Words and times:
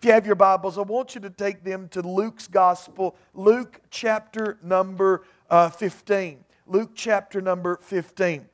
If 0.00 0.04
you 0.04 0.12
have 0.12 0.26
your 0.26 0.36
Bibles, 0.36 0.78
I 0.78 0.82
want 0.82 1.16
you 1.16 1.20
to 1.22 1.30
take 1.30 1.64
them 1.64 1.88
to 1.88 2.02
Luke's 2.02 2.46
Gospel, 2.46 3.16
Luke 3.34 3.80
chapter 3.90 4.56
number 4.62 5.24
uh, 5.50 5.70
15. 5.70 6.44
Luke 6.68 6.92
chapter 6.94 7.40
number 7.40 7.80
15. 7.82 8.46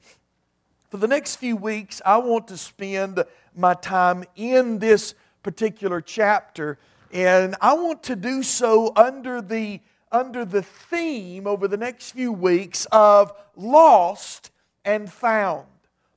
For 0.88 0.96
the 0.96 1.06
next 1.06 1.36
few 1.36 1.54
weeks, 1.54 2.00
I 2.02 2.16
want 2.16 2.48
to 2.48 2.56
spend 2.56 3.22
my 3.54 3.74
time 3.74 4.24
in 4.36 4.78
this 4.78 5.14
particular 5.42 6.00
chapter, 6.00 6.78
and 7.12 7.56
I 7.60 7.74
want 7.74 8.02
to 8.04 8.16
do 8.16 8.42
so 8.42 8.94
under 8.96 9.42
the, 9.42 9.82
under 10.10 10.46
the 10.46 10.62
theme 10.62 11.46
over 11.46 11.68
the 11.68 11.76
next 11.76 12.12
few 12.12 12.32
weeks 12.32 12.86
of 12.90 13.34
lost 13.54 14.50
and 14.82 15.12
found. 15.12 15.66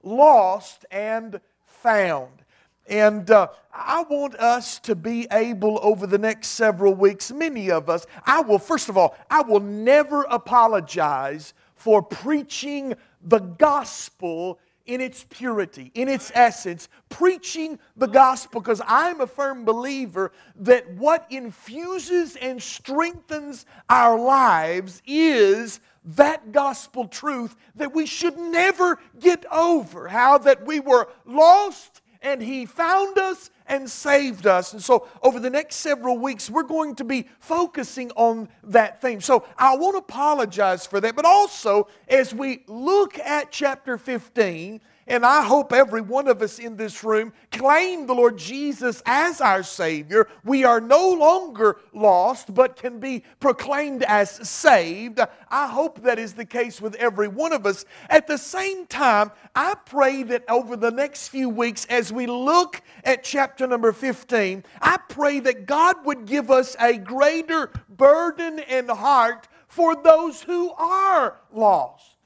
Lost 0.04 0.86
and 0.90 1.42
found. 1.66 2.46
And 2.88 3.30
uh, 3.30 3.48
I 3.74 4.04
want 4.04 4.36
us 4.36 4.80
to 4.80 4.96
be 4.96 5.28
able 5.32 5.80
over 5.82 6.08
the 6.08 6.18
next 6.18 6.50
several 6.50 6.94
weeks, 6.94 7.32
many 7.32 7.70
of 7.70 7.90
us, 7.90 8.06
I 8.26 8.42
will, 8.42 8.60
first 8.60 8.90
of 8.90 8.98
all, 8.98 9.18
I 9.30 9.42
will 9.42 9.60
never 9.60 10.24
apologize 10.24 11.54
for 11.76 12.02
preaching 12.02 12.96
the 13.22 13.40
gospel 13.40 14.60
in 14.86 15.02
its 15.02 15.26
purity, 15.30 15.92
in 15.96 16.08
its 16.08 16.32
essence, 16.34 16.88
preaching 17.10 17.78
the 17.98 18.08
gospel, 18.08 18.62
because 18.62 18.82
I'm 18.88 19.20
a 19.20 19.28
firm 19.28 19.66
believer 19.66 20.32
that 20.56 20.90
what 20.94 21.28
infuses 21.30 22.38
and 22.38 22.64
strengthens 22.64 23.66
our 23.90 24.18
lives 24.18 25.02
is 25.06 25.82
that 26.16 26.54
gospel 26.54 27.06
truth 27.06 27.56
that 27.76 27.94
we 27.94 28.06
should 28.06 28.38
never 28.38 28.98
get 29.20 29.46
over. 29.52 30.08
How 30.08 30.38
that 30.38 30.66
we 30.66 30.80
were 30.80 31.10
lost 31.26 32.02
and 32.22 32.42
He 32.42 32.66
found 32.66 33.18
us 33.18 33.50
and 33.68 33.90
saved 33.90 34.48
us. 34.48 34.74
And 34.74 34.82
so, 34.82 35.08
over 35.22 35.40
the 35.40 35.50
next 35.50 35.78
several 35.78 36.18
weeks, 36.18 36.50
we're 36.50 36.64
going 36.64 36.96
to 36.96 37.04
be 37.04 37.28
focusing 37.40 38.12
on 38.16 38.50
that 38.64 39.02
theme. 39.02 39.22
So, 39.22 39.46
I 39.58 39.76
won't 39.76 39.98
apologize 39.98 40.86
for 40.86 41.00
that, 41.02 41.16
but 41.16 41.26
also 41.26 41.88
as 42.08 42.34
we 42.34 42.64
look 42.68 43.20
at 43.20 43.52
chapter 43.52 43.98
15, 43.98 44.82
and 45.08 45.26
I 45.26 45.42
hope 45.44 45.72
every 45.72 46.02
one 46.02 46.28
of 46.28 46.42
us 46.42 46.60
in 46.60 46.76
this 46.76 47.04
room 47.04 47.32
claim 47.52 48.06
the 48.06 48.14
Lord 48.14 48.38
Jesus 48.38 49.02
as 49.06 49.40
our 49.40 49.64
Savior. 49.64 50.28
We 50.44 50.66
are 50.66 50.82
no 50.82 51.12
longer 51.12 51.78
lost, 51.94 52.54
but 52.54 52.76
can 52.76 53.00
be 53.00 53.24
proclaimed 53.40 54.04
as 54.04 54.30
saved. 54.48 55.20
I 55.50 55.68
hope 55.68 56.04
that 56.04 56.20
is 56.20 56.34
the 56.34 56.46
case 56.46 56.82
with 56.82 56.96
every 56.96 57.30
one 57.30 57.54
of 57.54 57.66
us. 57.66 57.86
At 58.10 58.28
the 58.28 58.38
same 58.38 58.86
time, 58.86 59.32
I 59.56 59.76
pray 59.86 60.24
that 60.24 60.44
over 60.50 60.76
the 60.76 60.92
next 60.92 61.30
few 61.30 61.48
weeks, 61.48 61.86
as 61.86 62.12
we 62.12 62.28
look 62.28 62.82
at 63.06 63.24
chapter 63.24 63.66
number 63.66 63.94
15, 63.94 64.66
I 64.82 64.98
pray 65.10 65.40
that 65.40 65.66
God 65.66 66.06
would 66.06 66.26
give 66.26 66.52
us 66.52 66.76
a 66.80 66.98
greater 66.98 67.72
burden 67.90 68.60
and 68.60 68.90
heart 68.90 69.48
for 69.68 69.96
those 69.96 70.42
who 70.42 70.72
are 70.72 71.40
lost 71.54 72.17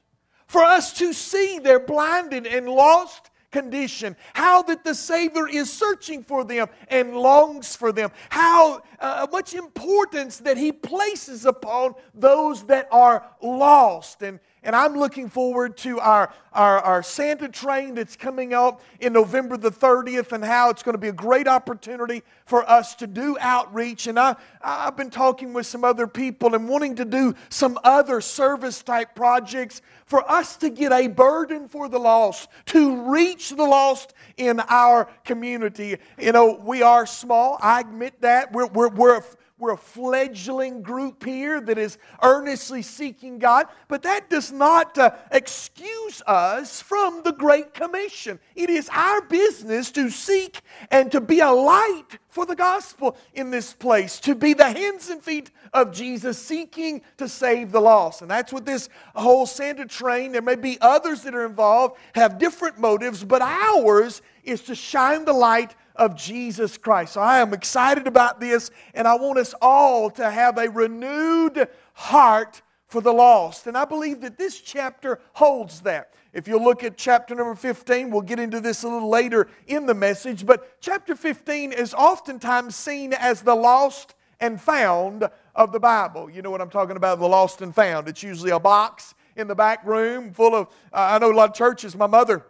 for 0.52 0.62
us 0.62 0.92
to 0.92 1.14
see 1.14 1.58
their 1.58 1.80
blinded 1.80 2.46
and 2.46 2.68
lost 2.68 3.30
condition, 3.50 4.14
how 4.34 4.60
that 4.62 4.84
the 4.84 4.94
Savior 4.94 5.48
is 5.48 5.72
searching 5.72 6.22
for 6.22 6.44
them 6.44 6.68
and 6.88 7.16
longs 7.16 7.74
for 7.74 7.90
them, 7.90 8.10
how 8.28 8.82
uh, 9.00 9.26
much 9.32 9.54
importance 9.54 10.36
that 10.40 10.58
He 10.58 10.70
places 10.70 11.46
upon 11.46 11.94
those 12.12 12.64
that 12.64 12.86
are 12.92 13.24
lost. 13.40 14.22
And, 14.22 14.40
and 14.64 14.76
I'm 14.76 14.94
looking 14.96 15.28
forward 15.28 15.76
to 15.78 15.98
our, 15.98 16.32
our, 16.52 16.78
our 16.78 17.02
Santa 17.02 17.48
train 17.48 17.96
that's 17.96 18.14
coming 18.14 18.54
out 18.54 18.80
in 19.00 19.12
November 19.12 19.56
the 19.56 19.72
30th 19.72 20.30
and 20.30 20.44
how 20.44 20.70
it's 20.70 20.84
going 20.84 20.94
to 20.94 20.98
be 20.98 21.08
a 21.08 21.12
great 21.12 21.48
opportunity 21.48 22.22
for 22.44 22.68
us 22.70 22.94
to 22.96 23.08
do 23.08 23.36
outreach. 23.40 24.06
And 24.06 24.20
I, 24.20 24.36
I've 24.62 24.96
been 24.96 25.10
talking 25.10 25.52
with 25.52 25.66
some 25.66 25.82
other 25.84 26.06
people 26.06 26.54
and 26.54 26.68
wanting 26.68 26.94
to 26.96 27.04
do 27.04 27.34
some 27.48 27.76
other 27.82 28.20
service 28.20 28.82
type 28.82 29.16
projects 29.16 29.82
for 30.04 30.30
us 30.30 30.56
to 30.58 30.70
get 30.70 30.92
a 30.92 31.08
burden 31.08 31.68
for 31.68 31.88
the 31.88 31.98
lost, 31.98 32.48
to 32.66 33.10
reach 33.10 33.50
the 33.50 33.64
lost 33.64 34.14
in 34.36 34.60
our 34.68 35.06
community. 35.24 35.96
You 36.18 36.32
know, 36.32 36.60
we 36.64 36.82
are 36.82 37.04
small, 37.06 37.58
I 37.60 37.80
admit 37.80 38.20
that. 38.20 38.52
We're, 38.52 38.66
we're, 38.66 38.90
we're 38.90 39.22
we're 39.62 39.74
a 39.74 39.76
fledgling 39.76 40.82
group 40.82 41.24
here 41.24 41.60
that 41.60 41.78
is 41.78 41.96
earnestly 42.20 42.82
seeking 42.82 43.38
God, 43.38 43.66
but 43.86 44.02
that 44.02 44.28
does 44.28 44.50
not 44.50 44.98
uh, 44.98 45.12
excuse 45.30 46.20
us 46.26 46.82
from 46.82 47.22
the 47.22 47.30
Great 47.30 47.72
Commission. 47.72 48.40
It 48.56 48.70
is 48.70 48.90
our 48.92 49.22
business 49.22 49.92
to 49.92 50.10
seek 50.10 50.62
and 50.90 51.12
to 51.12 51.20
be 51.20 51.38
a 51.38 51.52
light 51.52 52.18
for 52.28 52.44
the 52.44 52.56
gospel 52.56 53.16
in 53.34 53.52
this 53.52 53.72
place, 53.72 54.18
to 54.20 54.34
be 54.34 54.52
the 54.52 54.68
hands 54.68 55.10
and 55.10 55.22
feet 55.22 55.52
of 55.72 55.92
Jesus, 55.92 56.38
seeking 56.38 57.00
to 57.18 57.28
save 57.28 57.70
the 57.70 57.80
lost. 57.80 58.20
And 58.20 58.28
that's 58.28 58.52
what 58.52 58.66
this 58.66 58.88
whole 59.14 59.46
Santa 59.46 59.86
train, 59.86 60.32
there 60.32 60.42
may 60.42 60.56
be 60.56 60.76
others 60.80 61.22
that 61.22 61.36
are 61.36 61.46
involved, 61.46 61.98
have 62.16 62.40
different 62.40 62.80
motives, 62.80 63.22
but 63.22 63.42
ours 63.42 64.22
is 64.42 64.62
to 64.62 64.74
shine 64.74 65.24
the 65.24 65.32
light 65.32 65.76
of 65.96 66.16
Jesus 66.16 66.78
Christ. 66.78 67.14
So 67.14 67.20
I 67.20 67.40
am 67.40 67.52
excited 67.52 68.06
about 68.06 68.40
this, 68.40 68.70
and 68.94 69.06
I 69.06 69.14
want 69.14 69.38
us 69.38 69.54
all 69.60 70.10
to 70.12 70.30
have 70.30 70.58
a 70.58 70.68
renewed 70.70 71.68
heart 71.94 72.62
for 72.86 73.00
the 73.00 73.12
lost. 73.12 73.66
And 73.66 73.76
I 73.76 73.84
believe 73.84 74.20
that 74.20 74.36
this 74.36 74.60
chapter 74.60 75.18
holds 75.32 75.80
that. 75.80 76.12
If 76.32 76.48
you 76.48 76.58
look 76.58 76.82
at 76.84 76.96
chapter 76.96 77.34
number 77.34 77.54
15, 77.54 78.10
we'll 78.10 78.22
get 78.22 78.38
into 78.38 78.60
this 78.60 78.82
a 78.82 78.88
little 78.88 79.08
later 79.08 79.48
in 79.66 79.86
the 79.86 79.94
message, 79.94 80.46
but 80.46 80.80
chapter 80.80 81.14
15 81.14 81.72
is 81.72 81.94
oftentimes 81.94 82.74
seen 82.76 83.12
as 83.12 83.42
the 83.42 83.54
lost 83.54 84.14
and 84.40 84.60
found 84.60 85.28
of 85.54 85.72
the 85.72 85.80
Bible. 85.80 86.28
You 86.30 86.42
know 86.42 86.50
what 86.50 86.60
I'm 86.60 86.70
talking 86.70 86.96
about, 86.96 87.18
the 87.18 87.28
lost 87.28 87.60
and 87.62 87.74
found. 87.74 88.08
It's 88.08 88.22
usually 88.22 88.50
a 88.50 88.60
box 88.60 89.14
in 89.36 89.46
the 89.46 89.54
back 89.54 89.84
room 89.86 90.32
full 90.32 90.54
of, 90.54 90.68
uh, 90.92 91.10
I 91.12 91.18
know 91.18 91.30
a 91.30 91.34
lot 91.34 91.50
of 91.50 91.54
churches, 91.54 91.96
my 91.96 92.06
mother 92.06 92.44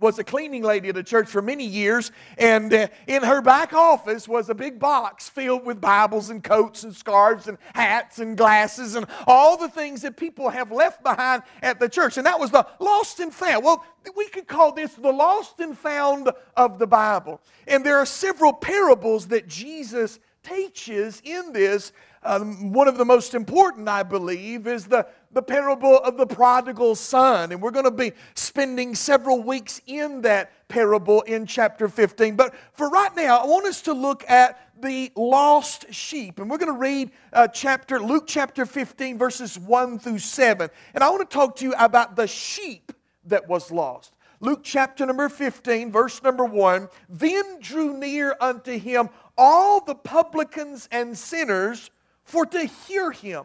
was 0.00 0.18
a 0.18 0.24
cleaning 0.24 0.62
lady 0.62 0.88
at 0.88 0.96
a 0.96 1.02
church 1.02 1.28
for 1.28 1.42
many 1.42 1.64
years, 1.64 2.10
and 2.38 2.72
uh, 2.72 2.88
in 3.06 3.22
her 3.22 3.42
back 3.42 3.72
office 3.72 4.26
was 4.26 4.48
a 4.48 4.54
big 4.54 4.78
box 4.78 5.28
filled 5.28 5.64
with 5.64 5.80
Bibles 5.80 6.30
and 6.30 6.42
coats 6.42 6.84
and 6.84 6.96
scarves 6.96 7.46
and 7.46 7.58
hats 7.74 8.18
and 8.18 8.36
glasses 8.36 8.96
and 8.96 9.06
all 9.26 9.56
the 9.56 9.68
things 9.68 10.02
that 10.02 10.16
people 10.16 10.48
have 10.48 10.72
left 10.72 11.02
behind 11.02 11.42
at 11.62 11.78
the 11.78 11.88
church. 11.88 12.16
And 12.16 12.26
that 12.26 12.40
was 12.40 12.50
the 12.50 12.66
lost 12.78 13.20
and 13.20 13.32
found. 13.32 13.64
Well, 13.64 13.84
we 14.16 14.28
could 14.28 14.46
call 14.46 14.72
this 14.72 14.94
the 14.94 15.12
lost 15.12 15.60
and 15.60 15.76
found 15.76 16.30
of 16.56 16.78
the 16.78 16.86
Bible. 16.86 17.40
And 17.66 17.84
there 17.84 17.98
are 17.98 18.06
several 18.06 18.52
parables 18.52 19.28
that 19.28 19.46
Jesus 19.46 20.18
teaches 20.42 21.20
in 21.24 21.52
this. 21.52 21.92
Um, 22.22 22.72
one 22.72 22.86
of 22.86 22.98
the 22.98 23.04
most 23.04 23.34
important, 23.34 23.88
I 23.88 24.02
believe, 24.02 24.66
is 24.66 24.86
the 24.86 25.06
the 25.32 25.42
parable 25.42 25.98
of 25.98 26.16
the 26.16 26.26
prodigal 26.26 26.94
son. 26.94 27.52
And 27.52 27.62
we're 27.62 27.70
going 27.70 27.84
to 27.84 27.90
be 27.90 28.12
spending 28.34 28.94
several 28.94 29.42
weeks 29.42 29.80
in 29.86 30.22
that 30.22 30.50
parable 30.68 31.22
in 31.22 31.46
chapter 31.46 31.88
15. 31.88 32.36
But 32.36 32.54
for 32.72 32.88
right 32.88 33.14
now, 33.14 33.38
I 33.38 33.46
want 33.46 33.66
us 33.66 33.82
to 33.82 33.92
look 33.92 34.28
at 34.28 34.72
the 34.80 35.12
lost 35.14 35.92
sheep. 35.92 36.40
And 36.40 36.50
we're 36.50 36.58
going 36.58 36.72
to 36.72 36.78
read 36.78 37.10
uh, 37.32 37.48
chapter, 37.48 38.00
Luke 38.00 38.24
chapter 38.26 38.66
15, 38.66 39.18
verses 39.18 39.58
1 39.58 39.98
through 39.98 40.18
7. 40.18 40.68
And 40.94 41.04
I 41.04 41.10
want 41.10 41.28
to 41.28 41.34
talk 41.34 41.56
to 41.56 41.64
you 41.64 41.74
about 41.78 42.16
the 42.16 42.26
sheep 42.26 42.92
that 43.26 43.46
was 43.46 43.70
lost. 43.70 44.14
Luke 44.40 44.60
chapter 44.62 45.04
number 45.04 45.28
15, 45.28 45.92
verse 45.92 46.22
number 46.22 46.44
1 46.44 46.88
Then 47.08 47.60
drew 47.60 47.96
near 47.98 48.34
unto 48.40 48.78
him 48.78 49.10
all 49.36 49.84
the 49.84 49.94
publicans 49.94 50.88
and 50.90 51.16
sinners 51.16 51.90
for 52.30 52.46
to 52.46 52.64
hear 52.64 53.10
him. 53.10 53.44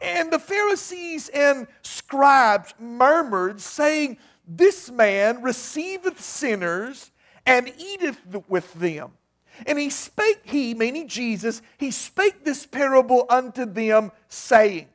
And 0.00 0.30
the 0.30 0.38
Pharisees 0.38 1.28
and 1.28 1.66
scribes 1.82 2.74
murmured, 2.78 3.60
saying, 3.60 4.18
This 4.46 4.90
man 4.90 5.42
receiveth 5.42 6.20
sinners 6.20 7.10
and 7.46 7.72
eateth 7.78 8.18
with 8.48 8.72
them. 8.74 9.12
And 9.66 9.78
he 9.78 9.88
spake, 9.88 10.40
he, 10.44 10.74
meaning 10.74 11.08
Jesus, 11.08 11.62
he 11.78 11.90
spake 11.90 12.44
this 12.44 12.66
parable 12.66 13.24
unto 13.30 13.64
them, 13.64 14.12
saying, 14.28 14.88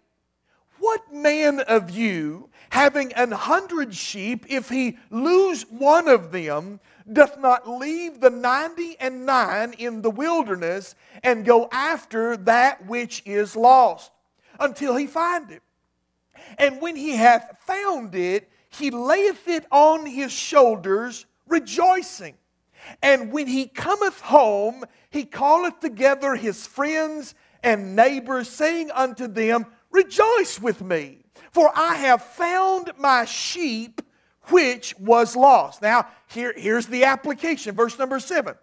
What 0.80 1.12
man 1.12 1.62
of 1.62 1.90
you, 1.90 2.50
having 2.70 3.12
an 3.14 3.32
hundred 3.32 3.96
sheep, 3.96 4.46
if 4.50 4.70
he 4.70 4.98
lose 5.10 5.64
one 5.64 6.08
of 6.08 6.32
them, 6.32 6.80
doth 7.12 7.38
not 7.40 7.70
leave 7.70 8.20
the 8.20 8.30
ninety 8.30 8.96
and 9.00 9.26
nine 9.26 9.74
in 9.74 10.02
the 10.02 10.12
wilderness 10.12 10.96
and 11.24 11.46
go 11.46 11.70
after 11.72 12.38
that 12.38 12.86
which 12.86 13.24
is 13.26 13.56
lost? 13.56 14.12
until 14.62 14.96
he 14.96 15.08
find 15.08 15.52
it. 15.52 15.62
And 16.58 16.80
when 16.82 16.96
he 16.96 17.16
hath 17.16 17.58
found 17.66 18.16
it, 18.16 18.50
he 18.70 18.90
layeth 18.90 19.48
it 19.48 19.66
on 19.72 20.06
his 20.06 20.32
shoulders, 20.32 21.26
rejoicing. 21.48 22.36
And 23.02 23.32
when 23.32 23.48
he 23.48 23.68
cometh 23.68 24.22
home, 24.22 24.86
he 25.10 25.26
calleth 25.26 25.80
together 25.82 26.36
his 26.36 26.66
friends 26.66 27.36
and 27.64 27.96
neighbors, 27.96 28.50
saying 28.50 28.92
unto 28.92 29.28
them, 29.28 29.66
Rejoice 29.92 30.60
with 30.60 30.82
me, 30.82 31.26
for 31.52 31.70
I 31.76 31.96
have 31.96 32.24
found 32.24 32.92
my 32.98 33.26
sheep 33.26 34.02
which 34.50 34.98
was 34.98 35.36
lost. 35.36 35.82
Now, 35.82 36.08
here, 36.28 36.54
here's 36.56 36.88
the 36.88 37.06
application, 37.06 37.76
verse 37.76 37.98
number 37.98 38.20
seven. 38.20 38.56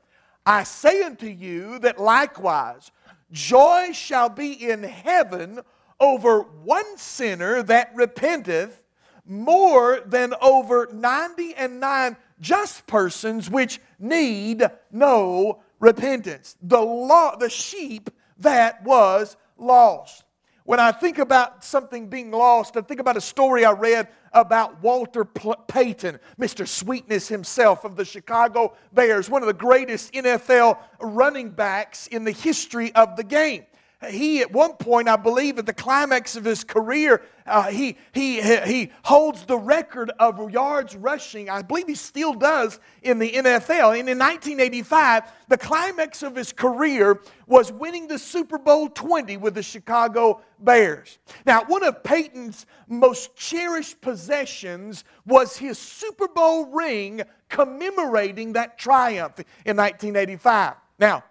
I 0.45 0.65
say 0.65 1.03
unto 1.03 1.27
you 1.27 1.79
that 1.81 2.01
likewise 2.01 2.91
joy 3.31 3.91
shall 3.93 4.29
be 4.29 4.53
in 4.53 4.83
heaven 4.83 5.61
over 6.01 6.41
one 6.41 6.97
sinner 6.97 7.63
that 7.65 7.93
repenteth 7.95 8.83
more 9.27 10.01
than 10.07 10.33
over 10.41 10.89
ninety 10.93 11.55
and 11.55 11.81
nine 11.81 12.17
just 12.41 12.87
persons 12.87 13.51
which 13.51 13.81
need 13.99 14.65
no 14.91 15.63
repentance. 15.81 16.57
The 16.63 16.81
law, 16.81 17.37
the 17.37 17.51
sheep 17.51 18.11
that 18.39 18.83
was 18.85 19.37
lost. 19.59 20.25
When 20.65 20.81
I 20.81 20.93
think 20.93 21.19
about 21.19 21.65
something 21.65 22.09
being 22.09 22.31
lost, 22.31 22.77
I 22.77 22.81
think 22.83 23.01
about 23.01 23.17
a 23.17 23.21
story 23.21 23.65
I 23.65 23.73
read 23.73 24.09
about 24.33 24.83
Walter 24.83 25.25
Payton, 25.25 26.19
Mr. 26.39 26.67
Sweetness 26.67 27.29
himself 27.29 27.85
of 27.85 27.97
the 27.97 28.05
Chicago 28.05 28.75
Bears, 28.93 29.31
one 29.31 29.43
of 29.43 29.47
the 29.47 29.53
greatest 29.53 30.13
NFL 30.13 30.79
running 31.01 31.51
backs 31.51 32.07
in 32.07 32.25
the 32.25 32.33
history 32.33 32.95
of 32.95 33.17
the 33.17 33.25
game. 33.25 33.65
He, 34.07 34.43
at 34.43 34.53
one 34.53 34.75
point, 34.75 35.09
I 35.09 35.17
believe, 35.17 35.59
at 35.59 35.67
the 35.67 35.73
climax 35.73 36.37
of 36.37 36.45
his 36.45 36.63
career, 36.63 37.21
uh, 37.47 37.65
he, 37.65 37.97
he, 38.13 38.41
he 38.41 38.93
holds 39.03 39.45
the 39.45 39.59
record 39.59 40.13
of 40.21 40.53
yards 40.53 40.95
rushing. 40.95 41.51
I 41.51 41.63
believe 41.63 41.89
he 41.89 41.97
still 41.97 42.33
does 42.33 42.79
in 43.03 43.19
the 43.19 43.33
NFL. 43.33 43.99
And 43.99 44.09
in 44.09 44.17
1985, 44.17 45.25
the 45.49 45.59
climax 45.59 46.23
of 46.23 46.37
his 46.37 46.53
career 46.53 47.21
was 47.49 47.73
winning 47.73 48.07
the 48.07 48.21
Super 48.21 48.57
Bowl 48.57 48.89
20 48.89 49.37
with 49.39 49.57
the 49.57 49.65
Chicago 49.65 50.43
Bears. 50.61 51.19
Now, 51.45 51.65
one 51.65 51.83
of 51.83 52.05
Payton's 52.05 52.67
most 52.87 53.35
cherished 53.35 54.01
possessions 54.01 55.03
was 55.27 55.57
his 55.57 55.77
Super 55.77 56.29
Bowl 56.29 56.67
ring 56.67 57.23
commemorating 57.49 58.53
that 58.53 58.79
triumph 58.79 59.41
in 59.65 59.77
1985. 59.77 60.75
Now, 61.01 61.25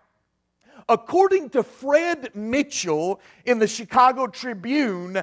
According 0.89 1.50
to 1.50 1.63
Fred 1.63 2.34
Mitchell 2.34 3.19
in 3.45 3.60
the 3.60 3.68
Chicago 3.68 4.28
Tribune, 4.28 5.22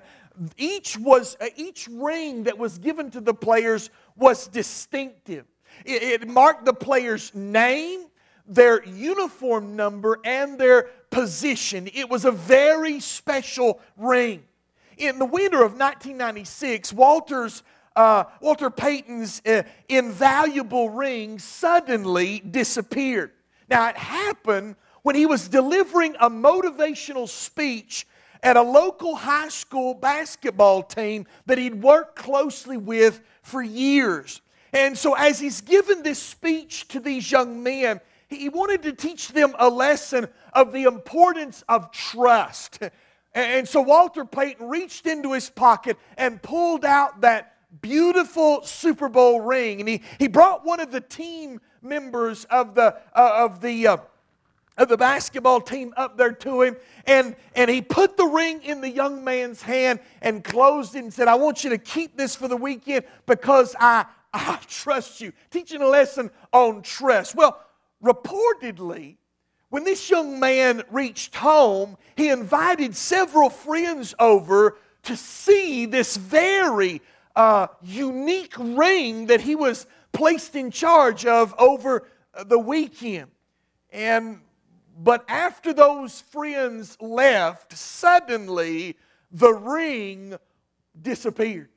each, 0.59 0.99
was, 0.99 1.37
uh, 1.41 1.47
each 1.57 1.89
ring 1.91 2.45
that 2.45 2.59
was 2.59 2.79
given 2.79 3.11
to 3.13 3.21
the 3.21 3.33
players 3.33 3.91
was 4.17 4.47
distinctive. 4.49 5.47
It, 5.85 6.03
it 6.23 6.29
marked 6.29 6.67
the 6.67 6.75
player's 6.75 7.35
name, 7.35 8.07
their 8.47 8.85
uniform 8.85 9.75
number, 9.75 10.21
and 10.25 10.59
their 10.59 10.91
position. 11.11 11.89
It 11.95 12.11
was 12.11 12.27
a 12.27 12.33
very 12.33 13.01
special 13.01 13.81
ring. 13.97 14.43
In 14.99 15.19
the 15.19 15.25
winter 15.25 15.59
of 15.63 15.73
1996, 15.73 16.93
Walter's 16.93 17.63
uh, 17.97 18.25
Walter 18.41 18.71
Payton's 18.71 19.41
uh, 19.47 19.63
invaluable 19.89 20.91
ring 20.91 21.39
suddenly 21.39 22.41
disappeared. 22.41 23.31
Now, 23.71 23.89
it 23.89 23.97
happened 23.97 24.75
when 25.05 25.15
he 25.15 25.27
was 25.27 25.49
delivering 25.49 26.17
a 26.19 26.31
motivational 26.31 27.29
speech 27.29 28.07
at 28.43 28.57
a 28.57 28.63
local 28.63 29.15
high 29.15 29.49
school 29.49 29.93
basketball 29.95 30.83
team 30.83 31.27
that 31.45 31.59
he'd 31.59 31.83
worked 31.83 32.17
closely 32.17 32.79
with 32.79 33.21
for 33.43 33.63
years. 33.63 34.41
And 34.73 34.97
so, 34.97 35.15
as 35.15 35.39
he's 35.39 35.61
given 35.61 36.03
this 36.03 36.19
speech 36.19 36.89
to 36.89 37.01
these 37.01 37.31
young 37.31 37.63
men, 37.63 38.01
he 38.29 38.49
wanted 38.49 38.83
to 38.85 38.93
teach 38.93 39.29
them 39.29 39.55
a 39.59 39.69
lesson 39.69 40.27
of 40.55 40.73
the 40.73 40.85
importance 40.85 41.63
of 41.69 41.93
trust. 41.93 42.81
And 43.35 43.69
so, 43.69 43.83
Walter 43.83 44.25
Payton 44.25 44.67
reached 44.67 45.07
into 45.07 45.33
his 45.33 45.51
pocket 45.51 45.99
and 46.17 46.43
pulled 46.43 46.85
out 46.85 47.21
that 47.21 47.57
beautiful 47.83 48.63
Super 48.63 49.11
Bowl 49.11 49.43
ring. 49.43 49.81
And 49.81 49.89
he, 49.89 50.03
he 50.19 50.29
brought 50.29 50.65
one 50.65 50.81
of 50.81 50.91
the 50.91 51.01
team 51.01 51.61
members 51.83 52.47
of 52.47 52.75
the, 52.75 52.97
uh, 53.15 53.45
of 53.45 53.61
the 53.61 53.87
uh, 53.87 53.97
of 54.77 54.89
the 54.89 54.97
basketball 54.97 55.61
team 55.61 55.95
up 55.97 56.17
there 56.17 56.33
to 56.33 56.63
him, 56.63 56.77
and, 57.07 57.37
and 57.55 57.71
he 57.71 57.81
put 57.81 58.17
the 58.17 58.27
ring 58.27 58.63
in 58.63 58.81
the 58.81 58.91
young 58.91 59.23
man's 59.23 59.63
hand 59.63 60.01
and 60.21 60.43
closed 60.43 60.95
it 60.95 61.01
and 61.01 61.13
said, 61.13 61.29
I 61.29 61.37
want 61.37 61.63
you 61.65 61.71
to 61.71 61.79
keep 61.79 62.17
this 62.17 62.35
for 62.35 62.49
the 62.49 62.57
weekend 62.57 63.05
because 63.27 63.77
I, 63.79 64.07
I 64.33 64.59
trust 64.67 65.21
you. 65.21 65.33
Teaching 65.51 65.81
a 65.81 65.87
lesson 65.87 66.31
on 66.53 66.83
trust. 66.83 67.35
Well, 67.35 67.61
reportedly, 68.03 69.17
when 69.71 69.85
this 69.85 70.11
young 70.11 70.41
man 70.41 70.83
reached 70.91 71.35
home, 71.37 71.97
he 72.17 72.29
invited 72.29 72.97
several 72.97 73.51
friends 73.51 74.15
over 74.19 74.77
to 75.05 75.17
see 75.17 75.87
this 75.87 76.17
very 76.17 77.03
uh, 77.37 77.69
unique 77.83 78.55
ring 78.59 79.27
that 79.27 79.41
he 79.41 79.55
was 79.55 79.87
placed 80.13 80.57
in 80.57 80.71
charge 80.71 81.27
of 81.27 81.55
over 81.59 82.09
the 82.47 82.59
weekend. 82.59 83.31
And 83.93 84.41
but 84.97 85.25
after 85.29 85.73
those 85.73 86.21
friends 86.21 86.97
left, 87.01 87.77
suddenly 87.77 88.97
the 89.31 89.53
ring 89.53 90.37
disappeared. 91.01 91.69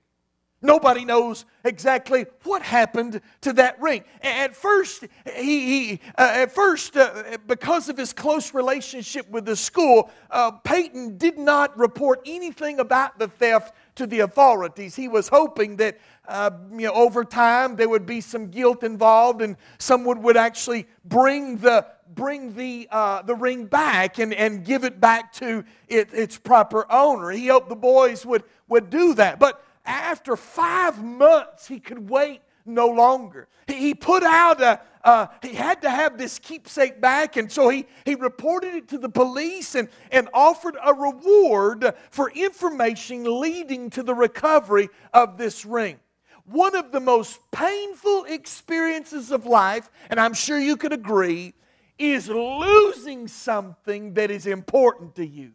Nobody 0.60 1.06
knows 1.06 1.46
exactly 1.64 2.26
what 2.44 2.64
happened 2.64 3.22
to 3.42 3.54
that 3.54 3.80
ring. 3.80 4.04
At 4.24 4.56
first, 4.56 5.06
he, 5.36 5.90
he 5.90 6.00
uh, 6.18 6.32
at 6.34 6.52
first, 6.52 6.98
uh, 6.98 7.38
because 7.46 7.90
of 7.90 7.98
his 7.98 8.12
close 8.12 8.56
relationship 8.56 9.30
with 9.30 9.46
the 9.46 9.56
school, 9.56 10.10
uh, 10.32 10.52
Payton 10.52 11.18
did 11.18 11.38
not 11.38 11.78
report 11.78 12.22
anything 12.26 12.80
about 12.80 13.20
the 13.20 13.28
theft 13.28 13.76
to 13.96 14.08
the 14.08 14.22
authorities. 14.22 14.96
He 14.96 15.08
was 15.08 15.28
hoping 15.28 15.76
that 15.76 16.00
uh, 16.28 16.50
you 16.72 16.88
know, 16.88 16.94
over 16.94 17.24
time 17.24 17.76
there 17.76 17.88
would 17.88 18.08
be 18.08 18.20
some 18.20 18.48
guilt 18.48 18.84
involved 18.84 19.44
and 19.44 19.58
someone 19.78 20.24
would 20.24 20.38
actually 20.38 20.88
bring 21.06 21.58
the 21.58 21.86
bring 22.16 22.54
the, 22.56 22.88
uh, 22.92 23.22
the 23.22 23.36
ring 23.36 23.66
back 23.66 24.20
and, 24.20 24.34
and 24.34 24.66
give 24.66 24.84
it 24.84 25.00
back 25.00 25.34
to 25.34 25.64
it, 25.88 26.14
its 26.14 26.38
proper 26.38 26.86
owner. 26.92 27.30
He 27.32 27.48
hoped 27.48 27.70
the 27.70 27.76
boys 27.76 28.26
would, 28.26 28.44
would 28.68 28.90
do 28.90 29.14
that. 29.16 29.40
But 29.40 29.64
after 29.86 30.36
five 30.36 31.04
months, 31.04 31.68
he 31.68 31.80
could 31.80 32.10
wait 32.10 32.42
no 32.66 32.88
longer. 32.88 33.48
He, 33.68 33.76
he 33.76 33.94
put 33.94 34.24
out 34.24 34.62
a, 34.62 34.82
uh, 35.04 35.28
he 35.42 35.54
had 35.54 35.82
to 35.84 35.90
have 35.90 36.18
this 36.18 36.38
keepsake 36.38 37.00
back, 37.00 37.38
and 37.38 37.50
so 37.50 37.70
he, 37.70 37.86
he 38.04 38.16
reported 38.16 38.76
it 38.76 38.90
to 38.90 38.98
the 38.98 39.08
police 39.08 39.76
and, 39.76 39.88
and 40.12 40.28
offered 40.34 40.76
a 40.84 40.94
reward 40.94 41.94
for 42.12 42.30
information 42.32 43.40
leading 43.40 43.90
to 43.92 44.04
the 44.04 44.14
recovery 44.14 44.90
of 45.14 45.38
this 45.38 45.66
ring. 45.66 45.98
One 46.46 46.76
of 46.76 46.92
the 46.92 47.00
most 47.00 47.40
painful 47.52 48.26
experiences 48.26 49.32
of 49.32 49.46
life, 49.46 49.90
and 50.10 50.20
I'm 50.20 50.34
sure 50.34 50.60
you 50.60 50.76
could 50.76 50.94
agree, 50.94 51.54
is 51.98 52.30
losing 52.30 53.28
something 53.28 54.14
that 54.16 54.32
is 54.32 54.48
important 54.48 55.16
to 55.16 55.26
you. 55.26 55.54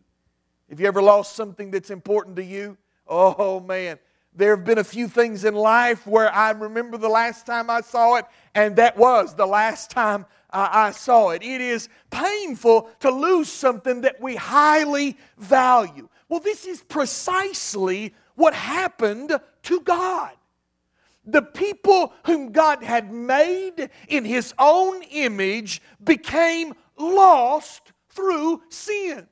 Have 0.71 0.81
you 0.81 0.87
ever 0.87 1.03
lost 1.03 1.37
something 1.37 1.71
that's 1.71 1.91
important 1.91 2.37
to 2.37 2.45
you? 2.45 2.77
Oh 3.07 3.61
man, 3.61 3.99
there 4.35 4.57
have 4.57 4.65
been 4.65 4.79
a 4.79 4.85
few 4.85 5.09
things 5.09 5.45
in 5.45 5.55
life 5.55 6.07
where 6.07 6.33
I 6.33 6.51
remember 6.51 6.97
the 6.97 7.09
last 7.09 7.45
time 7.45 7.69
I 7.69 7.83
saw 7.83 8.17
it, 8.17 8.25
and 8.55 8.77
that 8.77 8.97
was 8.97 9.35
the 9.35 9.47
last 9.47 9.91
time 9.91 10.25
I 10.51 10.91
saw 10.91 11.31
it. 11.31 11.43
It 11.43 11.61
is 11.61 11.89
painful 12.11 12.91
to 13.01 13.11
lose 13.11 13.51
something 13.51 14.03
that 14.03 14.21
we 14.21 14.37
highly 14.37 15.17
value. 15.39 16.09
Well, 16.29 16.41
this 16.41 16.67
is 16.67 16.83
precisely 16.83 18.15
what 18.35 18.55
happened 18.55 19.39
to 19.65 19.81
God. 19.81 20.33
The 21.25 21.43
people 21.43 22.13
whom 22.27 22.53
God 22.53 22.83
had 22.83 23.13
made 23.13 23.91
in 24.09 24.25
His 24.25 24.55
own 24.59 25.03
image 25.03 25.81
became 26.03 26.75
lost 26.97 27.93
through 28.09 28.63
sin. 28.69 29.29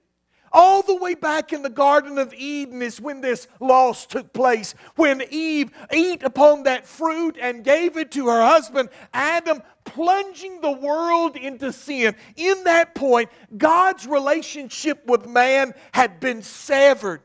All 0.52 0.82
the 0.82 0.96
way 0.96 1.14
back 1.14 1.52
in 1.52 1.62
the 1.62 1.70
Garden 1.70 2.18
of 2.18 2.34
Eden 2.34 2.82
is 2.82 3.00
when 3.00 3.20
this 3.20 3.46
loss 3.60 4.04
took 4.04 4.32
place. 4.32 4.74
When 4.96 5.22
Eve 5.30 5.70
ate 5.90 6.24
upon 6.24 6.64
that 6.64 6.86
fruit 6.86 7.36
and 7.40 7.62
gave 7.62 7.96
it 7.96 8.10
to 8.12 8.26
her 8.26 8.42
husband 8.42 8.88
Adam, 9.14 9.62
plunging 9.84 10.60
the 10.60 10.72
world 10.72 11.36
into 11.36 11.72
sin. 11.72 12.16
In 12.36 12.64
that 12.64 12.96
point, 12.96 13.30
God's 13.56 14.06
relationship 14.06 15.06
with 15.06 15.28
man 15.28 15.72
had 15.92 16.18
been 16.18 16.42
severed. 16.42 17.22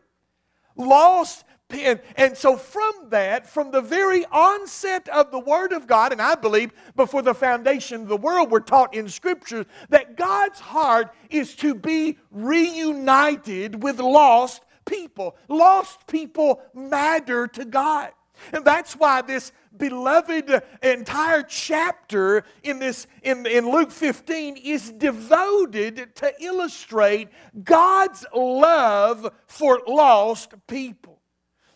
Lost 0.76 1.45
and, 1.72 2.00
and 2.16 2.38
so, 2.38 2.58
from 2.58 2.94
that, 3.10 3.48
from 3.48 3.72
the 3.72 3.82
very 3.82 4.24
onset 4.26 5.10
of 5.10 5.32
the 5.32 5.40
Word 5.40 5.72
of 5.72 5.88
God, 5.88 6.12
and 6.12 6.22
I 6.22 6.36
believe 6.36 6.72
before 6.96 7.24
the 7.24 7.34
foundation 7.34 8.04
of 8.04 8.08
the 8.08 8.18
world, 8.18 8.52
we're 8.52 8.60
taught 8.60 8.94
in 8.94 9.10
Scripture 9.10 9.66
that 9.90 10.16
God's 10.16 10.60
heart 10.60 11.14
is 11.30 11.56
to 11.58 11.74
be 11.74 12.18
reunited 12.30 13.82
with 13.82 14.00
lost 14.00 14.62
people. 14.86 15.36
Lost 15.48 16.06
people 16.06 16.62
matter 16.76 17.48
to 17.48 17.66
God. 17.66 18.12
And 18.52 18.64
that's 18.64 18.94
why 18.96 19.22
this 19.22 19.52
beloved 19.76 20.62
entire 20.84 21.42
chapter 21.44 22.44
in 22.64 22.80
this 22.80 23.08
in, 23.24 23.46
in 23.46 23.70
Luke 23.70 23.92
15 23.92 24.58
is 24.58 24.92
devoted 24.92 26.16
to 26.16 26.34
illustrate 26.44 27.30
God's 27.64 28.26
love 28.34 29.32
for 29.48 29.82
lost 29.88 30.54
people. 30.68 31.16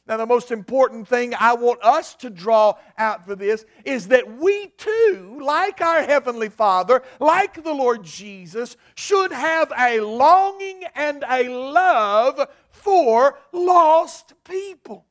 Now, 0.09 0.17
the 0.17 0.25
most 0.25 0.49
important 0.49 1.07
thing 1.07 1.35
I 1.39 1.53
want 1.53 1.83
us 1.83 2.15
to 2.15 2.31
draw 2.31 2.73
out 2.97 3.27
for 3.27 3.35
this 3.35 3.63
is 3.85 4.07
that 4.07 4.39
we 4.39 4.69
too, 4.75 5.39
like 5.39 5.81
our 5.81 6.01
Heavenly 6.01 6.49
Father, 6.49 7.03
like 7.19 7.63
the 7.63 7.75
Lord 7.75 8.01
Jesus, 8.01 8.75
should 8.95 9.31
have 9.31 9.71
a 9.77 9.99
longing 9.99 10.81
and 10.95 11.23
a 11.29 11.47
love 11.47 12.49
for 12.71 13.37
lost 13.51 14.33
people. 14.45 15.05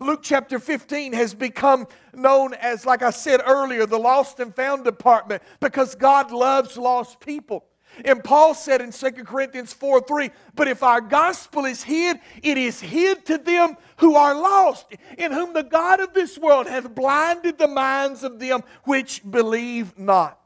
Luke 0.00 0.20
chapter 0.22 0.60
15 0.60 1.12
has 1.14 1.34
become 1.34 1.88
known 2.14 2.54
as, 2.54 2.86
like 2.86 3.02
I 3.02 3.10
said 3.10 3.40
earlier, 3.44 3.84
the 3.84 3.98
lost 3.98 4.38
and 4.38 4.54
found 4.54 4.84
department 4.84 5.42
because 5.58 5.96
God 5.96 6.30
loves 6.30 6.76
lost 6.76 7.18
people. 7.18 7.64
And 8.04 8.22
Paul 8.22 8.54
said 8.54 8.80
in 8.80 8.92
2 8.92 9.10
Corinthians 9.24 9.72
4 9.72 10.02
3, 10.02 10.30
but 10.54 10.68
if 10.68 10.82
our 10.82 11.00
gospel 11.00 11.64
is 11.64 11.82
hid, 11.82 12.18
it 12.42 12.58
is 12.58 12.80
hid 12.80 13.24
to 13.26 13.38
them 13.38 13.76
who 13.98 14.14
are 14.14 14.34
lost, 14.34 14.86
in 15.16 15.32
whom 15.32 15.52
the 15.52 15.62
God 15.62 16.00
of 16.00 16.12
this 16.12 16.36
world 16.36 16.66
hath 16.66 16.94
blinded 16.94 17.58
the 17.58 17.68
minds 17.68 18.22
of 18.22 18.38
them 18.38 18.62
which 18.84 19.22
believe 19.28 19.98
not. 19.98 20.38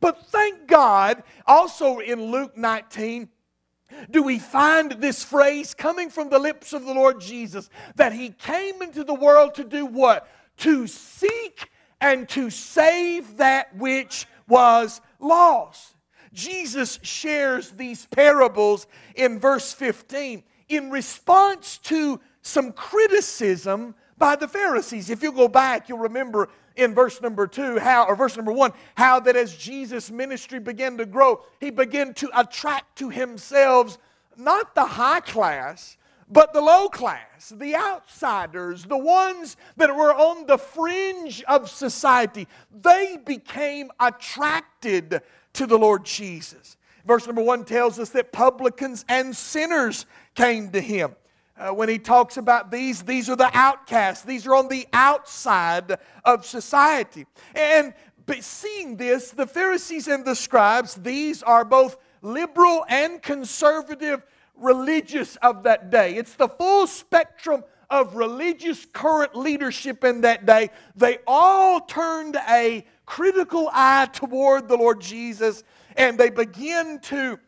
But 0.00 0.26
thank 0.28 0.66
God, 0.66 1.22
also 1.46 1.98
in 1.98 2.30
Luke 2.30 2.56
19, 2.56 3.28
do 4.10 4.22
we 4.22 4.38
find 4.38 4.92
this 4.92 5.24
phrase 5.24 5.74
coming 5.74 6.10
from 6.10 6.28
the 6.28 6.38
lips 6.38 6.72
of 6.72 6.84
the 6.84 6.92
Lord 6.92 7.20
Jesus 7.20 7.70
that 7.96 8.12
he 8.12 8.30
came 8.30 8.82
into 8.82 9.02
the 9.02 9.14
world 9.14 9.54
to 9.54 9.64
do 9.64 9.86
what? 9.86 10.28
To 10.58 10.86
seek 10.86 11.70
and 12.00 12.28
to 12.30 12.50
save 12.50 13.38
that 13.38 13.74
which 13.76 14.26
was 14.46 15.00
lost. 15.18 15.94
Jesus 16.38 17.00
shares 17.02 17.72
these 17.72 18.06
parables 18.06 18.86
in 19.16 19.40
verse 19.40 19.72
15 19.72 20.44
in 20.68 20.90
response 20.90 21.78
to 21.78 22.20
some 22.42 22.70
criticism 22.72 23.96
by 24.18 24.36
the 24.36 24.46
Pharisees. 24.46 25.10
If 25.10 25.22
you 25.22 25.32
go 25.32 25.48
back, 25.48 25.88
you'll 25.88 25.98
remember 25.98 26.48
in 26.76 26.94
verse 26.94 27.20
number 27.20 27.48
two, 27.48 27.80
how, 27.80 28.04
or 28.06 28.14
verse 28.14 28.36
number 28.36 28.52
one, 28.52 28.72
how 28.94 29.18
that 29.20 29.34
as 29.34 29.56
Jesus' 29.56 30.12
ministry 30.12 30.60
began 30.60 30.96
to 30.98 31.06
grow, 31.06 31.42
he 31.58 31.70
began 31.70 32.14
to 32.14 32.30
attract 32.38 32.98
to 32.98 33.08
himself 33.08 33.98
not 34.36 34.76
the 34.76 34.84
high 34.84 35.20
class, 35.20 35.96
but 36.30 36.52
the 36.52 36.60
low 36.60 36.88
class, 36.88 37.52
the 37.56 37.74
outsiders, 37.74 38.84
the 38.84 38.98
ones 38.98 39.56
that 39.76 39.94
were 39.94 40.14
on 40.14 40.46
the 40.46 40.58
fringe 40.58 41.42
of 41.44 41.68
society. 41.68 42.46
They 42.70 43.18
became 43.24 43.90
attracted 43.98 45.22
to 45.58 45.66
the 45.66 45.78
Lord 45.78 46.04
Jesus. 46.04 46.76
Verse 47.04 47.26
number 47.26 47.42
one 47.42 47.64
tells 47.64 47.98
us 47.98 48.10
that 48.10 48.32
publicans 48.32 49.04
and 49.08 49.36
sinners 49.36 50.06
came 50.34 50.70
to 50.70 50.80
him. 50.80 51.16
Uh, 51.56 51.70
when 51.70 51.88
he 51.88 51.98
talks 51.98 52.36
about 52.36 52.70
these, 52.70 53.02
these 53.02 53.28
are 53.28 53.34
the 53.34 53.50
outcasts. 53.52 54.24
These 54.24 54.46
are 54.46 54.54
on 54.54 54.68
the 54.68 54.86
outside 54.92 55.98
of 56.24 56.46
society. 56.46 57.26
And 57.56 57.92
but 58.26 58.44
seeing 58.44 58.96
this, 58.96 59.32
the 59.32 59.46
Pharisees 59.46 60.06
and 60.06 60.24
the 60.24 60.36
scribes, 60.36 60.94
these 60.94 61.42
are 61.42 61.64
both 61.64 61.96
liberal 62.22 62.84
and 62.88 63.20
conservative 63.20 64.22
religious 64.54 65.36
of 65.36 65.64
that 65.64 65.90
day. 65.90 66.14
It's 66.14 66.34
the 66.34 66.48
full 66.48 66.86
spectrum 66.86 67.64
of 67.90 68.14
religious 68.14 68.84
current 68.84 69.34
leadership 69.34 70.04
in 70.04 70.20
that 70.20 70.46
day. 70.46 70.70
They 70.94 71.18
all 71.26 71.80
turned 71.80 72.36
a 72.48 72.84
critical 73.08 73.70
eye 73.72 74.06
toward 74.12 74.68
the 74.68 74.76
Lord 74.76 75.00
Jesus 75.00 75.64
and 75.96 76.18
they 76.18 76.28
begin 76.28 77.00
to 77.04 77.38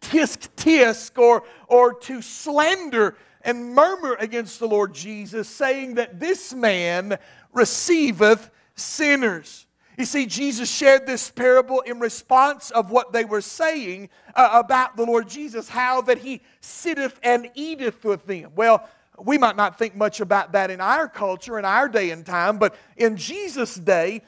tisk 0.00 0.48
tisk 0.56 1.16
or, 1.16 1.44
or 1.68 1.94
to 1.94 2.20
slander 2.20 3.16
and 3.42 3.72
murmur 3.72 4.16
against 4.18 4.58
the 4.58 4.66
Lord 4.66 4.92
Jesus, 4.92 5.48
saying 5.48 5.94
that 5.94 6.18
this 6.18 6.52
man 6.52 7.18
receiveth 7.52 8.50
sinners. 8.74 9.66
You 9.96 10.06
see, 10.06 10.26
Jesus 10.26 10.68
shared 10.68 11.06
this 11.06 11.30
parable 11.30 11.80
in 11.82 12.00
response 12.00 12.72
of 12.72 12.90
what 12.90 13.12
they 13.12 13.24
were 13.24 13.42
saying 13.42 14.08
uh, 14.34 14.60
about 14.64 14.96
the 14.96 15.04
Lord 15.04 15.28
Jesus, 15.28 15.68
how 15.68 16.00
that 16.02 16.18
he 16.18 16.42
sitteth 16.60 17.20
and 17.22 17.48
eateth 17.54 18.04
with 18.04 18.26
them. 18.26 18.50
Well, 18.56 18.88
we 19.22 19.38
might 19.38 19.56
not 19.56 19.78
think 19.78 19.94
much 19.94 20.20
about 20.20 20.50
that 20.52 20.72
in 20.72 20.80
our 20.80 21.06
culture, 21.06 21.60
in 21.60 21.64
our 21.64 21.88
day 21.88 22.10
and 22.10 22.26
time, 22.26 22.58
but 22.58 22.74
in 22.96 23.16
Jesus' 23.16 23.76
day, 23.76 24.22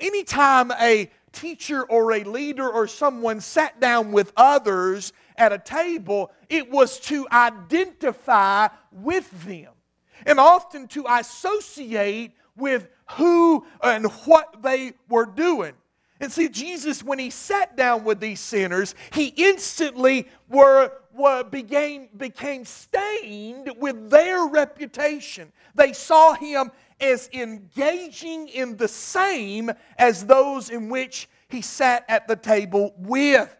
anytime 0.00 0.70
a 0.72 1.10
teacher 1.32 1.82
or 1.82 2.12
a 2.12 2.24
leader 2.24 2.68
or 2.68 2.86
someone 2.86 3.40
sat 3.40 3.80
down 3.80 4.12
with 4.12 4.32
others 4.36 5.12
at 5.36 5.52
a 5.52 5.58
table, 5.58 6.30
it 6.48 6.70
was 6.70 7.00
to 7.00 7.26
identify 7.32 8.68
with 8.92 9.30
them 9.44 9.72
and 10.26 10.38
often 10.38 10.86
to 10.88 11.04
associate 11.08 12.32
with 12.56 12.88
who 13.12 13.66
and 13.82 14.06
what 14.06 14.62
they 14.62 14.92
were 15.08 15.26
doing. 15.26 15.72
And 16.20 16.30
see, 16.30 16.48
Jesus, 16.48 17.02
when 17.02 17.18
he 17.18 17.30
sat 17.30 17.76
down 17.76 18.04
with 18.04 18.20
these 18.20 18.38
sinners, 18.38 18.94
he 19.12 19.26
instantly 19.36 20.28
were, 20.48 20.92
were 21.12 21.42
became, 21.42 22.10
became 22.16 22.64
stained 22.64 23.72
with 23.80 24.08
their 24.08 24.46
reputation. 24.46 25.50
They 25.74 25.92
saw 25.92 26.34
him 26.34 26.70
as 27.02 27.28
engaging 27.32 28.48
in 28.48 28.76
the 28.76 28.88
same 28.88 29.70
as 29.98 30.24
those 30.24 30.70
in 30.70 30.88
which 30.88 31.28
he 31.48 31.60
sat 31.60 32.04
at 32.08 32.28
the 32.28 32.36
table 32.36 32.94
with. 32.96 33.54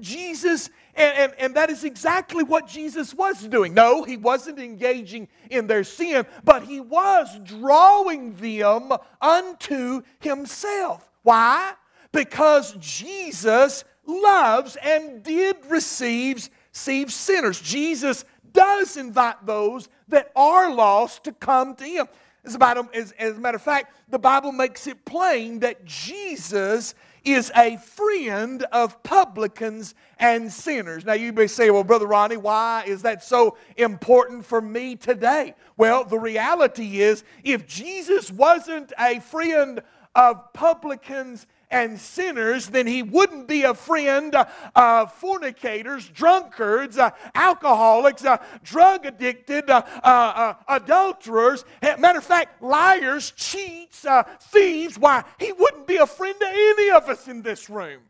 Jesus, 0.00 0.70
and, 0.96 1.16
and, 1.16 1.32
and, 1.38 1.54
that 1.54 1.70
is 1.70 1.84
exactly 1.84 2.42
what 2.42 2.66
Jesus 2.66 3.14
was 3.14 3.46
doing. 3.46 3.74
No, 3.74 4.02
he 4.02 4.16
wasn't 4.16 4.58
engaging 4.58 5.28
in 5.50 5.68
their 5.68 5.84
sin, 5.84 6.26
but 6.42 6.64
he 6.64 6.80
was 6.80 7.28
drawing 7.44 8.34
them 8.34 8.92
unto 9.20 10.02
himself. 10.18 11.08
Why? 11.22 11.74
Because 12.10 12.76
Jesus 12.80 13.84
loves 14.04 14.76
and 14.76 15.22
did 15.22 15.56
receive, 15.68 16.50
receive 16.72 17.12
sinners. 17.12 17.60
Jesus 17.60 18.24
does 18.52 18.96
invite 18.96 19.46
those 19.46 19.88
that 20.08 20.32
are 20.34 20.72
lost 20.72 21.24
to 21.24 21.32
come 21.32 21.74
to 21.76 21.84
him. 21.84 22.06
As 22.44 22.54
a, 22.54 22.88
as, 22.92 23.12
as 23.12 23.36
a 23.36 23.40
matter 23.40 23.56
of 23.56 23.62
fact, 23.62 23.94
the 24.08 24.18
Bible 24.18 24.52
makes 24.52 24.86
it 24.86 25.04
plain 25.04 25.60
that 25.60 25.84
Jesus 25.84 26.94
is 27.24 27.50
a 27.56 27.78
friend 27.78 28.64
of 28.70 29.02
publicans 29.02 29.94
and 30.18 30.52
sinners. 30.52 31.04
Now, 31.04 31.14
you 31.14 31.32
may 31.32 31.46
say, 31.46 31.70
well, 31.70 31.84
Brother 31.84 32.06
Ronnie, 32.06 32.36
why 32.36 32.84
is 32.86 33.02
that 33.02 33.24
so 33.24 33.56
important 33.78 34.44
for 34.44 34.60
me 34.60 34.96
today? 34.96 35.54
Well, 35.76 36.04
the 36.04 36.18
reality 36.18 37.00
is, 37.00 37.24
if 37.42 37.66
Jesus 37.66 38.30
wasn't 38.30 38.92
a 38.98 39.20
friend 39.20 39.80
of 40.14 40.52
publicans 40.52 41.46
and 41.74 41.98
sinners, 41.98 42.68
then 42.68 42.86
he 42.86 43.02
wouldn't 43.02 43.48
be 43.48 43.64
a 43.64 43.74
friend 43.74 44.36
of 44.76 45.12
fornicators, 45.12 46.08
drunkards, 46.08 46.98
uh, 46.98 47.10
alcoholics, 47.34 48.24
uh, 48.24 48.36
drug 48.62 49.04
addicted, 49.04 49.68
uh, 49.68 49.82
uh, 50.04 50.08
uh, 50.08 50.54
adulterers. 50.68 51.64
Matter 51.82 52.18
of 52.18 52.24
fact, 52.24 52.62
liars, 52.62 53.32
cheats, 53.32 54.06
uh, 54.06 54.22
thieves. 54.40 54.96
Why? 54.96 55.24
He 55.40 55.50
wouldn't 55.50 55.88
be 55.88 55.96
a 55.96 56.06
friend 56.06 56.36
to 56.38 56.46
any 56.46 56.90
of 56.92 57.08
us 57.08 57.26
in 57.26 57.42
this 57.42 57.68
room. 57.68 58.02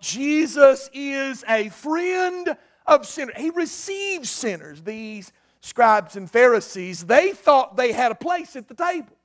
Jesus 0.00 0.90
is 0.92 1.42
a 1.48 1.70
friend 1.70 2.54
of 2.86 3.06
sinners. 3.06 3.34
He 3.38 3.48
receives 3.48 4.28
sinners. 4.28 4.82
These 4.82 5.32
scribes 5.62 6.16
and 6.16 6.30
Pharisees, 6.30 7.06
they 7.06 7.32
thought 7.32 7.76
they 7.76 7.92
had 7.92 8.12
a 8.12 8.14
place 8.14 8.56
at 8.56 8.68
the 8.68 8.74
table. 8.74 9.16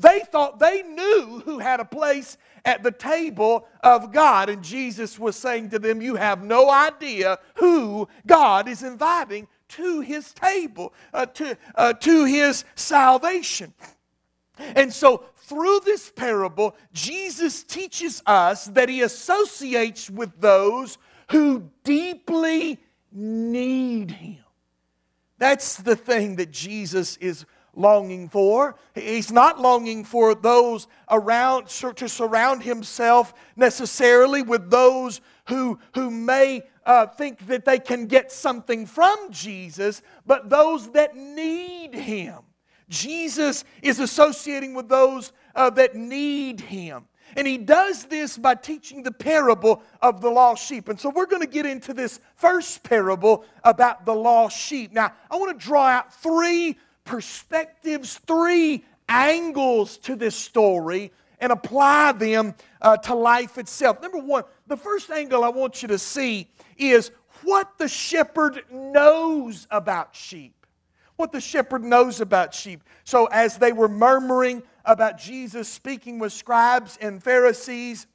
They 0.00 0.20
thought 0.20 0.58
they 0.58 0.82
knew 0.82 1.42
who 1.44 1.58
had 1.58 1.78
a 1.78 1.84
place 1.84 2.38
at 2.64 2.82
the 2.82 2.90
table 2.90 3.66
of 3.82 4.12
God. 4.12 4.48
And 4.48 4.64
Jesus 4.64 5.18
was 5.18 5.36
saying 5.36 5.70
to 5.70 5.78
them, 5.78 6.00
You 6.00 6.16
have 6.16 6.42
no 6.42 6.70
idea 6.70 7.38
who 7.56 8.08
God 8.26 8.66
is 8.66 8.82
inviting 8.82 9.46
to 9.68 10.00
his 10.00 10.32
table, 10.32 10.94
uh, 11.12 11.26
to, 11.26 11.56
uh, 11.74 11.92
to 11.92 12.24
his 12.24 12.64
salvation. 12.74 13.74
And 14.58 14.90
so, 14.90 15.24
through 15.36 15.80
this 15.84 16.10
parable, 16.10 16.76
Jesus 16.94 17.62
teaches 17.62 18.22
us 18.24 18.66
that 18.66 18.88
he 18.88 19.02
associates 19.02 20.08
with 20.08 20.40
those 20.40 20.96
who 21.30 21.68
deeply 21.84 22.78
need 23.12 24.12
him. 24.12 24.44
That's 25.38 25.76
the 25.76 25.96
thing 25.96 26.36
that 26.36 26.50
Jesus 26.50 27.16
is 27.18 27.44
longing 27.74 28.28
for. 28.28 28.76
He's 28.94 29.32
not 29.32 29.60
longing 29.60 30.04
for 30.04 30.34
those 30.34 30.86
around 31.10 31.68
to 31.68 32.08
surround 32.08 32.62
himself 32.62 33.34
necessarily 33.56 34.42
with 34.42 34.70
those 34.70 35.20
who, 35.48 35.78
who 35.94 36.10
may 36.10 36.62
uh, 36.84 37.06
think 37.06 37.46
that 37.46 37.64
they 37.64 37.78
can 37.78 38.06
get 38.06 38.32
something 38.32 38.86
from 38.86 39.30
Jesus, 39.30 40.02
but 40.26 40.50
those 40.50 40.90
that 40.90 41.16
need 41.16 41.94
him. 41.94 42.38
Jesus 42.88 43.64
is 43.82 44.00
associating 44.00 44.74
with 44.74 44.88
those 44.88 45.32
uh, 45.54 45.70
that 45.70 45.94
need 45.94 46.60
him. 46.60 47.06
And 47.36 47.46
he 47.46 47.58
does 47.58 48.06
this 48.06 48.36
by 48.36 48.56
teaching 48.56 49.04
the 49.04 49.12
parable 49.12 49.82
of 50.02 50.20
the 50.20 50.30
lost 50.30 50.66
sheep. 50.66 50.88
And 50.88 50.98
so 50.98 51.10
we're 51.10 51.26
going 51.26 51.42
to 51.42 51.48
get 51.48 51.64
into 51.64 51.94
this 51.94 52.18
first 52.34 52.82
parable 52.82 53.44
about 53.62 54.04
the 54.04 54.14
lost 54.14 54.58
sheep. 54.58 54.92
Now, 54.92 55.12
I 55.30 55.36
want 55.36 55.58
to 55.58 55.64
draw 55.64 55.86
out 55.86 56.12
three 56.12 56.76
perspectives, 57.04 58.18
three 58.26 58.84
angles 59.08 59.98
to 59.98 60.14
this 60.14 60.36
story 60.36 61.12
and 61.40 61.52
apply 61.52 62.12
them 62.12 62.54
uh, 62.80 62.96
to 62.98 63.14
life 63.14 63.58
itself. 63.58 64.00
Number 64.02 64.18
one, 64.18 64.44
the 64.66 64.76
first 64.76 65.10
angle 65.10 65.42
I 65.42 65.48
want 65.48 65.82
you 65.82 65.88
to 65.88 65.98
see 65.98 66.48
is 66.76 67.10
what 67.42 67.78
the 67.78 67.88
shepherd 67.88 68.62
knows 68.70 69.66
about 69.70 70.14
sheep. 70.14 70.54
What 71.16 71.32
the 71.32 71.40
shepherd 71.40 71.82
knows 71.82 72.20
about 72.20 72.54
sheep. 72.54 72.82
So, 73.04 73.26
as 73.26 73.58
they 73.58 73.72
were 73.72 73.88
murmuring 73.88 74.62
about 74.84 75.18
Jesus 75.18 75.68
speaking 75.68 76.18
with 76.18 76.32
scribes 76.32 76.98
and 77.00 77.22
Pharisees, 77.22 78.06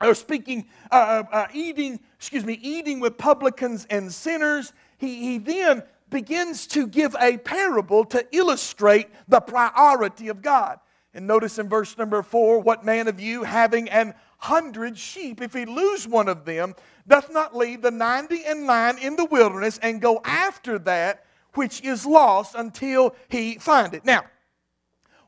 or 0.00 0.14
speaking, 0.14 0.66
uh, 0.90 1.22
uh, 1.30 1.36
uh 1.36 1.46
eating, 1.52 2.00
excuse 2.16 2.44
me, 2.44 2.54
eating 2.60 2.98
with 2.98 3.16
publicans 3.16 3.86
and 3.90 4.12
sinners, 4.12 4.72
he, 4.98 5.20
he 5.20 5.38
then 5.38 5.84
begins 6.12 6.68
to 6.68 6.86
give 6.86 7.16
a 7.18 7.38
parable 7.38 8.04
to 8.04 8.24
illustrate 8.30 9.08
the 9.26 9.40
priority 9.40 10.28
of 10.28 10.42
God. 10.42 10.78
And 11.14 11.26
notice 11.26 11.58
in 11.58 11.68
verse 11.68 11.98
number 11.98 12.22
four, 12.22 12.60
what 12.60 12.84
man 12.84 13.08
of 13.08 13.20
you 13.20 13.42
having 13.42 13.88
an 13.90 14.14
hundred 14.38 14.96
sheep, 14.96 15.40
if 15.40 15.52
he 15.52 15.64
lose 15.64 16.06
one 16.06 16.28
of 16.28 16.44
them, 16.44 16.74
doth 17.06 17.32
not 17.32 17.56
leave 17.56 17.82
the 17.82 17.90
ninety 17.90 18.44
and 18.44 18.66
nine 18.66 18.98
in 18.98 19.16
the 19.16 19.24
wilderness 19.24 19.78
and 19.82 20.00
go 20.00 20.20
after 20.24 20.78
that 20.80 21.24
which 21.54 21.82
is 21.82 22.06
lost 22.06 22.54
until 22.54 23.14
he 23.28 23.56
find 23.56 23.92
it. 23.94 24.04
Now, 24.04 24.22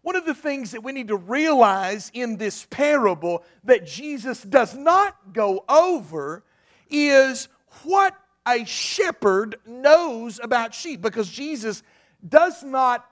one 0.03 0.17
of 0.17 0.27
the 0.27 0.35
things 0.35 0.71
that 0.73 0.83
we 0.83 0.93
need 0.93 1.09
to 1.09 1.17
realize 1.17 2.11
in 2.15 2.37
this 2.37 2.67
parable 2.71 3.45
that 3.65 3.87
Jesus 3.87 4.43
does 4.43 4.77
not 4.77 5.33
go 5.33 5.65
over 5.69 6.45
is 6.91 7.49
what 7.83 8.15
a 8.47 8.65
shepherd 8.65 9.57
knows 9.67 10.41
about 10.43 10.75
sheep 10.75 11.01
because 11.01 11.29
Jesus 11.31 11.83
does 12.27 12.63
not 12.63 13.09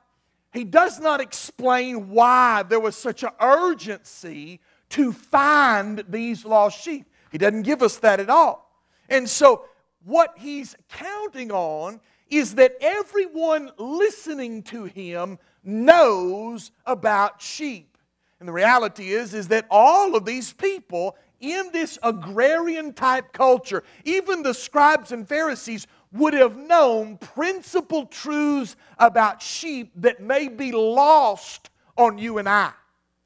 he 0.52 0.64
does 0.64 1.00
not 1.00 1.22
explain 1.22 2.10
why 2.10 2.62
there 2.62 2.78
was 2.78 2.94
such 2.94 3.22
an 3.22 3.30
urgency 3.40 4.60
to 4.90 5.10
find 5.12 6.04
these 6.08 6.44
lost 6.44 6.82
sheep. 6.82 7.06
He 7.30 7.38
doesn't 7.38 7.62
give 7.62 7.82
us 7.82 7.96
that 7.98 8.20
at 8.20 8.28
all. 8.28 8.70
And 9.08 9.28
so 9.28 9.64
what 10.04 10.34
he's 10.36 10.76
counting 10.90 11.50
on 11.50 12.00
is 12.28 12.56
that 12.56 12.76
everyone 12.82 13.70
listening 13.78 14.62
to 14.64 14.84
him 14.84 15.38
knows 15.64 16.70
about 16.84 17.40
sheep. 17.40 17.96
And 18.38 18.48
the 18.48 18.52
reality 18.52 19.12
is 19.12 19.32
is 19.32 19.48
that 19.48 19.66
all 19.70 20.16
of 20.16 20.24
these 20.24 20.52
people 20.52 21.16
in 21.42 21.70
this 21.72 21.98
agrarian 22.02 22.94
type 22.94 23.32
culture, 23.32 23.84
even 24.04 24.42
the 24.42 24.54
scribes 24.54 25.12
and 25.12 25.28
Pharisees 25.28 25.86
would 26.12 26.34
have 26.34 26.56
known 26.56 27.18
principal 27.18 28.06
truths 28.06 28.76
about 28.98 29.42
sheep 29.42 29.92
that 29.96 30.20
may 30.20 30.48
be 30.48 30.72
lost 30.72 31.70
on 31.96 32.16
you 32.16 32.38
and 32.38 32.48
I. 32.48 32.72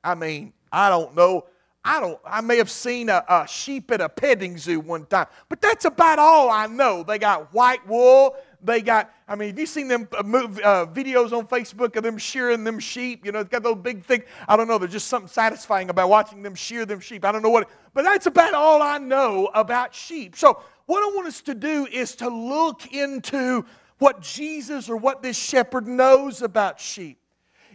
I 0.02 0.14
mean, 0.14 0.52
I 0.72 0.88
don't 0.88 1.14
know. 1.14 1.46
I 1.84 2.00
don't. 2.00 2.18
I 2.24 2.40
may 2.40 2.56
have 2.56 2.70
seen 2.70 3.08
a, 3.08 3.24
a, 3.28 3.46
sheep 3.46 3.92
at 3.92 4.00
a 4.00 4.08
petting 4.08 4.58
zoo 4.58 4.80
one 4.80 5.06
time, 5.06 5.26
but 5.48 5.60
that's 5.60 5.84
about 5.84 6.18
all 6.18 6.50
I 6.50 6.66
know. 6.66 7.04
They 7.04 7.18
got 7.18 7.54
white 7.54 7.86
wool. 7.86 8.34
They 8.66 8.82
got. 8.82 9.12
I 9.28 9.36
mean, 9.36 9.48
have 9.50 9.58
you 9.58 9.66
seen 9.66 9.88
them 9.88 10.08
uh, 10.16 10.22
move, 10.24 10.58
uh, 10.58 10.86
videos 10.86 11.32
on 11.32 11.46
Facebook 11.46 11.96
of 11.96 12.02
them 12.02 12.18
shearing 12.18 12.64
them 12.64 12.78
sheep? 12.80 13.24
You 13.24 13.32
know, 13.32 13.38
it's 13.38 13.48
got 13.48 13.62
those 13.62 13.78
big 13.78 14.04
thing. 14.04 14.22
I 14.48 14.56
don't 14.56 14.66
know. 14.66 14.76
There's 14.76 14.92
just 14.92 15.06
something 15.06 15.28
satisfying 15.28 15.88
about 15.88 16.08
watching 16.08 16.42
them 16.42 16.54
shear 16.54 16.84
them 16.84 17.00
sheep. 17.00 17.24
I 17.24 17.30
don't 17.32 17.42
know 17.42 17.50
what, 17.50 17.70
but 17.94 18.02
that's 18.02 18.26
about 18.26 18.54
all 18.54 18.82
I 18.82 18.98
know 18.98 19.48
about 19.54 19.94
sheep. 19.94 20.36
So 20.36 20.60
what 20.86 21.02
I 21.02 21.14
want 21.14 21.28
us 21.28 21.40
to 21.42 21.54
do 21.54 21.86
is 21.86 22.16
to 22.16 22.28
look 22.28 22.92
into 22.92 23.64
what 23.98 24.20
Jesus 24.20 24.88
or 24.88 24.96
what 24.96 25.22
this 25.22 25.38
shepherd 25.38 25.86
knows 25.86 26.42
about 26.42 26.80
sheep. 26.80 27.18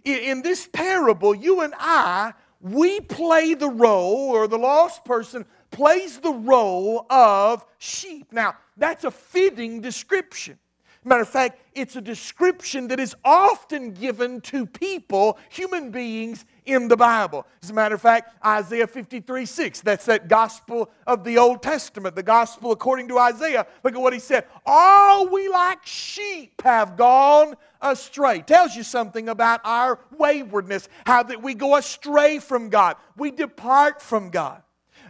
In 0.03 0.41
this 0.41 0.67
parable, 0.67 1.33
you 1.33 1.62
and 1.62 1.74
I, 1.77 2.33
we 2.60 3.00
play 3.00 3.53
the 3.53 3.69
role, 3.69 4.29
or 4.31 4.48
the 4.48 4.57
lost 4.57 5.05
person 5.05 5.45
plays 5.71 6.19
the 6.19 6.33
role 6.33 7.05
of 7.10 7.65
sheep. 7.77 8.31
Now, 8.31 8.55
that's 8.77 9.03
a 9.03 9.12
fitting 9.12 9.81
description. 9.81 10.60
Matter 11.03 11.24
of 11.24 11.29
fact, 11.29 11.60
it's 11.74 11.96
a 11.96 12.01
description 12.01 12.89
that 12.89 13.00
is 13.00 13.15
often 13.25 13.92
given 13.92 14.40
to 14.42 14.68
people, 14.68 15.40
human 15.50 15.90
beings, 15.90 16.46
in 16.66 16.87
the 16.87 16.96
Bible. 16.96 17.48
As 17.64 17.72
a 17.72 17.74
matter 17.74 17.96
of 17.96 18.01
fact, 18.01 18.35
Isaiah 18.46 18.85
53 18.85 19.46
6, 19.46 19.81
that's 19.81 20.05
that 20.05 20.27
gospel 20.27 20.92
of 21.07 21.24
the 21.24 21.40
Old 21.40 21.64
Testament, 21.64 22.16
the 22.16 22.22
gospel 22.22 22.72
according 22.72 23.07
to 23.07 23.18
Isaiah. 23.18 23.66
Look 23.83 23.96
at 23.96 24.00
what 24.01 24.14
he 24.14 24.20
said. 24.20 24.46
All 24.64 25.27
we 25.27 25.50
like 25.50 25.83
sheep 25.87 26.61
have 26.64 26.98
gone 26.98 27.55
astray. 27.81 28.42
Tells 28.42 28.75
you 28.75 28.83
something 28.83 29.27
about 29.27 29.61
our 29.64 30.00
waywardness, 30.16 30.87
how 31.07 31.24
that 31.24 31.42
we 31.42 31.55
go 31.55 31.77
astray 31.77 32.37
from 32.37 32.70
God, 32.70 32.96
we 33.18 33.31
depart 33.31 34.03
from 34.03 34.29
God. 34.29 34.61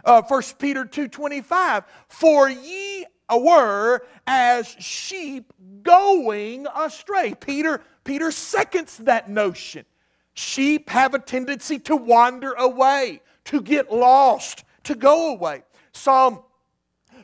Uh, 0.04 0.22
1 0.22 0.42
Peter 0.58 0.84
2.25, 0.84 1.84
For 2.08 2.48
ye 2.48 3.04
were 3.36 4.02
as 4.26 4.66
sheep 4.78 5.52
going 5.82 6.66
astray. 6.74 7.34
Peter, 7.34 7.82
Peter 8.04 8.30
seconds 8.30 8.98
that 8.98 9.28
notion. 9.28 9.84
Sheep 10.34 10.88
have 10.90 11.14
a 11.14 11.18
tendency 11.18 11.78
to 11.80 11.96
wander 11.96 12.52
away, 12.52 13.20
to 13.44 13.60
get 13.60 13.92
lost, 13.92 14.64
to 14.84 14.94
go 14.94 15.32
away. 15.32 15.62
Psalm, 15.92 16.40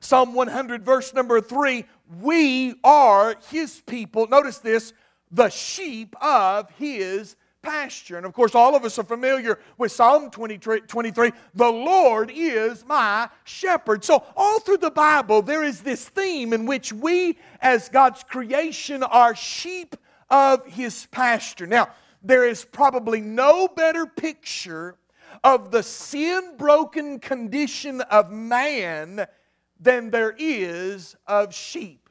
Psalm 0.00 0.34
100, 0.34 0.84
verse 0.84 1.14
number 1.14 1.40
3 1.40 1.84
We 2.20 2.74
are 2.84 3.36
his 3.50 3.80
people. 3.86 4.26
Notice 4.26 4.58
this 4.58 4.92
the 5.30 5.48
sheep 5.48 6.14
of 6.20 6.70
his 6.72 7.36
pasture. 7.62 8.16
And 8.16 8.26
of 8.26 8.32
course, 8.32 8.54
all 8.54 8.74
of 8.74 8.84
us 8.84 8.98
are 8.98 9.04
familiar 9.04 9.58
with 9.76 9.92
Psalm 9.92 10.30
23, 10.30 10.80
23 10.82 11.32
the 11.54 11.70
Lord 11.70 12.30
is 12.34 12.84
my 12.86 13.28
shepherd. 13.44 14.04
So, 14.04 14.24
all 14.36 14.60
through 14.60 14.78
the 14.78 14.90
Bible, 14.90 15.42
there 15.42 15.64
is 15.64 15.80
this 15.80 16.08
theme 16.08 16.52
in 16.52 16.66
which 16.66 16.92
we, 16.92 17.38
as 17.60 17.88
God's 17.88 18.22
creation, 18.24 19.02
are 19.02 19.34
sheep 19.34 19.96
of 20.30 20.66
his 20.66 21.06
pasture. 21.06 21.66
Now, 21.66 21.88
there 22.22 22.44
is 22.44 22.64
probably 22.64 23.20
no 23.20 23.68
better 23.68 24.06
picture 24.06 24.96
of 25.44 25.70
the 25.70 25.82
sin 25.82 26.54
broken 26.56 27.18
condition 27.18 28.00
of 28.02 28.30
man 28.30 29.26
than 29.80 30.10
there 30.10 30.34
is 30.38 31.16
of 31.26 31.54
sheep. 31.54 32.08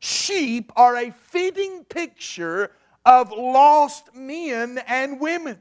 Sheep 0.00 0.72
are 0.76 0.96
a 0.96 1.10
fitting 1.10 1.84
picture 1.84 2.72
of 3.04 3.30
lost 3.32 4.14
men 4.14 4.78
and 4.86 5.20
women. 5.20 5.58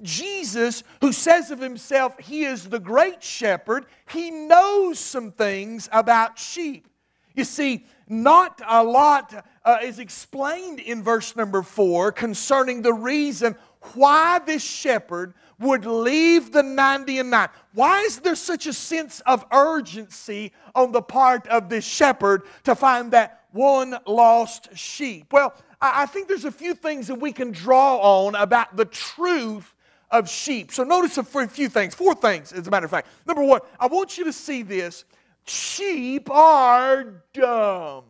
Jesus, 0.00 0.82
who 1.00 1.12
says 1.12 1.50
of 1.50 1.60
himself 1.60 2.18
he 2.18 2.44
is 2.44 2.68
the 2.68 2.80
great 2.80 3.22
shepherd, 3.22 3.86
he 4.10 4.30
knows 4.30 4.98
some 4.98 5.32
things 5.32 5.88
about 5.92 6.38
sheep. 6.38 6.88
You 7.34 7.44
see, 7.44 7.86
not 8.08 8.60
a 8.66 8.84
lot 8.84 9.46
uh, 9.64 9.78
is 9.82 9.98
explained 9.98 10.80
in 10.80 11.02
verse 11.02 11.34
number 11.34 11.62
four 11.62 12.12
concerning 12.12 12.82
the 12.82 12.92
reason 12.92 13.56
why 13.94 14.38
this 14.40 14.62
shepherd 14.62 15.34
would 15.58 15.86
leave 15.86 16.52
the 16.52 16.62
90 16.62 17.20
and 17.20 17.30
9. 17.30 17.48
Why 17.72 18.00
is 18.00 18.20
there 18.20 18.34
such 18.34 18.66
a 18.66 18.72
sense 18.72 19.20
of 19.20 19.46
urgency 19.50 20.52
on 20.74 20.92
the 20.92 21.02
part 21.02 21.46
of 21.48 21.68
this 21.68 21.84
shepherd 21.84 22.42
to 22.64 22.74
find 22.74 23.12
that 23.12 23.41
one 23.52 23.96
lost 24.06 24.76
sheep? 24.76 25.32
Well, 25.32 25.54
I 25.80 26.06
think 26.06 26.28
there's 26.28 26.44
a 26.44 26.52
few 26.52 26.74
things 26.74 27.08
that 27.08 27.16
we 27.16 27.32
can 27.32 27.50
draw 27.50 27.96
on 27.96 28.34
about 28.34 28.76
the 28.76 28.84
truth 28.84 29.74
of 30.10 30.28
sheep. 30.28 30.70
So 30.72 30.84
notice 30.84 31.18
a 31.18 31.24
few 31.24 31.68
things, 31.68 31.94
four 31.94 32.14
things, 32.14 32.52
as 32.52 32.66
a 32.66 32.70
matter 32.70 32.84
of 32.84 32.90
fact. 32.90 33.08
Number 33.26 33.42
one, 33.42 33.60
I 33.80 33.86
want 33.86 34.18
you 34.18 34.24
to 34.24 34.32
see 34.32 34.62
this. 34.62 35.04
Sheep 35.44 36.30
are 36.30 37.22
dumb. 37.32 38.04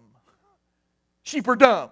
Sheep 1.23 1.49
are 1.49 1.57
dumb. 1.57 1.91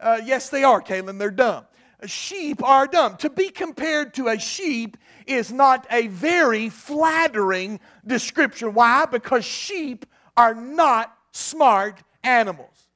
Uh, 0.00 0.20
yes, 0.24 0.48
they 0.48 0.64
are, 0.64 0.80
Caitlin, 0.80 1.18
they're 1.18 1.30
dumb. 1.30 1.64
Sheep 2.06 2.62
are 2.62 2.86
dumb. 2.86 3.16
To 3.18 3.30
be 3.30 3.50
compared 3.50 4.14
to 4.14 4.28
a 4.28 4.38
sheep 4.38 4.96
is 5.26 5.52
not 5.52 5.86
a 5.90 6.06
very 6.06 6.68
flattering 6.68 7.80
description. 8.06 8.72
Why? 8.74 9.04
Because 9.04 9.44
sheep 9.44 10.06
are 10.36 10.54
not 10.54 11.16
smart 11.32 12.02
animals. 12.28 12.88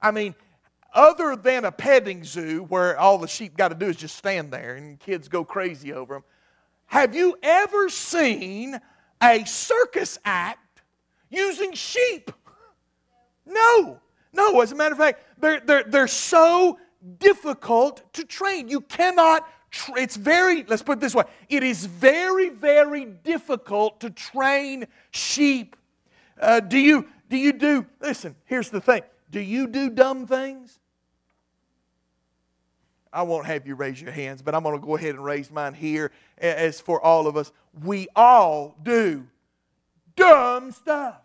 I 0.00 0.10
mean, 0.10 0.34
other 0.94 1.36
than 1.36 1.64
a 1.64 1.72
petting 1.72 2.24
zoo 2.24 2.64
where 2.64 2.98
all 2.98 3.18
the 3.18 3.28
sheep 3.28 3.56
got 3.56 3.68
to 3.68 3.74
do 3.74 3.86
is 3.86 3.96
just 3.96 4.16
stand 4.16 4.50
there 4.50 4.76
and 4.76 4.98
kids 4.98 5.28
go 5.28 5.44
crazy 5.44 5.92
over 5.92 6.14
them, 6.14 6.24
have 6.86 7.14
you 7.14 7.36
ever 7.42 7.90
seen 7.90 8.80
a 9.22 9.44
circus 9.44 10.18
act 10.24 10.80
using 11.28 11.72
sheep? 11.74 12.30
No. 13.44 14.00
No, 14.32 14.60
as 14.60 14.72
a 14.72 14.74
matter 14.74 14.92
of 14.92 14.98
fact, 14.98 15.22
they're, 15.38 15.60
they're, 15.60 15.84
they're 15.84 16.08
so 16.08 16.78
difficult 17.18 18.02
to 18.14 18.24
train. 18.24 18.68
You 18.68 18.80
cannot, 18.80 19.46
it's 19.96 20.16
very, 20.16 20.64
let's 20.64 20.82
put 20.82 20.98
it 20.98 21.00
this 21.00 21.14
way 21.14 21.24
it 21.48 21.62
is 21.62 21.84
very, 21.84 22.48
very 22.48 23.04
difficult 23.04 24.00
to 24.00 24.10
train 24.10 24.86
sheep. 25.10 25.76
Uh, 26.40 26.60
do 26.60 26.78
you, 26.78 27.06
do 27.28 27.36
you 27.36 27.52
do, 27.52 27.86
listen, 28.00 28.34
here's 28.44 28.70
the 28.70 28.80
thing 28.80 29.02
do 29.30 29.40
you 29.40 29.66
do 29.66 29.90
dumb 29.90 30.26
things? 30.26 30.78
I 33.12 33.22
won't 33.22 33.46
have 33.46 33.66
you 33.66 33.74
raise 33.74 34.00
your 34.00 34.12
hands, 34.12 34.42
but 34.42 34.54
I'm 34.54 34.62
going 34.62 34.78
to 34.78 34.86
go 34.86 34.96
ahead 34.96 35.14
and 35.14 35.24
raise 35.24 35.50
mine 35.50 35.74
here 35.74 36.12
as 36.36 36.80
for 36.80 37.00
all 37.00 37.26
of 37.26 37.36
us. 37.36 37.52
We 37.82 38.08
all 38.14 38.76
do 38.82 39.26
dumb 40.14 40.72
stuff. 40.72 41.20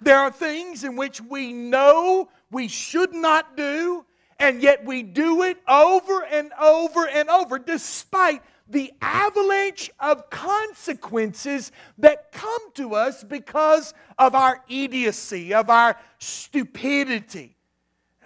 There 0.00 0.16
are 0.16 0.30
things 0.30 0.84
in 0.84 0.94
which 0.94 1.20
we 1.20 1.52
know 1.52 2.28
we 2.52 2.68
should 2.68 3.12
not 3.12 3.56
do, 3.56 4.04
and 4.38 4.62
yet 4.62 4.84
we 4.84 5.02
do 5.02 5.42
it 5.42 5.58
over 5.66 6.24
and 6.24 6.52
over 6.60 7.08
and 7.08 7.28
over, 7.28 7.58
despite 7.58 8.42
the 8.68 8.92
avalanche 9.00 9.90
of 9.98 10.28
consequences 10.30 11.72
that 11.96 12.32
come 12.32 12.72
to 12.74 12.94
us 12.94 13.24
because 13.24 13.94
of 14.18 14.34
our 14.34 14.62
idiocy, 14.68 15.54
of 15.54 15.70
our 15.70 15.96
stupidity. 16.18 17.56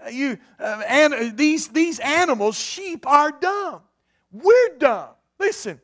Uh, 0.04 0.08
you, 0.10 0.38
uh, 0.58 0.82
and 0.88 1.14
uh, 1.14 1.30
these, 1.34 1.68
these 1.68 2.00
animals, 2.00 2.58
sheep, 2.58 3.06
are 3.06 3.30
dumb. 3.30 3.82
We're 4.32 4.76
dumb. 4.78 5.10
Listen, 5.38 5.80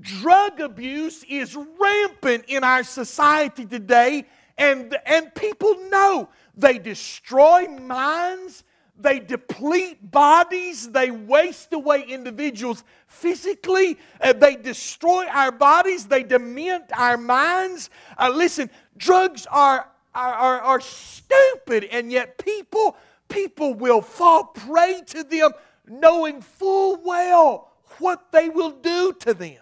drug 0.00 0.60
abuse 0.60 1.24
is 1.24 1.56
rampant 1.56 2.44
in 2.48 2.64
our 2.64 2.84
society 2.84 3.64
today, 3.64 4.26
and, 4.58 4.96
and 5.06 5.34
people 5.34 5.74
know 5.88 6.28
they 6.54 6.78
destroy 6.78 7.66
minds, 7.66 8.64
they 8.98 9.20
deplete 9.20 10.10
bodies, 10.10 10.90
they 10.90 11.10
waste 11.10 11.72
away 11.72 12.02
individuals 12.02 12.82
physically, 13.06 13.96
uh, 14.20 14.32
they 14.32 14.56
destroy 14.56 15.26
our 15.28 15.52
bodies, 15.52 16.06
they 16.06 16.22
dement 16.22 16.84
our 16.92 17.16
minds. 17.16 17.90
Uh, 18.18 18.30
listen, 18.34 18.68
drugs 18.96 19.46
are, 19.50 19.88
are, 20.14 20.34
are, 20.34 20.60
are 20.60 20.80
stupid, 20.80 21.84
and 21.84 22.10
yet 22.10 22.38
people, 22.38 22.96
people 23.28 23.74
will 23.74 24.00
fall 24.00 24.44
prey 24.44 25.02
to 25.06 25.22
them 25.22 25.52
knowing 25.86 26.40
full 26.40 27.00
well 27.02 27.70
what 27.98 28.32
they 28.32 28.48
will 28.48 28.72
do 28.72 29.12
to 29.20 29.32
them. 29.32 29.58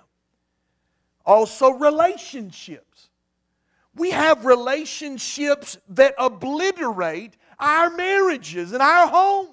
Also, 1.25 1.71
relationships. 1.71 3.09
We 3.95 4.11
have 4.11 4.45
relationships 4.45 5.79
that 5.89 6.15
obliterate 6.19 7.37
our 7.59 7.91
marriages 7.91 8.73
and 8.73 8.83
our 8.83 9.07
homes. 9.07 9.51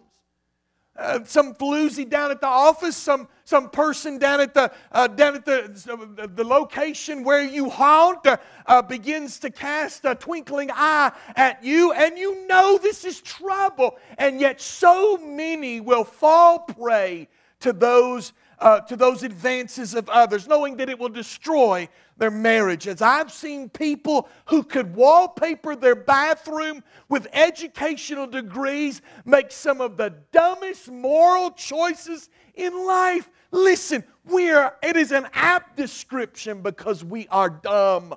Uh, 0.96 1.20
some 1.26 1.56
floozy 1.56 2.08
down 2.08 2.30
at 2.30 2.40
the 2.40 2.48
office, 2.48 2.96
some, 2.96 3.28
some 3.46 3.68
person 3.68 4.20
down 4.20 4.40
at 4.40 4.54
the, 4.54 4.72
uh, 4.92 5.08
down 5.08 5.36
at 5.36 5.44
the, 5.44 6.30
the 6.36 6.44
location 6.44 7.24
where 7.24 7.42
you 7.42 7.68
haunt 7.68 8.28
uh, 8.28 8.38
uh, 8.68 8.80
begins 8.80 9.40
to 9.40 9.50
cast 9.50 10.06
a 10.06 10.14
twinkling 10.14 10.70
eye 10.72 11.12
at 11.36 11.64
you, 11.64 11.92
and 11.94 12.16
you 12.16 12.48
know 12.48 12.78
this 12.78 13.06
is 13.06 13.20
trouble. 13.22 13.98
And 14.20 14.40
yet, 14.40 14.62
so 14.62 15.18
many 15.18 15.80
will 15.80 16.04
fall 16.04 16.60
prey 16.60 17.28
to 17.62 17.74
those 17.74 18.32
uh, 18.60 18.80
to 18.82 18.96
those 18.96 19.24
advances 19.24 19.94
of 19.94 20.10
others, 20.10 20.48
knowing 20.48 20.78
that 20.78 20.90
it 20.90 20.98
will 20.98 21.10
destroy 21.10 21.88
their 22.18 22.32
marriages. 22.32 23.02
I've 23.02 23.32
seen 23.32 23.70
people 23.70 24.30
who 24.46 24.64
could 24.64 24.96
wallpaper 24.96 25.76
their 25.76 25.96
bathroom 25.96 26.84
with 27.10 27.28
educational 27.34 28.28
degrees 28.28 29.02
make 29.26 29.52
some 29.52 29.82
of 29.82 29.98
the 29.98 30.14
dumbest 30.32 30.90
moral 30.90 31.52
choices 31.52 32.30
in 32.54 32.86
life. 32.86 33.30
Listen, 33.52 34.04
we 34.26 34.52
are, 34.52 34.76
it 34.82 34.96
is 34.96 35.12
an 35.12 35.28
apt 35.34 35.76
description 35.76 36.62
because 36.62 37.04
we 37.04 37.28
are 37.30 37.50
dumb, 37.50 38.14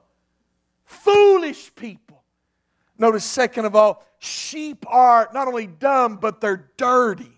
foolish 0.85 1.75
people. 1.75 2.23
Notice, 2.99 3.25
second 3.25 3.65
of 3.65 3.75
all, 3.75 4.05
sheep 4.19 4.85
are 4.89 5.29
not 5.35 5.49
only 5.49 5.67
dumb, 5.67 6.17
but 6.17 6.41
they're 6.41 6.71
dirty 6.77 7.36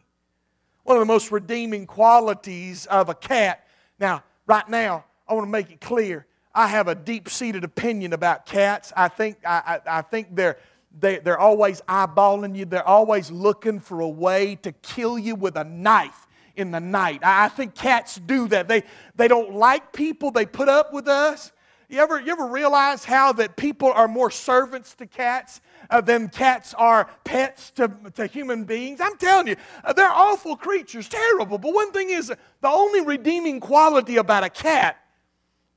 one 0.88 0.96
of 0.96 1.02
the 1.02 1.12
most 1.12 1.30
redeeming 1.30 1.84
qualities 1.84 2.86
of 2.86 3.10
a 3.10 3.14
cat. 3.14 3.66
Now, 4.00 4.24
right 4.46 4.66
now, 4.70 5.04
I 5.28 5.34
want 5.34 5.46
to 5.46 5.50
make 5.50 5.70
it 5.70 5.82
clear. 5.82 6.26
I 6.54 6.66
have 6.66 6.88
a 6.88 6.94
deep 6.94 7.28
seated 7.28 7.62
opinion 7.62 8.14
about 8.14 8.46
cats. 8.46 8.90
I 8.96 9.08
think, 9.08 9.36
I, 9.44 9.80
I, 9.86 9.98
I 9.98 10.02
think 10.02 10.34
they're, 10.34 10.56
they, 10.98 11.18
they're 11.18 11.38
always 11.38 11.82
eyeballing 11.82 12.56
you, 12.56 12.64
they're 12.64 12.88
always 12.88 13.30
looking 13.30 13.80
for 13.80 14.00
a 14.00 14.08
way 14.08 14.54
to 14.62 14.72
kill 14.72 15.18
you 15.18 15.34
with 15.34 15.56
a 15.56 15.64
knife 15.64 16.26
in 16.56 16.70
the 16.70 16.80
night. 16.80 17.20
I 17.22 17.50
think 17.50 17.74
cats 17.74 18.14
do 18.14 18.48
that. 18.48 18.66
They, 18.66 18.82
they 19.14 19.28
don't 19.28 19.52
like 19.52 19.92
people, 19.92 20.30
they 20.30 20.46
put 20.46 20.70
up 20.70 20.94
with 20.94 21.06
us. 21.06 21.52
You 21.90 22.00
ever, 22.00 22.20
you 22.20 22.32
ever 22.32 22.46
realize 22.46 23.02
how 23.02 23.32
that 23.32 23.56
people 23.56 23.90
are 23.90 24.06
more 24.06 24.30
servants 24.30 24.94
to 24.96 25.06
cats 25.06 25.62
uh, 25.88 26.02
than 26.02 26.28
cats 26.28 26.74
are 26.74 27.08
pets 27.24 27.70
to, 27.72 27.90
to 28.14 28.26
human 28.26 28.64
beings? 28.64 29.00
I'm 29.00 29.16
telling 29.16 29.46
you, 29.46 29.56
uh, 29.82 29.94
they're 29.94 30.10
awful 30.10 30.54
creatures, 30.54 31.08
terrible. 31.08 31.56
But 31.56 31.72
one 31.72 31.90
thing 31.92 32.10
is, 32.10 32.26
the 32.26 32.68
only 32.68 33.00
redeeming 33.00 33.58
quality 33.58 34.16
about 34.16 34.44
a 34.44 34.50
cat 34.50 34.98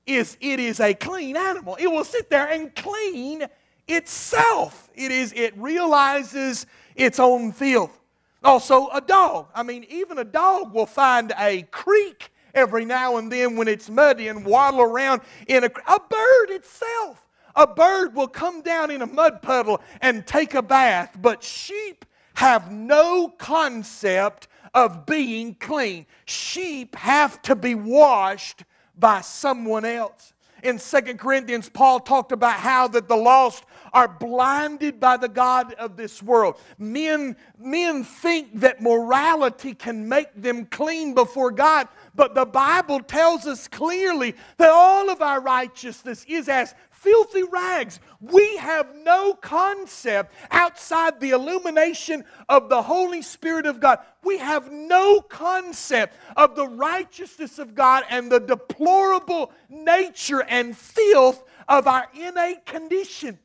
is 0.06 0.36
it 0.41 0.60
is 0.60 0.82
a 0.82 0.93
clean 0.93 1.38
animal. 1.38 1.78
It 1.80 1.88
will 1.88 2.04
sit 2.04 2.30
there 2.30 2.50
and 2.50 2.76
clean 2.76 3.45
itself. 3.88 4.89
It 4.93 5.12
is, 5.12 5.32
it 5.34 5.58
realizes 5.58 6.65
its 6.93 7.19
own 7.19 7.54
filth. 7.54 7.97
Also, 8.43 8.89
a 8.89 9.00
dog. 9.00 9.47
I 9.56 9.63
mean, 9.63 9.86
even 9.88 10.17
a 10.17 10.26
dog 10.26 10.74
will 10.74 10.88
find 10.88 11.32
a 11.39 11.62
creek 11.71 12.31
every 12.54 12.86
now 12.86 13.18
and 13.18 13.32
then 13.32 13.56
when 13.56 13.68
it's 13.68 13.90
muddy 13.90 14.28
and 14.28 14.46
waddle 14.46 14.82
around 14.82 15.22
in 15.48 15.64
a, 15.64 15.70
a 15.88 16.00
bird 16.00 16.50
itself. 16.50 17.26
A 17.56 17.68
bird 17.68 18.16
will 18.16 18.28
come 18.28 18.62
down 18.62 18.92
in 18.92 19.02
a 19.02 19.08
mud 19.08 19.42
puddle 19.42 19.82
and 20.00 20.26
take 20.26 20.54
a 20.54 20.62
bath, 20.62 21.18
but 21.22 21.44
sheep 21.44 22.06
have 22.36 22.72
no 22.72 23.28
concept 23.28 24.48
of 24.74 25.06
being 25.06 25.56
clean. 25.56 26.06
Sheep 26.26 26.96
have 26.96 27.42
to 27.44 27.56
be 27.56 27.76
washed 27.76 28.64
by 28.98 29.22
someone 29.22 29.86
else. 29.86 30.34
In 30.64 30.78
Second 30.78 31.20
Corinthians, 31.20 31.70
Paul 31.70 32.00
talked 32.00 32.32
about 32.32 32.54
how 32.54 32.88
that 32.90 33.08
the 33.08 33.16
lost 33.16 33.64
are 33.94 34.08
blinded 34.08 35.00
by 35.00 35.18
the 35.18 35.28
God 35.28 35.74
of 35.74 35.98
this 35.98 36.22
world. 36.22 36.56
Men, 36.78 37.36
men 37.58 38.04
think 38.04 38.60
that 38.60 38.82
morality 38.82 39.74
can 39.74 40.08
make 40.08 40.30
them 40.36 40.66
clean 40.66 41.16
before 41.16 41.52
God, 41.52 41.88
but 42.13 42.36
the 42.36 42.45
Bible 42.45 43.00
tells 43.00 43.45
us 43.47 43.67
clearly 43.67 44.36
that 44.58 44.69
all 44.69 45.10
of 45.10 45.21
our 45.21 45.41
righteousness 45.41 46.26
is 46.28 46.50
as 46.50 46.76
filthy 46.89 47.43
rags. 47.43 48.00
We 48.19 48.58
have 48.58 48.95
no 49.04 49.34
concept 49.34 50.34
outside 50.52 51.19
the 51.19 51.32
illumination 51.32 52.24
of 52.47 52.69
the 52.69 52.82
Holy 52.82 53.21
Spirit 53.21 53.65
of 53.65 53.80
God. 53.80 54.00
We 54.24 54.38
have 54.38 54.71
no 54.71 55.21
concept 55.21 56.15
of 56.38 56.56
the 56.56 56.67
righteousness 56.67 57.58
of 57.58 57.74
God 57.74 58.04
and 58.10 58.32
the 58.32 58.39
deplorable 58.39 59.52
nature 59.69 60.43
and 60.43 60.78
filth 60.78 61.43
of 61.67 61.88
our 61.88 62.08
innate 62.13 62.65
condition. 62.65 63.39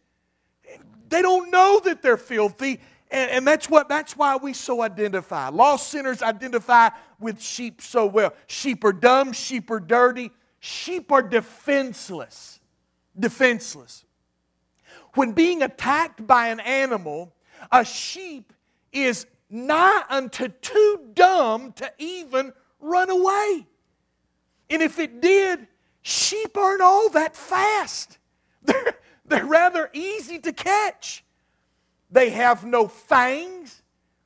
They 1.08 1.22
don't 1.22 1.50
know 1.50 1.80
that 1.84 2.02
they're 2.02 2.16
filthy, 2.16 2.80
and, 3.16 3.30
and, 3.30 3.46
that's 3.46 3.70
what 3.70 3.88
that's 3.88 4.16
why 4.16 4.36
we 4.36 4.52
so 4.52 4.82
identify. 4.82 5.48
Lost 5.48 5.88
sinners 5.88 6.22
identify 6.22 6.90
with 7.18 7.40
sheep 7.40 7.80
so 7.80 8.06
well. 8.06 8.34
Sheep 8.46 8.84
are 8.84 8.92
dumb, 8.92 9.32
sheep 9.32 9.70
are 9.70 9.80
dirty, 9.80 10.30
sheep 10.60 11.10
are 11.10 11.22
defenseless. 11.22 12.60
Defenseless. 13.18 14.04
When 15.14 15.32
being 15.32 15.62
attacked 15.62 16.26
by 16.26 16.48
an 16.48 16.60
animal, 16.60 17.32
a 17.72 17.84
sheep 17.84 18.52
is 18.92 19.26
nigh 19.48 20.02
unto 20.10 20.48
too 20.48 21.00
dumb 21.14 21.72
to 21.72 21.90
even 21.98 22.52
run 22.80 23.10
away. 23.10 23.66
And 24.68 24.82
if 24.82 24.98
it 24.98 25.20
did, 25.20 25.66
sheep 26.02 26.56
aren't 26.56 26.82
all 26.82 27.08
that 27.10 27.36
fast. 27.36 28.18
They're, 28.62 28.98
they're 29.24 29.46
rather 29.46 29.88
easy 29.92 30.38
to 30.40 30.52
catch. 30.52 31.24
They 32.10 32.30
have 32.30 32.64
no 32.64 32.88
fangs. 32.88 33.82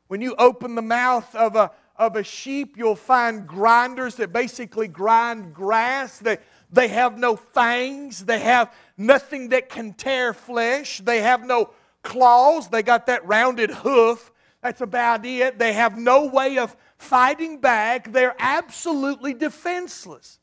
When 0.08 0.20
you 0.20 0.34
open 0.36 0.74
the 0.74 0.82
mouth 0.82 1.34
of 1.34 1.56
a, 1.56 1.70
of 1.96 2.16
a 2.16 2.22
sheep, 2.22 2.76
you'll 2.76 2.96
find 2.96 3.46
grinders 3.46 4.16
that 4.16 4.32
basically 4.32 4.88
grind 4.88 5.54
grass. 5.54 6.18
They, 6.18 6.38
they 6.72 6.88
have 6.88 7.18
no 7.18 7.36
fangs. 7.36 8.24
They 8.24 8.40
have 8.40 8.74
nothing 8.96 9.50
that 9.50 9.68
can 9.68 9.92
tear 9.92 10.34
flesh. 10.34 10.98
They 10.98 11.20
have 11.20 11.44
no 11.44 11.70
claws. 12.02 12.68
They 12.68 12.82
got 12.82 13.06
that 13.06 13.26
rounded 13.26 13.70
hoof. 13.70 14.32
That's 14.62 14.80
about 14.80 15.24
it. 15.24 15.58
They 15.58 15.72
have 15.72 15.96
no 15.96 16.26
way 16.26 16.58
of 16.58 16.76
fighting 16.98 17.58
back. 17.60 18.12
They're 18.12 18.36
absolutely 18.38 19.32
defenseless. 19.32 20.38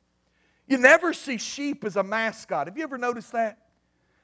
You 0.68 0.78
never 0.78 1.14
see 1.14 1.38
sheep 1.38 1.86
as 1.86 1.96
a 1.96 2.04
mascot. 2.04 2.68
Have 2.68 2.78
you 2.78 2.84
ever 2.84 2.98
noticed 2.98 3.32
that? 3.32 3.60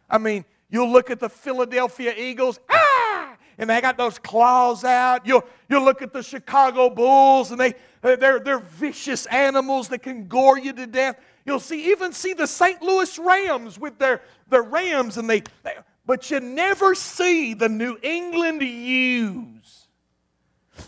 I 0.09 0.17
mean, 0.17 0.45
you'll 0.73 0.91
look 0.91 1.09
at 1.09 1.21
the 1.21 1.29
Philadelphia 1.29 2.13
Eagles. 2.17 2.59
Ah! 2.69 3.37
and 3.57 3.69
they 3.69 3.81
got 3.81 3.97
those 3.97 4.17
claws 4.17 4.83
out. 4.83 5.25
You'll, 5.25 5.45
you'll 5.69 5.83
look 5.83 6.01
at 6.01 6.13
the 6.13 6.23
Chicago 6.23 6.89
Bulls 6.89 7.51
and 7.51 7.59
they, 7.59 7.75
they're, 8.01 8.39
they're 8.39 8.59
vicious 8.59 9.25
animals 9.27 9.89
that 9.89 9.99
can 9.99 10.27
gore 10.27 10.57
you 10.57 10.73
to 10.73 10.87
death. 10.87 11.19
You'll 11.45 11.59
see, 11.59 11.91
even 11.91 12.13
see 12.13 12.33
the 12.33 12.47
St. 12.47 12.81
Louis 12.81 13.19
Rams 13.19 13.77
with 13.79 13.99
their, 13.99 14.21
their 14.49 14.63
rams 14.63 15.17
and 15.17 15.29
they, 15.29 15.43
they 15.63 15.75
but 16.05 16.29
you 16.31 16.39
never 16.39 16.95
see 16.95 17.53
the 17.53 17.69
New 17.69 17.97
England 18.01 18.61
ewes 18.61 19.87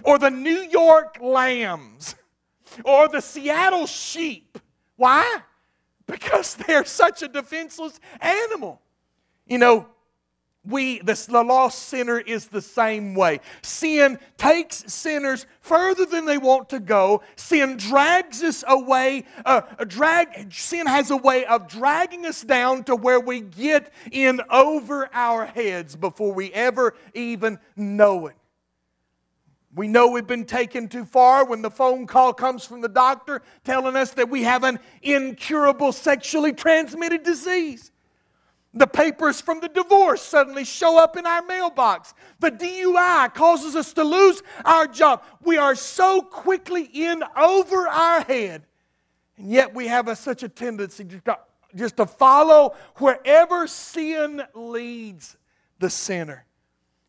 or 0.04 0.18
the 0.18 0.32
New 0.32 0.68
York 0.70 1.20
lambs 1.22 2.16
or 2.84 3.08
the 3.08 3.22
Seattle 3.22 3.86
sheep. 3.86 4.60
Why? 4.98 5.40
Because 6.06 6.56
they're 6.68 6.86
such 6.86 7.22
a 7.22 7.28
defenseless 7.28 8.00
animal. 8.20 8.82
You 9.48 9.60
know, 9.60 9.88
we 10.68 11.00
the, 11.00 11.14
the 11.30 11.44
lost 11.44 11.84
sinner 11.84 12.20
is 12.20 12.48
the 12.48 12.62
same 12.62 13.14
way. 13.14 13.40
Sin 13.62 14.20
takes 14.38 14.92
sinners 14.92 15.46
further 15.62 16.06
than 16.06 16.26
they 16.26 16.38
want 16.38 16.70
to 16.70 16.80
go. 16.80 17.22
Sin 17.36 17.78
drags 17.78 18.42
us 18.44 18.64
away 18.68 19.26
uh, 19.46 19.62
drag 19.86 20.52
sin 20.52 20.88
has 20.88 21.12
a 21.12 21.18
way 21.18 21.46
of 21.46 21.68
dragging 21.68 22.26
us 22.26 22.42
down 22.42 22.84
to 22.86 22.96
where 22.96 23.20
we 23.20 23.42
get 23.42 23.94
in 24.12 24.42
over 24.50 25.10
our 25.14 25.46
heads 25.46 25.96
before 25.96 26.34
we 26.34 26.52
ever 26.54 26.96
even 27.14 27.60
know 27.76 28.28
it. 28.28 28.36
We 29.76 29.90
know 29.90 30.08
we've 30.08 30.26
been 30.26 30.46
taken 30.46 30.88
too 30.88 31.04
far 31.04 31.46
when 31.46 31.62
the 31.62 31.70
phone 31.70 32.08
call 32.08 32.34
comes 32.34 32.66
from 32.66 32.80
the 32.80 32.88
doctor 32.88 33.42
telling 33.66 33.98
us 33.98 34.12
that 34.12 34.30
we 34.30 34.44
have 34.44 34.64
an 34.64 34.80
incurable 35.02 35.92
sexually 35.92 36.54
transmitted 36.54 37.24
disease 37.24 37.92
the 38.76 38.86
papers 38.86 39.40
from 39.40 39.62
the 39.62 39.70
divorce 39.70 40.22
suddenly 40.22 40.66
show 40.66 41.02
up 41.02 41.16
in 41.16 41.26
our 41.26 41.42
mailbox. 41.44 42.14
The 42.40 42.52
DUI 42.52 43.34
causes 43.34 43.76
us 43.76 43.94
to 43.94 44.04
lose 44.04 44.44
our 44.66 44.86
job. 44.86 45.24
We 45.42 45.58
are 45.58 45.76
so 45.76 46.22
quickly 46.22 46.84
in 46.84 47.24
over 47.38 47.88
our 47.88 48.22
head, 48.22 48.64
and 49.38 49.50
yet 49.50 49.74
we 49.74 49.88
have 49.88 50.10
a, 50.10 50.16
such 50.16 50.44
a 50.44 50.50
tendency 50.50 51.06
to, 51.06 51.38
just 51.74 51.96
to 51.98 52.06
follow 52.06 52.76
wherever 52.98 53.66
sin 53.66 54.44
leads 54.54 55.38
the 55.80 55.90
sinner. 55.90 56.46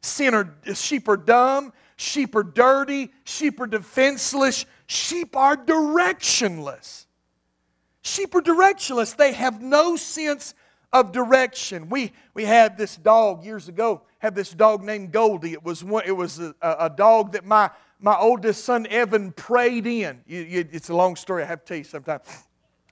Sinner, 0.03 0.55
sheep 0.73 1.09
are 1.09 1.17
dumb, 1.17 1.73
sheep 1.97 2.37
are 2.37 2.45
dirty, 2.45 3.11
sheep 3.25 3.61
are 3.61 3.67
defenseless, 3.67 4.67
sheep 4.87 5.35
are 5.35 5.57
directionless. 5.57 7.07
Sheep 8.03 8.37
are 8.37 8.41
directionless. 8.41 9.17
They 9.17 9.33
have 9.33 9.61
no 9.61 9.97
sense 9.97 10.55
of 11.01 11.13
direction. 11.13 11.89
We, 11.89 12.13
we 12.35 12.45
had 12.45 12.77
this 12.77 12.97
dog 12.97 13.45
years 13.45 13.69
ago, 13.69 14.03
had 14.19 14.35
this 14.35 14.51
dog 14.51 14.83
named 14.83 15.13
Goldie. 15.13 15.53
It 15.53 15.63
was, 15.63 15.85
one, 15.85 16.05
it 16.07 16.13
was 16.13 16.39
a, 16.39 16.55
a 16.63 16.91
dog 16.91 17.33
that 17.33 17.45
my, 17.45 17.71
my 18.01 18.17
oldest 18.17 18.65
son 18.65 18.87
Evan 18.89 19.33
prayed 19.33 19.87
in. 19.87 20.23
You, 20.27 20.41
you, 20.41 20.69
it's 20.73 20.89
a 20.89 20.95
long 20.95 21.17
story, 21.17 21.43
I 21.43 21.47
have 21.47 21.61
to 21.61 21.67
tell 21.67 21.79
you 21.79 21.85
sometime. 21.85 22.21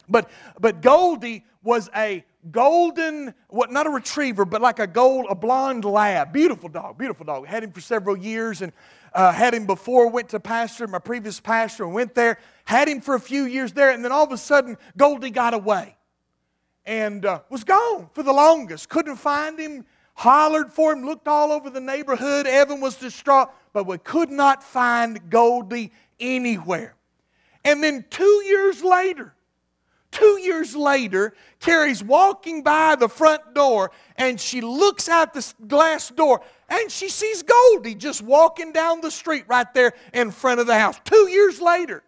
But, 0.08 0.28
but 0.60 0.82
Goldie 0.82 1.44
was 1.62 1.88
a 1.96 2.24
golden, 2.50 3.32
what 3.48 3.72
not 3.72 3.86
a 3.86 3.90
retriever, 3.90 4.44
but 4.44 4.60
like 4.60 4.78
a 4.78 4.86
gold, 4.86 5.26
a 5.30 5.34
blonde 5.34 5.86
lab. 5.86 6.30
Beautiful 6.30 6.68
dog, 6.68 6.98
beautiful 6.98 7.24
dog. 7.24 7.46
Had 7.46 7.64
him 7.64 7.72
for 7.72 7.80
several 7.80 8.16
years 8.16 8.60
and 8.60 8.70
uh, 9.14 9.32
had 9.32 9.54
him 9.54 9.64
before, 9.64 10.10
went 10.10 10.28
to 10.28 10.40
pastor, 10.40 10.86
my 10.86 10.98
previous 10.98 11.40
pastor, 11.40 11.84
and 11.84 11.94
went 11.94 12.14
there. 12.14 12.38
Had 12.66 12.88
him 12.88 13.00
for 13.00 13.14
a 13.14 13.20
few 13.20 13.44
years 13.44 13.72
there, 13.72 13.92
and 13.92 14.04
then 14.04 14.12
all 14.12 14.24
of 14.24 14.32
a 14.32 14.36
sudden, 14.36 14.76
Goldie 14.96 15.30
got 15.30 15.54
away 15.54 15.96
and 16.86 17.24
uh, 17.24 17.40
was 17.50 17.64
gone 17.64 18.08
for 18.12 18.22
the 18.22 18.32
longest. 18.32 18.88
Couldn't 18.88 19.16
find 19.16 19.58
him, 19.58 19.84
hollered 20.14 20.72
for 20.72 20.92
him, 20.92 21.04
looked 21.04 21.28
all 21.28 21.52
over 21.52 21.70
the 21.70 21.80
neighborhood. 21.80 22.46
Evan 22.46 22.80
was 22.80 22.96
distraught, 22.96 23.50
but 23.72 23.86
we 23.86 23.98
could 23.98 24.30
not 24.30 24.62
find 24.62 25.30
Goldie 25.30 25.92
anywhere. 26.20 26.94
And 27.64 27.82
then 27.82 28.04
two 28.10 28.42
years 28.46 28.82
later, 28.82 29.34
two 30.10 30.38
years 30.40 30.76
later, 30.76 31.34
Carrie's 31.60 32.04
walking 32.04 32.62
by 32.62 32.94
the 32.94 33.08
front 33.08 33.54
door 33.54 33.90
and 34.16 34.40
she 34.40 34.60
looks 34.60 35.08
out 35.08 35.34
the 35.34 35.52
glass 35.66 36.10
door 36.10 36.42
and 36.68 36.90
she 36.90 37.08
sees 37.08 37.42
Goldie 37.42 37.94
just 37.94 38.22
walking 38.22 38.72
down 38.72 39.00
the 39.00 39.10
street 39.10 39.44
right 39.48 39.72
there 39.74 39.92
in 40.12 40.30
front 40.30 40.60
of 40.60 40.66
the 40.66 40.78
house. 40.78 41.00
Two 41.04 41.28
years 41.28 41.60
later. 41.60 42.02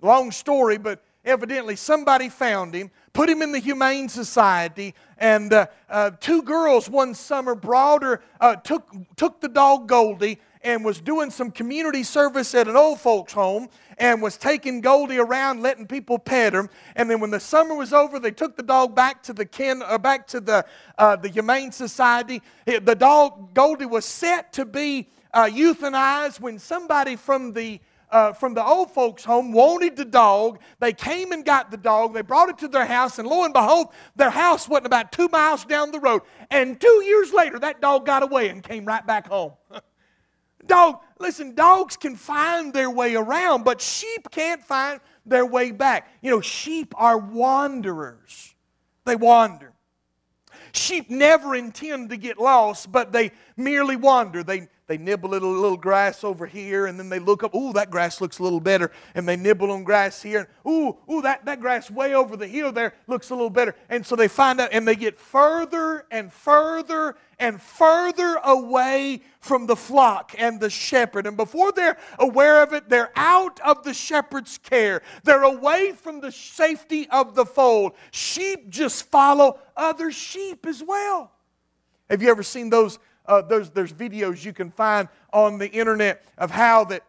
Long 0.00 0.30
story, 0.30 0.78
but 0.78 1.02
evidently 1.24 1.74
somebody 1.74 2.28
found 2.28 2.74
him, 2.74 2.90
put 3.18 3.28
him 3.28 3.42
in 3.42 3.50
the 3.50 3.58
Humane 3.58 4.08
Society, 4.08 4.94
and 5.18 5.52
uh, 5.52 5.66
uh, 5.90 6.12
two 6.20 6.40
girls 6.40 6.88
one 6.88 7.14
summer 7.14 7.56
brought 7.56 8.04
her, 8.04 8.22
uh, 8.40 8.54
took, 8.54 8.92
took 9.16 9.40
the 9.40 9.48
dog 9.48 9.88
Goldie 9.88 10.38
and 10.62 10.84
was 10.84 11.00
doing 11.00 11.28
some 11.32 11.50
community 11.50 12.04
service 12.04 12.54
at 12.54 12.68
an 12.68 12.76
old 12.76 13.00
folks 13.00 13.32
home 13.32 13.70
and 13.98 14.22
was 14.22 14.36
taking 14.36 14.80
Goldie 14.80 15.18
around, 15.18 15.62
letting 15.62 15.84
people 15.84 16.16
pet 16.16 16.54
him. 16.54 16.70
And 16.94 17.10
then 17.10 17.18
when 17.18 17.32
the 17.32 17.40
summer 17.40 17.74
was 17.74 17.92
over, 17.92 18.20
they 18.20 18.30
took 18.30 18.56
the 18.56 18.62
dog 18.62 18.94
back 18.94 19.24
to 19.24 19.32
the 19.32 19.44
ken, 19.44 19.82
uh, 19.84 19.98
back 19.98 20.28
to 20.28 20.38
the 20.38 20.64
uh, 20.96 21.16
the 21.16 21.28
Humane 21.28 21.72
Society. 21.72 22.40
The 22.66 22.94
dog 22.94 23.52
Goldie 23.52 23.86
was 23.86 24.04
set 24.04 24.52
to 24.52 24.64
be 24.64 25.08
uh, 25.34 25.46
euthanized 25.46 26.38
when 26.38 26.60
somebody 26.60 27.16
from 27.16 27.52
the 27.52 27.80
uh, 28.10 28.32
from 28.32 28.54
the 28.54 28.64
old 28.64 28.90
folks' 28.90 29.24
home 29.24 29.52
wanted 29.52 29.96
the 29.96 30.04
dog. 30.04 30.58
They 30.80 30.92
came 30.92 31.32
and 31.32 31.44
got 31.44 31.70
the 31.70 31.76
dog. 31.76 32.14
They 32.14 32.22
brought 32.22 32.48
it 32.48 32.58
to 32.58 32.68
their 32.68 32.86
house, 32.86 33.18
and 33.18 33.28
lo 33.28 33.44
and 33.44 33.52
behold, 33.52 33.88
their 34.16 34.30
house 34.30 34.68
wasn't 34.68 34.86
about 34.86 35.12
two 35.12 35.28
miles 35.28 35.64
down 35.64 35.90
the 35.90 36.00
road. 36.00 36.22
And 36.50 36.80
two 36.80 37.02
years 37.04 37.32
later, 37.32 37.58
that 37.58 37.80
dog 37.80 38.06
got 38.06 38.22
away 38.22 38.48
and 38.48 38.62
came 38.62 38.84
right 38.84 39.06
back 39.06 39.26
home. 39.26 39.52
dog, 40.66 41.00
listen, 41.18 41.54
dogs 41.54 41.96
can 41.96 42.16
find 42.16 42.72
their 42.72 42.90
way 42.90 43.14
around, 43.14 43.64
but 43.64 43.80
sheep 43.80 44.30
can't 44.30 44.62
find 44.62 45.00
their 45.26 45.44
way 45.46 45.70
back. 45.70 46.08
You 46.22 46.30
know, 46.30 46.40
sheep 46.40 46.94
are 46.96 47.18
wanderers, 47.18 48.54
they 49.04 49.16
wander. 49.16 49.72
Sheep 50.72 51.08
never 51.08 51.54
intend 51.54 52.10
to 52.10 52.16
get 52.16 52.38
lost, 52.38 52.92
but 52.92 53.10
they 53.10 53.32
merely 53.56 53.96
wander. 53.96 54.42
They 54.42 54.68
they 54.88 54.96
nibble 54.96 55.34
at 55.34 55.42
a 55.42 55.46
little 55.46 55.76
grass 55.76 56.24
over 56.24 56.46
here, 56.46 56.86
and 56.86 56.98
then 56.98 57.10
they 57.10 57.18
look 57.18 57.44
up, 57.44 57.54
ooh, 57.54 57.74
that 57.74 57.90
grass 57.90 58.22
looks 58.22 58.38
a 58.38 58.42
little 58.42 58.58
better. 58.58 58.90
And 59.14 59.28
they 59.28 59.36
nibble 59.36 59.70
on 59.70 59.84
grass 59.84 60.22
here, 60.22 60.38
and 60.38 60.48
ooh, 60.66 60.96
ooh, 61.12 61.20
that, 61.22 61.44
that 61.44 61.60
grass 61.60 61.90
way 61.90 62.14
over 62.14 62.38
the 62.38 62.46
hill 62.46 62.72
there 62.72 62.94
looks 63.06 63.28
a 63.28 63.34
little 63.34 63.50
better. 63.50 63.74
And 63.90 64.04
so 64.04 64.16
they 64.16 64.28
find 64.28 64.58
out, 64.60 64.70
and 64.72 64.88
they 64.88 64.96
get 64.96 65.20
further 65.20 66.06
and 66.10 66.32
further 66.32 67.16
and 67.38 67.60
further 67.60 68.40
away 68.42 69.20
from 69.40 69.66
the 69.66 69.76
flock 69.76 70.34
and 70.38 70.58
the 70.58 70.70
shepherd. 70.70 71.26
And 71.26 71.36
before 71.36 71.70
they're 71.70 71.98
aware 72.18 72.62
of 72.62 72.72
it, 72.72 72.88
they're 72.88 73.12
out 73.14 73.60
of 73.60 73.84
the 73.84 73.92
shepherd's 73.92 74.56
care. 74.56 75.02
They're 75.22 75.44
away 75.44 75.92
from 75.92 76.20
the 76.20 76.32
safety 76.32 77.08
of 77.10 77.34
the 77.34 77.44
fold. 77.44 77.92
Sheep 78.10 78.70
just 78.70 79.04
follow 79.10 79.58
other 79.76 80.10
sheep 80.10 80.64
as 80.64 80.82
well. 80.82 81.30
Have 82.08 82.22
you 82.22 82.30
ever 82.30 82.42
seen 82.42 82.70
those 82.70 82.98
uh, 83.28 83.42
there's, 83.42 83.70
there's 83.70 83.92
videos 83.92 84.44
you 84.44 84.52
can 84.52 84.70
find 84.70 85.08
on 85.32 85.58
the 85.58 85.70
internet 85.70 86.24
of 86.38 86.50
how 86.50 86.84
that, 86.86 87.04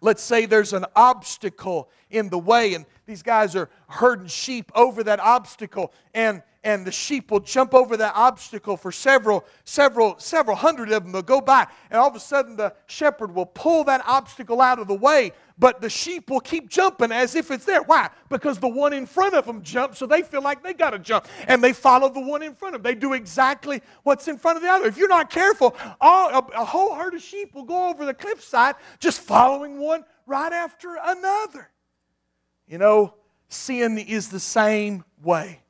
let's 0.00 0.22
say 0.22 0.46
there's 0.46 0.72
an 0.72 0.86
obstacle 0.96 1.90
in 2.10 2.28
the 2.30 2.38
way, 2.38 2.74
and 2.74 2.86
these 3.06 3.22
guys 3.22 3.54
are 3.54 3.68
herding 3.88 4.28
sheep 4.28 4.72
over 4.74 5.02
that 5.04 5.20
obstacle, 5.20 5.92
and 6.14 6.42
and 6.64 6.86
the 6.86 6.92
sheep 6.92 7.30
will 7.30 7.40
jump 7.40 7.74
over 7.74 7.96
that 7.98 8.14
obstacle 8.16 8.78
for 8.78 8.90
several, 8.90 9.44
several, 9.64 10.18
several 10.18 10.56
hundred 10.56 10.90
of 10.92 11.02
them. 11.02 11.12
They'll 11.12 11.20
go 11.20 11.42
by, 11.42 11.66
and 11.90 12.00
all 12.00 12.08
of 12.08 12.16
a 12.16 12.20
sudden 12.20 12.56
the 12.56 12.74
shepherd 12.86 13.34
will 13.34 13.46
pull 13.46 13.84
that 13.84 14.02
obstacle 14.06 14.62
out 14.62 14.78
of 14.78 14.88
the 14.88 14.94
way, 14.94 15.32
but 15.58 15.82
the 15.82 15.90
sheep 15.90 16.30
will 16.30 16.40
keep 16.40 16.70
jumping 16.70 17.12
as 17.12 17.34
if 17.34 17.50
it's 17.50 17.66
there. 17.66 17.82
Why? 17.82 18.08
Because 18.30 18.58
the 18.58 18.68
one 18.68 18.94
in 18.94 19.04
front 19.04 19.34
of 19.34 19.44
them 19.44 19.62
jumped, 19.62 19.98
so 19.98 20.06
they 20.06 20.22
feel 20.22 20.42
like 20.42 20.62
they 20.62 20.72
got 20.72 20.90
to 20.90 20.98
jump, 20.98 21.26
and 21.46 21.62
they 21.62 21.74
follow 21.74 22.08
the 22.08 22.20
one 22.20 22.42
in 22.42 22.54
front 22.54 22.74
of 22.74 22.82
them. 22.82 22.90
They 22.90 22.98
do 22.98 23.12
exactly 23.12 23.82
what's 24.02 24.26
in 24.26 24.38
front 24.38 24.56
of 24.56 24.62
the 24.62 24.70
other. 24.70 24.86
If 24.86 24.96
you're 24.96 25.06
not 25.06 25.28
careful, 25.28 25.76
all, 26.00 26.30
a, 26.30 26.62
a 26.62 26.64
whole 26.64 26.94
herd 26.94 27.12
of 27.12 27.20
sheep 27.20 27.54
will 27.54 27.64
go 27.64 27.90
over 27.90 28.06
the 28.06 28.14
cliffside 28.14 28.76
just 29.00 29.20
following 29.20 29.78
one 29.78 30.04
right 30.26 30.52
after 30.52 30.96
another. 31.04 31.70
You 32.66 32.78
know, 32.78 33.14
sin 33.48 33.98
is 33.98 34.28
the 34.28 34.40
same 34.40 35.04
way. 35.22 35.60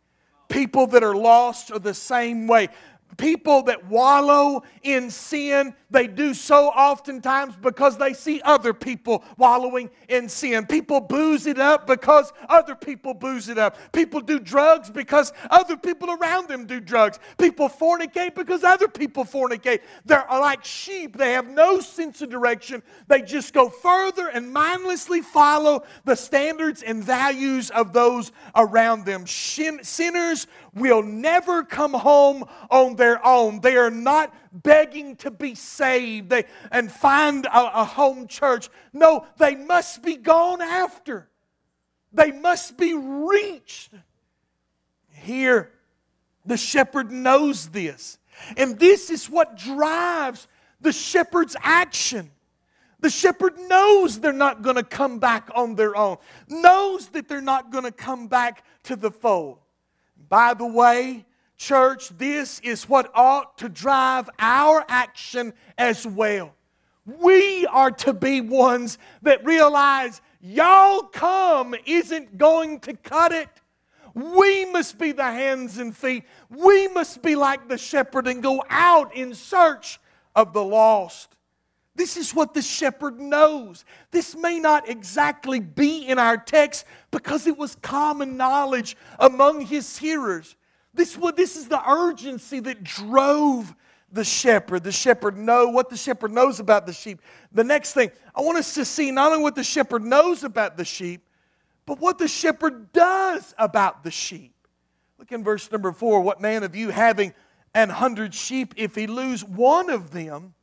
People 0.48 0.86
that 0.88 1.02
are 1.02 1.16
lost 1.16 1.70
are 1.70 1.78
the 1.78 1.94
same 1.94 2.46
way 2.46 2.68
people 3.16 3.62
that 3.64 3.86
wallow 3.86 4.62
in 4.82 5.10
sin, 5.10 5.74
they 5.90 6.06
do 6.06 6.34
so 6.34 6.68
oftentimes 6.68 7.56
because 7.56 7.96
they 7.96 8.12
see 8.12 8.40
other 8.42 8.74
people 8.74 9.24
wallowing 9.36 9.90
in 10.08 10.28
sin. 10.28 10.66
People 10.66 11.00
booze 11.00 11.46
it 11.46 11.58
up 11.58 11.86
because 11.86 12.32
other 12.48 12.74
people 12.74 13.14
booze 13.14 13.48
it 13.48 13.58
up. 13.58 13.76
People 13.92 14.20
do 14.20 14.38
drugs 14.38 14.90
because 14.90 15.32
other 15.50 15.76
people 15.76 16.10
around 16.10 16.48
them 16.48 16.66
do 16.66 16.80
drugs. 16.80 17.18
People 17.38 17.68
fornicate 17.68 18.34
because 18.34 18.64
other 18.64 18.88
people 18.88 19.24
fornicate. 19.24 19.80
They're 20.04 20.26
like 20.30 20.64
sheep. 20.64 21.16
They 21.16 21.32
have 21.32 21.48
no 21.48 21.80
sense 21.80 22.22
of 22.22 22.30
direction. 22.30 22.82
They 23.06 23.22
just 23.22 23.52
go 23.52 23.68
further 23.68 24.28
and 24.28 24.52
mindlessly 24.52 25.20
follow 25.20 25.84
the 26.04 26.16
standards 26.16 26.82
and 26.82 27.02
values 27.02 27.70
of 27.70 27.92
those 27.92 28.32
around 28.56 29.04
them. 29.04 29.26
Sinners 29.26 30.46
will 30.74 31.02
never 31.02 31.62
come 31.62 31.94
home 31.94 32.44
on 32.70 32.96
their 32.96 33.24
own. 33.24 33.60
They 33.60 33.76
are 33.76 33.90
not 33.90 34.34
begging 34.52 35.16
to 35.16 35.30
be 35.30 35.54
saved 35.54 36.30
they, 36.30 36.44
and 36.70 36.90
find 36.90 37.46
a, 37.46 37.80
a 37.80 37.84
home 37.84 38.26
church. 38.26 38.68
No, 38.92 39.26
they 39.38 39.54
must 39.54 40.02
be 40.02 40.16
gone 40.16 40.60
after. 40.60 41.28
They 42.12 42.32
must 42.32 42.76
be 42.76 42.94
reached. 42.94 43.92
Here, 45.08 45.70
the 46.44 46.56
shepherd 46.56 47.10
knows 47.10 47.68
this. 47.68 48.18
And 48.56 48.78
this 48.78 49.10
is 49.10 49.30
what 49.30 49.56
drives 49.56 50.46
the 50.80 50.92
shepherd's 50.92 51.56
action. 51.60 52.30
The 53.00 53.10
shepherd 53.10 53.58
knows 53.68 54.20
they're 54.20 54.32
not 54.32 54.62
going 54.62 54.76
to 54.76 54.82
come 54.82 55.18
back 55.18 55.50
on 55.54 55.74
their 55.74 55.96
own, 55.96 56.16
knows 56.48 57.08
that 57.08 57.28
they're 57.28 57.40
not 57.40 57.70
going 57.70 57.84
to 57.84 57.92
come 57.92 58.28
back 58.28 58.64
to 58.84 58.96
the 58.96 59.10
fold. 59.10 59.58
By 60.34 60.52
the 60.52 60.66
way, 60.66 61.24
church, 61.56 62.08
this 62.18 62.58
is 62.64 62.88
what 62.88 63.08
ought 63.14 63.56
to 63.58 63.68
drive 63.68 64.28
our 64.40 64.84
action 64.88 65.52
as 65.78 66.04
well. 66.04 66.52
We 67.06 67.68
are 67.68 67.92
to 67.92 68.12
be 68.12 68.40
ones 68.40 68.98
that 69.22 69.44
realize 69.44 70.20
y'all 70.40 71.02
come 71.02 71.76
isn't 71.86 72.36
going 72.36 72.80
to 72.80 72.94
cut 72.94 73.30
it. 73.30 73.48
We 74.12 74.64
must 74.72 74.98
be 74.98 75.12
the 75.12 75.22
hands 75.22 75.78
and 75.78 75.96
feet. 75.96 76.24
We 76.50 76.88
must 76.88 77.22
be 77.22 77.36
like 77.36 77.68
the 77.68 77.78
shepherd 77.78 78.26
and 78.26 78.42
go 78.42 78.60
out 78.68 79.14
in 79.14 79.34
search 79.34 80.00
of 80.34 80.52
the 80.52 80.64
lost. 80.64 81.36
This 81.96 82.16
is 82.16 82.34
what 82.34 82.54
the 82.54 82.62
shepherd 82.62 83.20
knows. 83.20 83.84
This 84.10 84.36
may 84.36 84.58
not 84.58 84.88
exactly 84.88 85.60
be 85.60 86.06
in 86.06 86.18
our 86.18 86.36
text 86.36 86.86
because 87.10 87.46
it 87.46 87.56
was 87.56 87.76
common 87.76 88.36
knowledge 88.36 88.96
among 89.18 89.60
his 89.60 89.96
hearers. 89.96 90.56
This, 90.92 91.16
this 91.36 91.56
is 91.56 91.68
the 91.68 91.80
urgency 91.88 92.60
that 92.60 92.82
drove 92.82 93.74
the 94.10 94.24
shepherd. 94.24 94.84
The 94.84 94.92
shepherd 94.92 95.36
know 95.36 95.68
what 95.68 95.88
the 95.88 95.96
shepherd 95.96 96.32
knows 96.32 96.60
about 96.60 96.86
the 96.86 96.92
sheep. 96.92 97.20
The 97.52 97.64
next 97.64 97.94
thing, 97.94 98.10
I 98.34 98.40
want 98.40 98.58
us 98.58 98.74
to 98.74 98.84
see 98.84 99.10
not 99.10 99.32
only 99.32 99.42
what 99.42 99.54
the 99.54 99.64
shepherd 99.64 100.04
knows 100.04 100.42
about 100.42 100.76
the 100.76 100.84
sheep, 100.84 101.24
but 101.86 102.00
what 102.00 102.18
the 102.18 102.28
shepherd 102.28 102.92
does 102.92 103.54
about 103.58 104.02
the 104.02 104.10
sheep. 104.10 104.52
Look 105.18 105.32
in 105.32 105.44
verse 105.44 105.70
number 105.70 105.92
four. 105.92 106.20
What 106.22 106.40
man 106.40 106.62
of 106.62 106.74
you 106.74 106.90
having 106.90 107.34
an 107.74 107.88
hundred 107.88 108.34
sheep, 108.34 108.74
if 108.76 108.94
he 108.94 109.06
lose 109.06 109.44
one 109.44 109.90
of 109.90 110.12
them, 110.12 110.54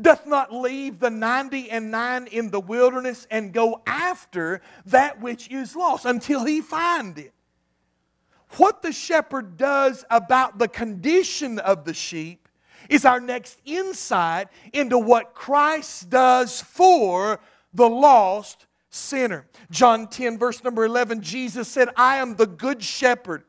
doth 0.00 0.26
not 0.26 0.52
leave 0.52 0.98
the 0.98 1.10
ninety 1.10 1.70
and 1.70 1.90
nine 1.90 2.26
in 2.26 2.50
the 2.50 2.60
wilderness 2.60 3.26
and 3.30 3.52
go 3.52 3.82
after 3.86 4.60
that 4.86 5.20
which 5.20 5.50
is 5.50 5.76
lost 5.76 6.04
until 6.04 6.44
he 6.44 6.60
find 6.60 7.18
it. 7.18 7.32
What 8.56 8.82
the 8.82 8.92
shepherd 8.92 9.56
does 9.56 10.04
about 10.10 10.58
the 10.58 10.68
condition 10.68 11.58
of 11.58 11.84
the 11.84 11.94
sheep 11.94 12.48
is 12.88 13.04
our 13.04 13.20
next 13.20 13.58
insight 13.64 14.48
into 14.72 14.98
what 14.98 15.34
Christ 15.34 16.10
does 16.10 16.60
for 16.60 17.40
the 17.72 17.88
lost 17.88 18.66
sinner. 18.90 19.46
John 19.70 20.08
10, 20.08 20.38
verse 20.38 20.62
number 20.62 20.84
11, 20.84 21.22
Jesus 21.22 21.68
said, 21.68 21.88
I 21.96 22.16
am 22.16 22.36
the 22.36 22.46
good 22.46 22.82
shepherd. 22.82 23.44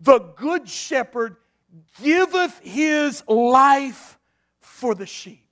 The 0.00 0.18
good 0.18 0.68
shepherd 0.68 1.36
giveth 2.02 2.58
his 2.60 3.22
life 3.28 4.18
for 4.58 4.94
the 4.94 5.06
sheep. 5.06 5.49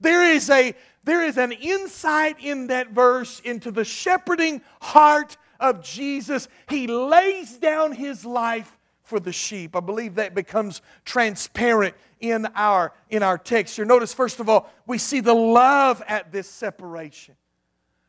There 0.00 0.24
is, 0.24 0.50
a, 0.50 0.74
there 1.04 1.22
is 1.22 1.38
an 1.38 1.52
insight 1.52 2.36
in 2.40 2.66
that 2.68 2.90
verse 2.90 3.40
into 3.40 3.70
the 3.70 3.84
shepherding 3.84 4.60
heart 4.80 5.36
of 5.58 5.82
Jesus. 5.82 6.48
He 6.68 6.86
lays 6.86 7.56
down 7.56 7.92
his 7.92 8.24
life 8.24 8.76
for 9.02 9.20
the 9.20 9.32
sheep. 9.32 9.76
I 9.76 9.80
believe 9.80 10.16
that 10.16 10.34
becomes 10.34 10.82
transparent 11.04 11.94
in 12.20 12.46
our, 12.54 12.92
in 13.08 13.22
our 13.22 13.38
text 13.38 13.76
here. 13.76 13.84
Notice, 13.84 14.12
first 14.12 14.40
of 14.40 14.48
all, 14.48 14.70
we 14.86 14.98
see 14.98 15.20
the 15.20 15.34
love 15.34 16.02
at 16.08 16.32
this 16.32 16.48
separation. 16.48 17.36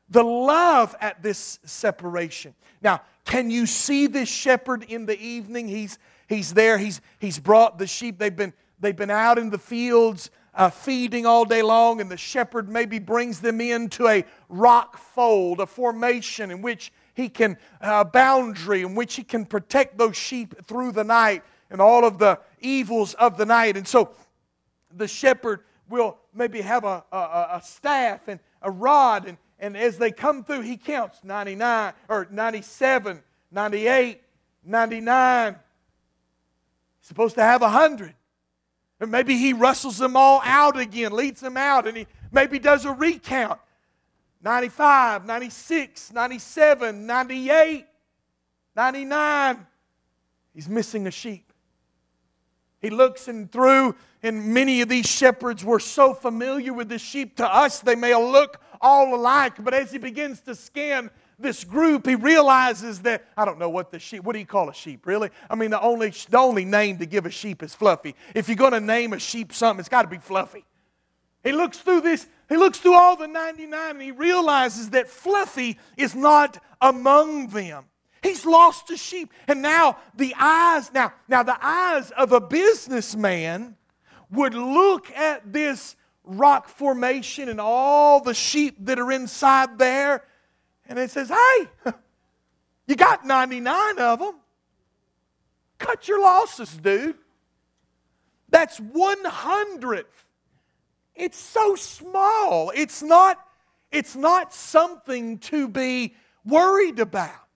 The 0.10 0.24
love 0.24 0.96
at 1.00 1.22
this 1.22 1.60
separation. 1.66 2.56
Now, 2.82 3.02
can 3.26 3.52
you 3.52 3.66
see 3.66 4.08
this 4.08 4.30
shepherd 4.30 4.84
in 4.84 5.06
the 5.06 5.20
evening? 5.20 5.68
He's, 5.68 6.00
he's 6.28 6.54
there, 6.54 6.78
he's, 6.78 7.02
he's 7.20 7.40
brought 7.40 7.78
the 7.78 7.88
sheep. 7.88 8.18
They've 8.18 8.36
been, 8.36 8.54
they've 8.80 8.96
been 8.96 9.12
out 9.12 9.38
in 9.38 9.50
the 9.50 9.58
fields 9.58 10.32
uh, 10.58 10.72
feeding 10.72 11.26
all 11.26 11.46
day 11.46 11.62
long, 11.62 12.02
and 12.02 12.10
the 12.10 12.18
shepherd 12.18 12.68
maybe 12.68 12.98
brings 12.98 13.40
them 13.40 13.62
into 13.62 14.08
a 14.08 14.26
rock 14.50 14.98
fold, 14.98 15.62
a 15.62 15.68
formation 15.68 16.50
in 16.50 16.64
which 16.64 16.92
he 17.14 17.30
can, 17.30 17.58
a 17.80 17.88
uh, 17.88 18.04
boundary 18.04 18.82
in 18.82 18.96
which 18.96 19.16
he 19.16 19.24
can 19.24 19.46
protect 19.46 19.98
those 19.98 20.18
sheep 20.18 20.56
through 20.66 20.92
the 20.92 21.04
night 21.04 21.44
and 21.70 21.80
all 21.80 22.06
of 22.06 22.18
the 22.18 22.40
evils 22.60 23.14
of 23.16 23.38
the 23.38 23.46
night. 23.46 23.78
And 23.78 23.88
so 23.88 24.12
the 24.96 25.08
shepherd 25.08 25.62
will 25.90 26.18
maybe 26.34 26.62
have 26.62 26.84
a, 26.84 27.04
a, 27.12 27.48
a 27.54 27.62
staff 27.64 28.28
and 28.28 28.40
a 28.62 28.72
rod, 28.72 29.28
and, 29.28 29.38
and 29.60 29.78
as 29.78 29.98
they 29.98 30.12
come 30.12 30.44
through, 30.44 30.62
he 30.62 30.76
counts 30.76 31.24
99 31.24 31.94
or 32.10 32.28
97, 32.32 33.22
98, 33.52 34.22
99. 34.64 35.54
He's 35.54 37.08
supposed 37.08 37.36
to 37.36 37.44
have 37.44 37.62
100. 37.62 38.16
And 39.00 39.12
maybe 39.12 39.38
he 39.38 39.54
rustles 39.54 39.98
them 39.98 40.18
all 40.18 40.42
out 40.44 40.78
again, 40.78 41.12
leads 41.12 41.40
them 41.40 41.58
out, 41.58 41.88
and 41.88 41.96
he 41.96 42.08
maybe 42.32 42.58
does 42.58 42.86
a 42.86 42.92
recount 42.92 43.60
95, 44.42 45.26
96, 45.26 46.14
97, 46.14 47.06
98, 47.06 47.86
99. 48.76 49.68
He's 50.54 50.70
missing 50.70 51.06
a 51.08 51.12
sheep. 51.12 51.54
He 52.80 52.90
looks 52.90 53.28
and 53.28 53.52
through, 53.52 53.96
and 54.22 54.54
many 54.54 54.82
of 54.82 54.90
these 54.90 55.08
shepherds 55.08 55.64
were 55.64 55.80
so 55.80 56.14
familiar 56.14 56.74
with 56.74 56.90
the 56.90 57.00
sheep. 57.00 57.38
To 57.38 57.48
us, 57.48 57.80
they 57.80 57.96
may 57.96 58.16
look 58.16 58.62
all 58.80 59.16
alike, 59.16 59.64
but 59.64 59.74
as 59.74 59.92
he 59.92 59.98
begins 59.98 60.42
to 60.42 60.56
scan 60.56 61.10
this 61.40 61.64
group, 61.64 62.08
he 62.08 62.16
realizes 62.16 63.02
that 63.02 63.26
I 63.38 63.46
don't 63.46 63.60
know 63.60 63.70
what 63.70 63.92
the 63.92 64.00
sheep. 64.00 64.24
What 64.24 64.34
do 64.34 64.40
you 64.40 64.46
call 64.46 64.70
a 64.70 64.74
sheep, 64.74 65.06
really? 65.06 65.30
I 65.50 65.56
mean, 65.56 65.70
the 65.70 65.80
only 65.80 66.10
the 66.10 66.38
only 66.38 66.66
name 66.66 66.98
to 66.98 67.06
give 67.06 67.26
a 67.26 67.32
sheep 67.32 67.62
is 67.62 67.76
Fluffy. 67.76 68.16
If 68.34 68.48
you're 68.50 68.56
going 68.56 68.74
to 68.74 68.80
name 68.80 69.14
a 69.14 69.20
sheep 69.20 69.54
something, 69.54 69.80
it's 69.80 69.90
got 69.90 70.02
to 70.04 70.08
be 70.08 70.18
Fluffy. 70.18 70.66
He 71.44 71.52
looks 71.52 71.78
through 71.78 72.02
this. 72.02 72.28
He 72.50 72.58
looks 72.58 72.80
through 72.80 72.96
all 72.96 73.16
the 73.16 73.28
99 73.28 73.90
and 73.92 74.02
he 74.02 74.12
realizes 74.12 74.90
that 74.92 75.10
Fluffy 75.10 75.78
is 75.96 76.16
not 76.16 76.62
among 76.82 77.50
them. 77.50 77.86
He's 78.24 78.46
lost 78.46 78.90
a 78.90 78.98
sheep. 78.98 79.32
And 79.48 79.62
now 79.62 79.98
the 80.16 80.34
eyes, 80.40 80.92
now, 80.92 81.14
now 81.28 81.44
the 81.44 81.58
eyes 81.62 82.12
of 82.12 82.32
a 82.32 82.42
businessman 82.42 83.76
would 84.32 84.56
look 84.56 85.12
at 85.12 85.54
this 85.54 85.96
rock 86.24 86.68
formation 86.68 87.48
and 87.48 87.62
all 87.62 88.22
the 88.22 88.34
sheep 88.34 88.76
that 88.86 89.00
are 89.00 89.12
inside 89.12 89.78
there 89.78 90.24
and 90.88 90.98
it 90.98 91.12
says, 91.12 91.30
hey, 91.30 91.68
you 92.88 92.96
got 92.96 93.26
99 93.26 94.00
of 94.00 94.20
them. 94.20 94.36
Cut 95.78 96.08
your 96.08 96.22
losses, 96.22 96.76
dude. 96.76 97.16
That's 98.50 98.80
one 98.80 99.24
hundredth. 99.24 100.26
It's 101.16 101.38
so 101.38 101.76
small. 101.76 102.72
It's 102.76 103.04
not, 103.04 103.40
it's 103.92 104.16
not 104.16 104.54
something 104.54 105.40
to 105.40 105.68
be 105.68 106.16
worried 106.46 107.00
about. 107.00 107.48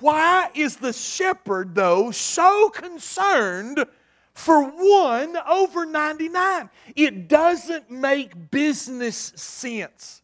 Why 0.00 0.50
is 0.54 0.76
the 0.76 0.92
shepherd, 0.92 1.74
though, 1.74 2.10
so 2.10 2.70
concerned 2.70 3.84
for 4.32 4.64
one 4.64 5.36
over 5.48 5.84
99? 5.84 6.70
It 6.94 7.28
doesn't 7.28 7.90
make 7.90 8.50
business 8.50 9.32
sense. 9.36 10.22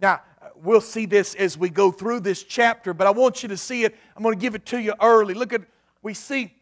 Now, 0.00 0.22
we'll 0.54 0.80
see 0.80 1.06
this 1.06 1.34
as 1.34 1.58
we 1.58 1.68
go 1.68 1.90
through 1.90 2.20
this 2.20 2.42
chapter, 2.42 2.94
but 2.94 3.06
I 3.06 3.10
want 3.10 3.42
you 3.42 3.48
to 3.50 3.56
see 3.56 3.84
it. 3.84 3.96
I'm 4.16 4.22
going 4.22 4.34
to 4.34 4.40
give 4.40 4.54
it 4.54 4.66
to 4.66 4.80
you 4.80 4.94
early. 5.00 5.34
Look 5.34 5.52
at, 5.52 5.62
we 6.02 6.14
see 6.14 6.54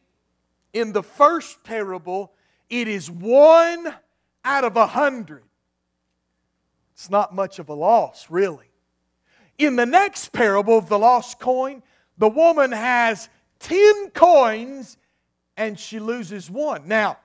in 0.72 0.92
the 0.92 1.02
first 1.02 1.62
parable, 1.62 2.32
it 2.68 2.88
is 2.88 3.10
one 3.10 3.94
out 4.44 4.64
of 4.64 4.76
a 4.76 4.86
hundred. 4.86 5.42
It's 6.94 7.10
not 7.10 7.34
much 7.34 7.58
of 7.58 7.68
a 7.68 7.74
loss, 7.74 8.26
really. 8.28 8.66
In 9.56 9.76
the 9.76 9.86
next 9.86 10.32
parable 10.32 10.78
of 10.78 10.88
the 10.88 10.98
lost 10.98 11.38
coin, 11.38 11.82
the 12.18 12.28
woman 12.28 12.72
has 12.72 13.28
10 13.60 14.10
coins 14.10 14.96
and 15.56 15.78
she 15.78 15.98
loses 15.98 16.50
one. 16.50 16.86
Now, 16.86 17.18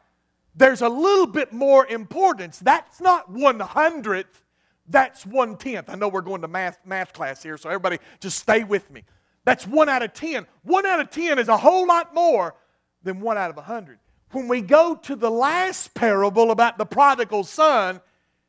there's 0.55 0.81
a 0.81 0.89
little 0.89 1.27
bit 1.27 1.51
more 1.51 1.85
importance. 1.87 2.59
That's 2.59 3.01
not 3.01 3.29
one 3.29 3.59
hundredth 3.59 4.42
that's 4.87 5.25
one 5.25 5.55
tenth. 5.55 5.89
I 5.89 5.95
know 5.95 6.09
we're 6.09 6.21
going 6.21 6.41
to 6.41 6.47
math, 6.47 6.79
math 6.85 7.13
class 7.13 7.41
here, 7.41 7.57
so 7.57 7.69
everybody 7.69 7.99
just 8.19 8.39
stay 8.39 8.63
with 8.63 8.89
me. 8.91 9.03
That's 9.45 9.67
one 9.67 9.89
out 9.89 10.03
of 10.03 10.13
ten. 10.13 10.45
One 10.63 10.85
out 10.85 10.99
of 10.99 11.09
ten 11.09 11.39
is 11.39 11.47
a 11.47 11.57
whole 11.57 11.87
lot 11.87 12.13
more 12.13 12.55
than 13.03 13.19
one 13.19 13.37
out 13.37 13.49
of 13.49 13.57
a 13.57 13.61
hundred. 13.61 13.99
When 14.31 14.47
we 14.47 14.61
go 14.61 14.95
to 14.95 15.15
the 15.15 15.29
last 15.29 15.93
parable 15.93 16.51
about 16.51 16.77
the 16.77 16.85
prodigal 16.85 17.43
son, 17.43 18.01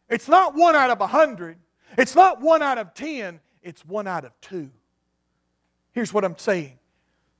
it's 0.09 0.29
not 0.29 0.55
one 0.55 0.75
out 0.75 0.91
of 0.91 1.01
a 1.01 1.07
hundred, 1.07 1.59
it's 1.99 2.15
not 2.15 2.41
one 2.41 2.63
out 2.63 2.79
of 2.79 2.95
ten, 2.95 3.41
it's 3.63 3.85
one 3.85 4.07
out 4.07 4.25
of 4.25 4.33
two. 4.41 4.71
Here's 5.93 6.13
what 6.13 6.25
I'm 6.25 6.39
saying. 6.39 6.79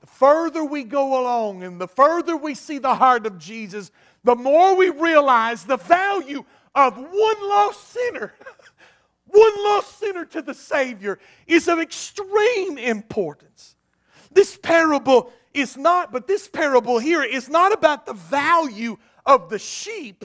The 0.01 0.07
further 0.07 0.65
we 0.65 0.85
go 0.85 1.21
along 1.21 1.63
and 1.63 1.81
the 1.81 1.89
further 1.89 2.37
we 2.37 2.55
see 2.55 2.79
the 2.79 2.95
heart 2.95 3.27
of 3.27 3.39
Jesus, 3.39 3.91
the 4.23 4.37
more 4.37 4.77
we 4.77 4.91
realize 4.91 5.65
the 5.65 5.79
value 5.79 6.45
of 6.75 6.97
one 6.97 7.49
lost 7.49 7.89
sinner. 7.89 8.35
one 9.35 9.65
lost 9.65 9.99
sinner 9.99 10.25
to 10.27 10.43
the 10.43 10.55
Savior 10.55 11.19
is 11.47 11.67
of 11.67 11.81
extreme 11.81 12.79
importance. 12.79 13.75
This 14.31 14.57
parable 14.57 15.33
is 15.53 15.77
not, 15.77 16.13
but 16.13 16.27
this 16.27 16.49
parable 16.49 16.99
here 16.99 17.23
is 17.23 17.49
not 17.49 17.73
about 17.73 18.07
the 18.07 18.13
value 18.13 18.97
of 19.27 19.51
the 19.51 19.59
sheep, 19.59 20.25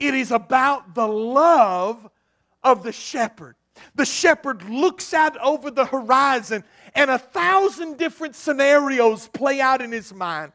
it 0.00 0.14
is 0.14 0.32
about 0.32 0.94
the 0.94 1.06
love 1.06 2.08
of 2.64 2.82
the 2.82 2.92
shepherd. 2.92 3.54
The 3.94 4.04
shepherd 4.04 4.68
looks 4.68 5.14
out 5.14 5.36
over 5.38 5.70
the 5.70 5.84
horizon 5.84 6.64
and 6.94 7.10
a 7.10 7.18
thousand 7.18 7.96
different 7.96 8.34
scenarios 8.34 9.28
play 9.28 9.60
out 9.60 9.80
in 9.80 9.92
his 9.92 10.12
mind. 10.12 10.52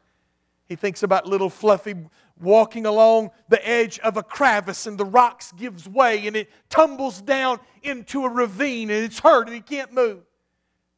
He 0.67 0.75
thinks 0.75 1.03
about 1.03 1.25
little 1.25 1.49
Fluffy 1.49 1.95
walking 2.39 2.85
along 2.85 3.31
the 3.49 3.67
edge 3.67 3.99
of 3.99 4.17
a 4.17 4.23
crevice 4.23 4.87
and 4.87 4.97
the 4.97 5.05
rocks 5.05 5.51
gives 5.53 5.87
way 5.87 6.27
and 6.27 6.35
it 6.35 6.49
tumbles 6.69 7.21
down 7.21 7.59
into 7.83 8.25
a 8.25 8.29
ravine 8.29 8.89
and 8.89 9.03
it's 9.03 9.19
hurt 9.19 9.47
and 9.47 9.55
he 9.55 9.61
can't 9.61 9.93
move. 9.93 10.19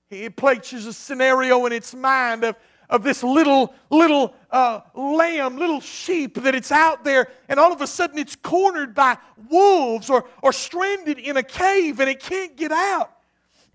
He 0.10 0.30
places 0.30 0.86
a 0.86 0.94
scenario 0.94 1.66
in 1.66 1.72
its 1.72 1.94
mind 1.94 2.44
of, 2.44 2.56
of 2.90 3.04
this 3.04 3.22
little, 3.22 3.74
little 3.90 4.34
uh, 4.50 4.82
lamb, 4.96 5.58
little 5.58 5.82
sheep 5.82 6.42
that 6.42 6.56
it's 6.56 6.72
out 6.72 7.04
there, 7.04 7.28
and 7.48 7.60
all 7.60 7.72
of 7.72 7.82
a 7.82 7.88
sudden 7.88 8.18
it's 8.18 8.36
cornered 8.36 8.96
by 8.96 9.18
wolves 9.50 10.10
or, 10.10 10.26
or 10.42 10.52
stranded 10.52 11.20
in 11.20 11.38
a 11.38 11.44
cave 11.44 12.00
and 12.00 12.10
it 12.10 12.20
can't 12.20 12.58
get 12.58 12.72
out. 12.72 13.12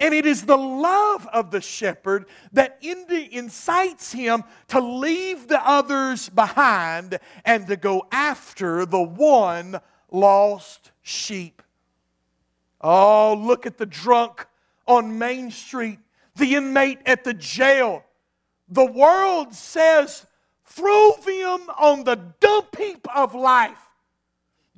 And 0.00 0.12
it 0.12 0.26
is 0.26 0.44
the 0.44 0.56
love 0.56 1.26
of 1.32 1.50
the 1.50 1.60
shepherd 1.60 2.26
that 2.52 2.78
incites 2.82 4.12
him 4.12 4.42
to 4.68 4.80
leave 4.80 5.48
the 5.48 5.66
others 5.66 6.28
behind 6.28 7.18
and 7.44 7.66
to 7.68 7.76
go 7.76 8.06
after 8.10 8.84
the 8.84 9.02
one 9.02 9.80
lost 10.10 10.90
sheep. 11.02 11.62
Oh, 12.80 13.40
look 13.40 13.66
at 13.66 13.78
the 13.78 13.86
drunk 13.86 14.46
on 14.86 15.18
Main 15.18 15.50
Street, 15.50 15.98
the 16.36 16.54
inmate 16.56 16.98
at 17.06 17.24
the 17.24 17.34
jail. 17.34 18.04
The 18.68 18.84
world 18.84 19.54
says, 19.54 20.26
throw 20.66 21.12
them 21.24 21.70
on 21.78 22.04
the 22.04 22.16
dump 22.40 22.76
heap 22.76 23.06
of 23.14 23.34
life. 23.34 23.78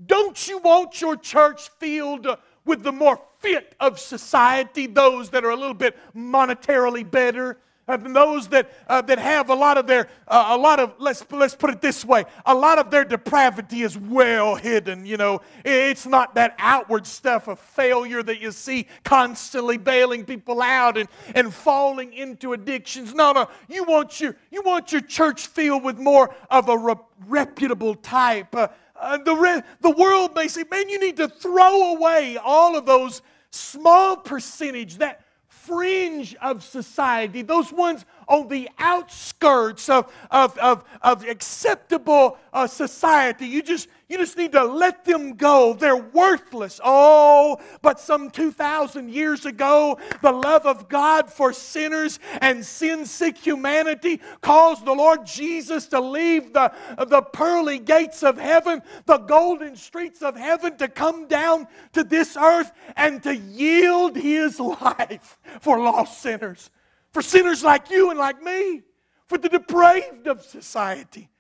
Don't 0.05 0.47
you 0.47 0.59
want 0.59 1.01
your 1.01 1.17
church 1.17 1.71
filled 1.79 2.27
with 2.67 2.83
the 2.83 2.93
more 2.93 3.19
fit 3.39 3.75
of 3.81 3.99
society, 3.99 4.87
those 4.87 5.31
that 5.31 5.45
are 5.45 5.51
a 5.51 5.57
little 5.57 5.75
bit 5.75 5.97
monetarily 6.15 7.09
better, 7.09 7.59
and 7.89 8.17
those 8.17 8.49
that, 8.49 8.73
uh, 8.89 9.01
that 9.03 9.19
have 9.21 9.49
a 9.49 9.55
lot 9.55 9.79
of 9.79 9.87
their, 9.87 10.09
uh, 10.27 10.49
a 10.51 10.57
lot 10.57 10.81
of, 10.81 10.95
let's, 10.99 11.25
let's 11.31 11.55
put 11.55 11.71
it 11.71 11.81
this 11.81 12.05
way, 12.05 12.25
a 12.45 12.55
lot 12.55 12.81
of 12.81 12.91
their 12.91 13.05
depravity 13.05 13.83
is 13.83 13.97
well 13.97 14.57
hidden, 14.57 15.07
you 15.07 15.17
know. 15.17 15.41
It's 15.65 16.05
not 16.05 16.35
that 16.35 16.57
outward 16.59 17.07
stuff 17.07 17.47
of 17.47 17.61
failure 17.61 18.25
that 18.25 18.41
you 18.41 18.51
see 18.51 18.89
constantly 19.05 19.79
bailing 19.79 20.25
people 20.25 20.61
out 20.61 20.99
and, 20.99 21.09
and 21.37 21.55
falling 21.55 22.13
into 22.13 22.55
addictions. 22.55 23.15
No, 23.15 23.31
no, 23.31 23.49
you 23.69 23.85
want 23.85 24.21
your, 24.21 24.35
you 24.51 24.63
want 24.63 24.91
your 24.91 25.03
church 25.03 25.47
filled 25.47 25.85
with 25.85 25.99
more 25.99 26.35
of 26.51 26.69
a 26.69 26.77
re- 26.77 26.95
reputable 27.29 27.95
type, 27.95 28.57
uh, 29.01 29.19
the, 29.19 29.35
re- 29.35 29.63
the 29.81 29.91
world 29.91 30.35
may 30.35 30.49
say, 30.49 30.65
man, 30.71 30.89
you 30.89 30.99
need 30.99 31.17
to 31.17 31.29
throw 31.29 31.95
away 31.95 32.39
all 32.43 32.77
of 32.77 32.87
those 32.87 33.23
small 33.51 34.17
percentage, 34.17 34.99
that 34.99 35.23
fringe 35.49 36.35
of 36.37 36.63
society, 36.63 37.43
those 37.43 37.73
ones 37.73 38.05
on 38.29 38.49
the 38.49 38.69
outskirts 38.79 39.89
of, 39.89 40.13
of, 40.31 40.57
of, 40.59 40.85
of 41.03 41.27
acceptable 41.27 42.39
uh, 42.53 42.67
society. 42.67 43.47
You 43.47 43.63
just, 43.63 43.89
you 44.09 44.19
just 44.19 44.37
need 44.37 44.53
to 44.53 44.65
let 44.65 45.05
them 45.05 45.35
go. 45.35 45.75
They're 45.75 45.97
worthless. 45.97 46.81
Oh, 46.85 47.59
but 47.83 47.99
some 47.99 48.31
2,000 48.31 49.11
years 49.11 49.47
ago, 49.47 49.99
the 50.23 50.33
love 50.33 50.65
of 50.67 50.89
God 50.89 51.33
for 51.33 51.53
sinners 51.53 52.19
and 52.41 52.65
sin 52.65 53.07
sick 53.07 53.37
humanity 53.37 54.21
caused 54.41 54.85
the 54.85 54.95
Lord 54.95 55.27
Jesus 55.27 55.87
to 55.89 56.01
leave 56.01 56.53
the, 56.53 56.73
the 57.09 57.23
pearly 57.23 57.79
gates 57.79 58.23
of 58.23 58.39
heaven, 58.39 58.83
the 59.07 59.19
golden 59.19 59.77
streets 59.77 60.23
of 60.23 60.37
heaven, 60.37 60.77
to 60.77 60.89
come 60.89 61.27
down 61.27 61.67
to 61.93 62.05
this 62.05 62.37
earth 62.37 62.71
and 62.97 63.23
to 63.25 63.35
yield 63.35 64.17
his 64.17 64.61
life 64.61 65.39
for 65.61 65.79
lost 65.79 66.23
sinners 66.23 66.71
for 67.17 67.23
sinners 67.23 67.65
like 67.65 67.89
you 67.89 68.11
and 68.11 68.19
like 68.19 68.43
me, 68.43 68.83
for 69.27 69.39
the 69.39 69.49
depraved 69.49 70.27
of 70.27 70.43
society. 70.43 71.31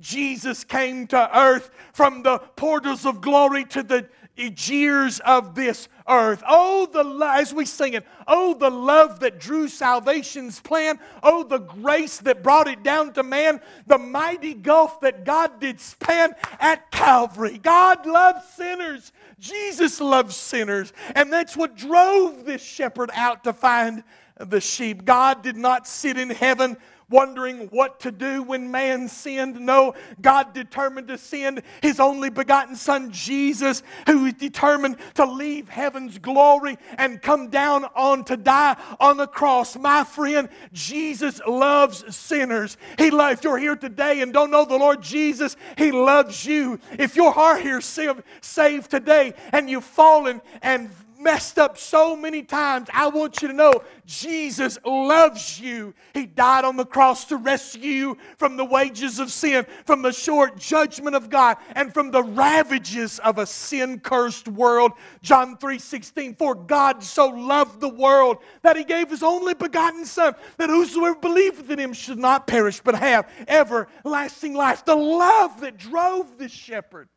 Jesus 0.00 0.64
came 0.64 1.06
to 1.08 1.38
earth 1.38 1.70
from 1.92 2.22
the 2.22 2.38
portals 2.38 3.06
of 3.06 3.20
glory 3.20 3.64
to 3.66 3.82
the 3.82 4.06
jeers 4.54 5.18
of 5.20 5.54
this 5.54 5.88
earth. 6.06 6.42
Oh, 6.46 6.86
the 6.86 7.24
as 7.24 7.54
we 7.54 7.64
sing 7.64 7.94
it, 7.94 8.06
oh, 8.28 8.52
the 8.52 8.70
love 8.70 9.20
that 9.20 9.40
drew 9.40 9.68
salvation's 9.68 10.60
plan. 10.60 10.98
Oh, 11.22 11.42
the 11.42 11.58
grace 11.58 12.18
that 12.18 12.42
brought 12.42 12.68
it 12.68 12.82
down 12.82 13.14
to 13.14 13.22
man. 13.22 13.60
The 13.86 13.96
mighty 13.96 14.52
gulf 14.52 15.00
that 15.00 15.24
God 15.24 15.58
did 15.60 15.80
span 15.80 16.34
at 16.60 16.90
Calvary. 16.90 17.58
God 17.58 18.04
loves 18.04 18.46
sinners. 18.50 19.12
Jesus 19.38 20.00
loves 20.00 20.36
sinners, 20.36 20.92
and 21.14 21.32
that's 21.32 21.56
what 21.56 21.76
drove 21.76 22.44
this 22.44 22.62
shepherd 22.62 23.10
out 23.14 23.44
to 23.44 23.52
find 23.52 24.04
the 24.38 24.60
sheep. 24.60 25.04
God 25.04 25.42
did 25.42 25.56
not 25.56 25.88
sit 25.88 26.18
in 26.18 26.28
heaven 26.28 26.76
wondering 27.08 27.68
what 27.68 28.00
to 28.00 28.10
do 28.10 28.42
when 28.42 28.70
man 28.70 29.08
sinned. 29.08 29.60
No, 29.60 29.94
God 30.20 30.52
determined 30.52 31.08
to 31.08 31.18
send 31.18 31.62
his 31.82 32.00
only 32.00 32.30
begotten 32.30 32.74
Son, 32.74 33.12
Jesus, 33.12 33.82
who 34.06 34.26
is 34.26 34.34
determined 34.34 34.96
to 35.14 35.24
leave 35.24 35.68
heaven's 35.68 36.18
glory 36.18 36.78
and 36.98 37.22
come 37.22 37.48
down 37.48 37.84
on 37.94 38.24
to 38.24 38.36
die 38.36 38.76
on 38.98 39.16
the 39.16 39.26
cross. 39.26 39.76
My 39.76 40.04
friend, 40.04 40.48
Jesus 40.72 41.40
loves 41.46 42.14
sinners. 42.14 42.76
He 42.98 43.10
loves, 43.10 43.38
if 43.38 43.44
you're 43.44 43.58
here 43.58 43.76
today 43.76 44.20
and 44.20 44.32
don't 44.32 44.50
know 44.50 44.64
the 44.64 44.76
Lord 44.76 45.02
Jesus, 45.02 45.56
He 45.78 45.92
loves 45.92 46.44
you. 46.44 46.80
If 46.98 47.14
your 47.14 47.32
heart 47.32 47.62
here 47.62 47.80
saved 47.80 48.90
today 48.90 49.34
and 49.52 49.70
you've 49.70 49.84
fallen 49.84 50.40
and 50.62 50.90
messed 51.26 51.58
up 51.58 51.76
so 51.76 52.14
many 52.14 52.40
times, 52.40 52.88
I 52.92 53.08
want 53.08 53.42
you 53.42 53.48
to 53.48 53.54
know 53.54 53.82
Jesus 54.06 54.78
loves 54.86 55.58
you. 55.58 55.92
He 56.14 56.24
died 56.24 56.64
on 56.64 56.76
the 56.76 56.86
cross 56.86 57.24
to 57.26 57.36
rescue 57.36 57.90
you 57.90 58.18
from 58.38 58.56
the 58.56 58.64
wages 58.64 59.18
of 59.18 59.32
sin, 59.32 59.66
from 59.86 60.02
the 60.02 60.12
short 60.12 60.56
judgment 60.56 61.16
of 61.16 61.28
God, 61.28 61.56
and 61.74 61.92
from 61.92 62.12
the 62.12 62.22
ravages 62.22 63.18
of 63.18 63.38
a 63.38 63.46
sin 63.46 63.98
cursed 63.98 64.46
world. 64.46 64.92
John 65.20 65.56
3 65.56 65.80
16, 65.80 66.36
for 66.36 66.54
God 66.54 67.02
so 67.02 67.26
loved 67.26 67.80
the 67.80 67.88
world 67.88 68.38
that 68.62 68.76
he 68.76 68.84
gave 68.84 69.10
his 69.10 69.24
only 69.24 69.54
begotten 69.54 70.04
Son, 70.04 70.32
that 70.58 70.70
whosoever 70.70 71.18
believeth 71.18 71.68
in 71.70 71.80
him 71.80 71.92
should 71.92 72.18
not 72.18 72.46
perish 72.46 72.80
but 72.80 72.94
have 72.94 73.28
everlasting 73.48 74.54
life. 74.54 74.84
The 74.84 74.94
love 74.94 75.60
that 75.60 75.76
drove 75.76 76.38
this 76.38 76.52
shepherd 76.52 77.08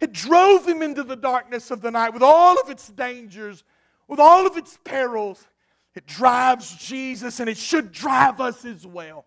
it 0.00 0.12
drove 0.12 0.66
him 0.66 0.82
into 0.82 1.02
the 1.02 1.16
darkness 1.16 1.70
of 1.70 1.80
the 1.80 1.90
night 1.90 2.12
with 2.12 2.22
all 2.22 2.60
of 2.60 2.70
its 2.70 2.88
dangers, 2.88 3.64
with 4.08 4.20
all 4.20 4.46
of 4.46 4.56
its 4.56 4.78
perils. 4.84 5.46
It 5.94 6.06
drives 6.06 6.74
Jesus, 6.76 7.40
and 7.40 7.48
it 7.48 7.56
should 7.56 7.92
drive 7.92 8.40
us 8.40 8.64
as 8.64 8.86
well. 8.86 9.24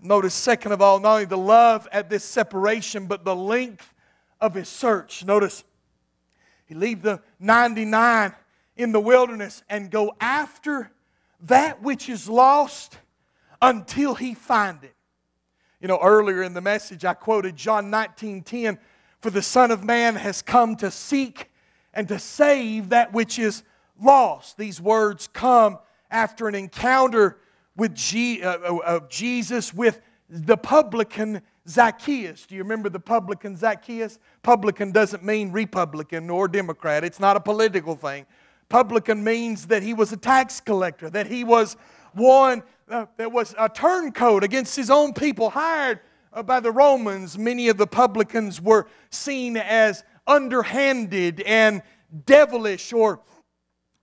Notice, 0.00 0.34
second 0.34 0.72
of 0.72 0.82
all, 0.82 0.98
not 0.98 1.12
only 1.12 1.24
the 1.26 1.38
love 1.38 1.86
at 1.92 2.10
this 2.10 2.24
separation, 2.24 3.06
but 3.06 3.24
the 3.24 3.36
length 3.36 3.92
of 4.40 4.54
his 4.54 4.68
search. 4.68 5.24
Notice, 5.24 5.62
he 6.66 6.74
leave 6.74 7.02
the 7.02 7.20
99 7.38 8.34
in 8.76 8.92
the 8.92 9.00
wilderness 9.00 9.62
and 9.68 9.90
go 9.90 10.14
after 10.20 10.90
that 11.42 11.82
which 11.82 12.08
is 12.08 12.28
lost 12.28 12.98
until 13.60 14.14
he 14.14 14.34
find 14.34 14.82
it. 14.82 14.94
You 15.80 15.88
know, 15.88 15.98
earlier 16.02 16.42
in 16.42 16.54
the 16.54 16.60
message, 16.60 17.04
I 17.04 17.14
quoted 17.14 17.56
John 17.56 17.90
19 17.90 18.42
10 18.42 18.78
for 19.22 19.30
the 19.30 19.40
Son 19.40 19.70
of 19.70 19.84
Man 19.84 20.16
has 20.16 20.42
come 20.42 20.74
to 20.76 20.90
seek 20.90 21.48
and 21.94 22.08
to 22.08 22.18
save 22.18 22.88
that 22.88 23.12
which 23.12 23.38
is 23.38 23.62
lost. 24.02 24.58
These 24.58 24.80
words 24.80 25.28
come 25.32 25.78
after 26.10 26.48
an 26.48 26.56
encounter 26.56 27.38
with 27.76 27.94
G, 27.94 28.42
uh, 28.42 28.58
uh, 28.58 28.78
of 28.84 29.08
Jesus 29.08 29.72
with 29.72 30.00
the 30.28 30.56
publican 30.56 31.40
Zacchaeus. 31.68 32.46
Do 32.46 32.56
you 32.56 32.62
remember 32.64 32.88
the 32.88 33.00
publican 33.00 33.56
Zacchaeus? 33.56 34.18
Publican 34.42 34.90
doesn't 34.90 35.22
mean 35.22 35.52
Republican 35.52 36.28
or 36.28 36.48
Democrat, 36.48 37.04
it's 37.04 37.20
not 37.20 37.36
a 37.36 37.40
political 37.40 37.94
thing. 37.94 38.26
Publican 38.68 39.22
means 39.22 39.66
that 39.68 39.82
he 39.84 39.94
was 39.94 40.12
a 40.12 40.16
tax 40.16 40.60
collector, 40.60 41.08
that 41.10 41.28
he 41.28 41.44
was 41.44 41.76
one 42.14 42.62
uh, 42.88 43.06
that 43.16 43.30
was 43.30 43.54
a 43.58 43.68
turncoat 43.68 44.42
against 44.42 44.74
his 44.74 44.90
own 44.90 45.12
people, 45.14 45.50
hired 45.50 45.98
uh, 45.98 46.00
Uh, 46.32 46.42
by 46.42 46.60
the 46.60 46.72
Romans, 46.72 47.36
many 47.36 47.68
of 47.68 47.76
the 47.76 47.86
publicans 47.86 48.60
were 48.60 48.86
seen 49.10 49.56
as 49.56 50.02
underhanded 50.26 51.42
and 51.42 51.82
devilish 52.24 52.92
or, 52.92 53.20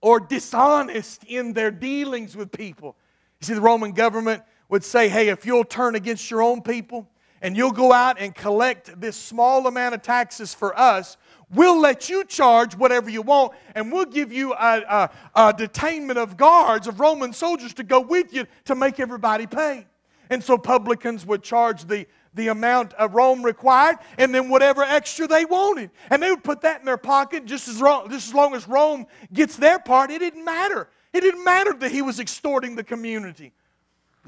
or 0.00 0.20
dishonest 0.20 1.24
in 1.24 1.52
their 1.52 1.72
dealings 1.72 2.36
with 2.36 2.52
people. 2.52 2.96
You 3.40 3.46
see, 3.46 3.54
the 3.54 3.60
Roman 3.60 3.92
government 3.92 4.44
would 4.68 4.84
say, 4.84 5.08
hey, 5.08 5.28
if 5.28 5.44
you'll 5.44 5.64
turn 5.64 5.96
against 5.96 6.30
your 6.30 6.42
own 6.42 6.62
people 6.62 7.08
and 7.42 7.56
you'll 7.56 7.72
go 7.72 7.92
out 7.92 8.20
and 8.20 8.32
collect 8.32 9.00
this 9.00 9.16
small 9.16 9.66
amount 9.66 9.96
of 9.96 10.02
taxes 10.02 10.54
for 10.54 10.78
us, 10.78 11.16
we'll 11.52 11.80
let 11.80 12.08
you 12.08 12.24
charge 12.24 12.76
whatever 12.76 13.10
you 13.10 13.22
want, 13.22 13.54
and 13.74 13.90
we'll 13.90 14.04
give 14.04 14.32
you 14.32 14.52
a, 14.52 14.82
a, 14.88 15.10
a, 15.34 15.52
detainment 15.54 16.16
of 16.16 16.36
guards, 16.36 16.86
of 16.86 17.00
Roman 17.00 17.32
soldiers 17.32 17.74
to 17.74 17.82
go 17.82 18.00
with 18.00 18.32
you 18.32 18.46
to 18.66 18.76
make 18.76 19.00
everybody 19.00 19.46
pay. 19.48 19.86
And 20.30 20.42
so 20.42 20.56
publicans 20.56 21.26
would 21.26 21.42
charge 21.42 21.84
the, 21.84 22.06
the 22.34 22.48
amount 22.48 22.94
of 22.94 23.14
Rome 23.14 23.44
required 23.44 23.96
and 24.16 24.32
then 24.32 24.48
whatever 24.48 24.82
extra 24.82 25.26
they 25.26 25.44
wanted. 25.44 25.90
And 26.08 26.22
they 26.22 26.30
would 26.30 26.44
put 26.44 26.60
that 26.62 26.80
in 26.80 26.86
their 26.86 26.96
pocket 26.96 27.44
just 27.44 27.66
as, 27.66 27.80
long, 27.80 28.08
just 28.08 28.28
as 28.28 28.34
long 28.34 28.54
as 28.54 28.66
Rome 28.68 29.06
gets 29.32 29.56
their 29.56 29.80
part. 29.80 30.12
It 30.12 30.20
didn't 30.20 30.44
matter. 30.44 30.88
It 31.12 31.22
didn't 31.22 31.44
matter 31.44 31.72
that 31.74 31.90
he 31.90 32.00
was 32.00 32.20
extorting 32.20 32.76
the 32.76 32.84
community. 32.84 33.52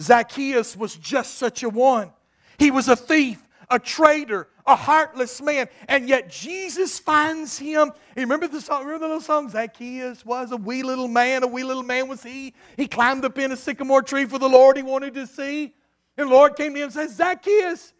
Zacchaeus 0.00 0.76
was 0.76 0.96
just 0.96 1.36
such 1.36 1.62
a 1.62 1.68
one. 1.68 2.10
He 2.58 2.72
was 2.72 2.88
a 2.88 2.96
thief, 2.96 3.40
a 3.70 3.78
traitor, 3.78 4.48
a 4.66 4.74
heartless 4.74 5.40
man. 5.40 5.68
And 5.86 6.08
yet 6.08 6.28
Jesus 6.28 6.98
finds 6.98 7.58
him. 7.58 7.92
Remember 8.16 8.48
the 8.48 8.60
song? 8.60 8.84
Remember 8.84 9.06
the 9.06 9.06
little 9.06 9.20
song? 9.20 9.50
Zacchaeus 9.50 10.24
was 10.26 10.50
a 10.50 10.56
wee 10.56 10.82
little 10.82 11.08
man. 11.08 11.44
A 11.44 11.46
wee 11.46 11.62
little 11.62 11.82
man 11.84 12.08
was 12.08 12.24
he. 12.24 12.54
He 12.76 12.88
climbed 12.88 13.24
up 13.24 13.38
in 13.38 13.52
a 13.52 13.56
sycamore 13.56 14.02
tree 14.02 14.24
for 14.24 14.38
the 14.38 14.48
Lord 14.48 14.76
he 14.76 14.82
wanted 14.82 15.14
to 15.14 15.28
see. 15.28 15.74
And 16.16 16.28
the 16.28 16.32
Lord 16.32 16.56
came 16.56 16.74
to 16.74 16.80
him 16.80 16.84
and 16.84 16.92
said, 16.92 17.10
Zacchaeus, 17.10 17.92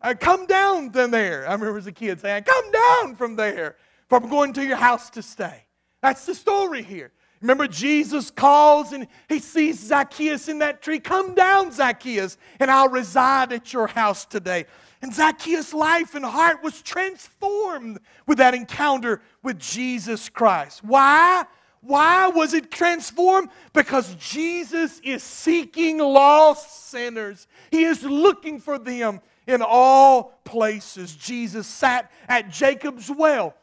uh, 0.00 0.14
come 0.18 0.46
down 0.46 0.90
from 0.92 1.10
there. 1.10 1.48
I 1.48 1.52
remember 1.52 1.78
as 1.78 1.86
a 1.86 1.92
kid 1.92 2.20
saying, 2.20 2.44
Come 2.44 2.70
down 2.70 3.16
from 3.16 3.36
there, 3.36 3.76
from 4.08 4.28
going 4.28 4.52
to 4.54 4.64
your 4.64 4.76
house 4.76 5.10
to 5.10 5.22
stay. 5.22 5.64
That's 6.02 6.26
the 6.26 6.34
story 6.34 6.82
here. 6.82 7.12
Remember, 7.40 7.66
Jesus 7.66 8.30
calls 8.30 8.92
and 8.92 9.06
he 9.28 9.40
sees 9.40 9.78
Zacchaeus 9.80 10.48
in 10.48 10.60
that 10.60 10.80
tree. 10.80 10.98
Come 10.98 11.34
down, 11.34 11.70
Zacchaeus, 11.70 12.38
and 12.60 12.70
I'll 12.70 12.88
reside 12.88 13.52
at 13.52 13.72
your 13.72 13.86
house 13.86 14.24
today. 14.24 14.66
And 15.02 15.12
Zacchaeus' 15.12 15.74
life 15.74 16.14
and 16.14 16.24
heart 16.24 16.62
was 16.62 16.80
transformed 16.80 17.98
with 18.26 18.38
that 18.38 18.54
encounter 18.54 19.20
with 19.42 19.58
Jesus 19.58 20.28
Christ. 20.28 20.82
Why? 20.82 21.44
Why 21.86 22.26
was 22.28 22.52
it 22.52 22.70
transformed? 22.70 23.50
Because 23.72 24.14
Jesus 24.16 25.00
is 25.04 25.22
seeking 25.22 25.98
lost 25.98 26.90
sinners. 26.90 27.46
He 27.70 27.84
is 27.84 28.02
looking 28.02 28.58
for 28.58 28.78
them 28.78 29.20
in 29.46 29.62
all 29.62 30.40
places. 30.44 31.14
Jesus 31.14 31.66
sat 31.66 32.10
at 32.28 32.50
Jacob's 32.50 33.08
well. 33.08 33.54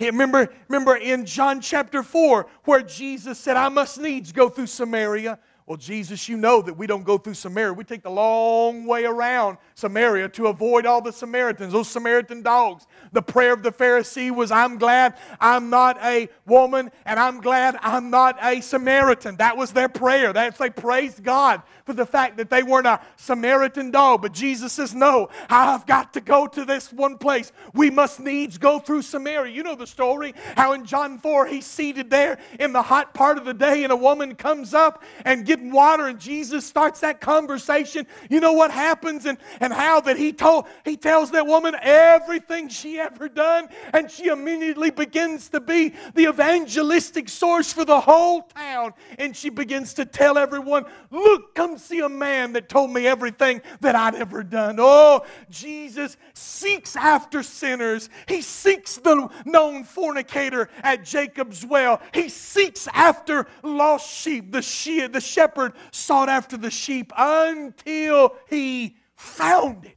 Remember, 0.00 0.52
remember 0.68 0.96
in 0.96 1.24
John 1.26 1.60
chapter 1.60 2.02
4 2.02 2.48
where 2.64 2.82
Jesus 2.82 3.38
said, 3.38 3.56
I 3.56 3.68
must 3.68 3.98
needs 3.98 4.32
go 4.32 4.48
through 4.48 4.66
Samaria. 4.66 5.38
Well, 5.68 5.76
Jesus, 5.76 6.30
you 6.30 6.38
know 6.38 6.62
that 6.62 6.78
we 6.78 6.86
don't 6.86 7.04
go 7.04 7.18
through 7.18 7.34
Samaria. 7.34 7.74
We 7.74 7.84
take 7.84 8.02
the 8.02 8.10
long 8.10 8.86
way 8.86 9.04
around 9.04 9.58
Samaria 9.74 10.30
to 10.30 10.46
avoid 10.46 10.86
all 10.86 11.02
the 11.02 11.12
Samaritans, 11.12 11.74
those 11.74 11.88
Samaritan 11.88 12.40
dogs. 12.40 12.86
The 13.12 13.20
prayer 13.20 13.52
of 13.52 13.62
the 13.62 13.70
Pharisee 13.70 14.30
was, 14.30 14.50
I'm 14.50 14.78
glad 14.78 15.18
I'm 15.38 15.68
not 15.68 15.98
a 16.02 16.30
woman 16.46 16.90
and 17.04 17.20
I'm 17.20 17.42
glad 17.42 17.76
I'm 17.82 18.08
not 18.08 18.38
a 18.42 18.62
Samaritan. 18.62 19.36
That 19.36 19.58
was 19.58 19.72
their 19.72 19.90
prayer. 19.90 20.32
That's 20.32 20.56
they 20.56 20.70
praised 20.70 21.22
God 21.22 21.60
for 21.84 21.92
the 21.92 22.06
fact 22.06 22.38
that 22.38 22.48
they 22.48 22.62
weren't 22.62 22.86
a 22.86 23.02
Samaritan 23.16 23.90
dog. 23.90 24.22
But 24.22 24.32
Jesus 24.32 24.72
says, 24.72 24.94
No, 24.94 25.28
I've 25.50 25.86
got 25.86 26.14
to 26.14 26.22
go 26.22 26.46
to 26.46 26.64
this 26.64 26.90
one 26.90 27.18
place. 27.18 27.52
We 27.74 27.90
must 27.90 28.20
needs 28.20 28.56
go 28.56 28.78
through 28.78 29.02
Samaria. 29.02 29.52
You 29.52 29.62
know 29.62 29.74
the 29.74 29.86
story, 29.86 30.34
how 30.56 30.72
in 30.72 30.86
John 30.86 31.18
4 31.18 31.46
he's 31.46 31.66
seated 31.66 32.08
there 32.08 32.38
in 32.58 32.72
the 32.72 32.82
hot 32.82 33.12
part 33.12 33.36
of 33.36 33.44
the 33.44 33.52
day, 33.52 33.84
and 33.84 33.92
a 33.92 33.96
woman 33.96 34.34
comes 34.34 34.72
up 34.72 35.02
and 35.26 35.44
gives 35.44 35.57
getting 35.58 35.72
water 35.72 36.06
and 36.06 36.18
Jesus 36.18 36.64
starts 36.64 37.00
that 37.00 37.20
conversation, 37.20 38.06
you 38.30 38.40
know 38.40 38.52
what 38.52 38.70
happens 38.70 39.26
and, 39.26 39.38
and 39.60 39.72
how 39.72 40.00
that 40.00 40.16
he 40.16 40.32
told 40.32 40.66
he 40.84 40.96
tells 40.96 41.32
that 41.32 41.46
woman 41.46 41.74
everything 41.80 42.68
she 42.68 42.98
ever 42.98 43.28
done, 43.28 43.68
and 43.92 44.10
she 44.10 44.26
immediately 44.26 44.90
begins 44.90 45.48
to 45.50 45.60
be 45.60 45.94
the 46.14 46.28
evangelistic 46.28 47.28
source 47.28 47.72
for 47.72 47.84
the 47.84 48.00
whole 48.00 48.42
town. 48.42 48.94
And 49.18 49.36
she 49.36 49.50
begins 49.50 49.94
to 49.94 50.04
tell 50.04 50.38
everyone, 50.38 50.84
look, 51.10 51.54
come 51.54 51.78
see 51.78 52.00
a 52.00 52.08
man 52.08 52.52
that 52.52 52.68
told 52.68 52.92
me 52.92 53.06
everything 53.06 53.62
that 53.80 53.94
I'd 53.94 54.14
ever 54.14 54.42
done. 54.42 54.76
Oh, 54.78 55.24
Jesus 55.50 56.16
seeks 56.34 56.96
after 56.96 57.42
sinners. 57.42 58.08
He 58.26 58.42
seeks 58.42 58.96
the 58.96 59.28
known 59.44 59.84
fornicator 59.84 60.68
at 60.82 61.04
Jacob's 61.04 61.64
well. 61.64 62.00
He 62.12 62.28
seeks 62.28 62.88
after 62.92 63.46
lost 63.62 64.10
sheep, 64.10 64.52
the, 64.52 64.62
she, 64.62 65.06
the 65.06 65.20
shepherd 65.20 65.47
shepherd 65.48 65.72
sought 65.90 66.28
after 66.28 66.56
the 66.56 66.70
sheep 66.70 67.12
until 67.16 68.36
he 68.48 68.96
found 69.16 69.84
it. 69.84 69.96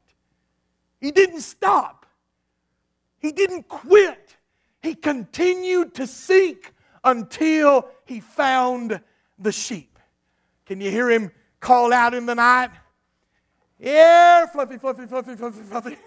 He 0.99 1.11
didn't 1.11 1.41
stop, 1.41 2.05
he 3.19 3.31
didn't 3.31 3.67
quit. 3.67 4.37
He 4.81 4.95
continued 4.95 5.93
to 5.95 6.07
seek 6.07 6.73
until 7.03 7.87
he 8.05 8.19
found 8.19 8.99
the 9.37 9.51
sheep. 9.51 9.99
Can 10.65 10.81
you 10.81 10.89
hear 10.89 11.07
him 11.07 11.31
call 11.59 11.93
out 11.93 12.15
in 12.15 12.25
the 12.25 12.33
night? 12.33 12.71
Yeah, 13.77 14.47
fluffy, 14.47 14.79
fluffy, 14.79 15.05
fluffy, 15.05 15.35
fluffy, 15.35 15.61
fluffy. 15.61 15.97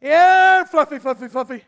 Yeah, 0.00 0.64
fluffy, 0.64 0.98
fluffy, 0.98 1.28
fluffy. 1.28 1.62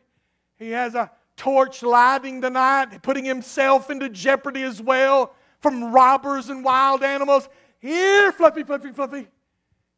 He 0.57 0.71
has 0.71 0.95
a 0.95 1.11
torch 1.37 1.83
lighting 1.83 2.41
the 2.41 2.49
night, 2.49 3.03
putting 3.03 3.27
himself 3.27 3.91
into 3.91 4.09
jeopardy 4.09 4.63
as 4.63 4.81
well 4.81 5.35
from 5.65 5.95
robbers 5.95 6.51
and 6.51 6.63
wild 6.63 7.03
animals. 7.03 7.49
Here, 7.81 8.31
Fluffy, 8.33 8.65
Fluffy, 8.65 8.93
Fluffy. 8.93 9.29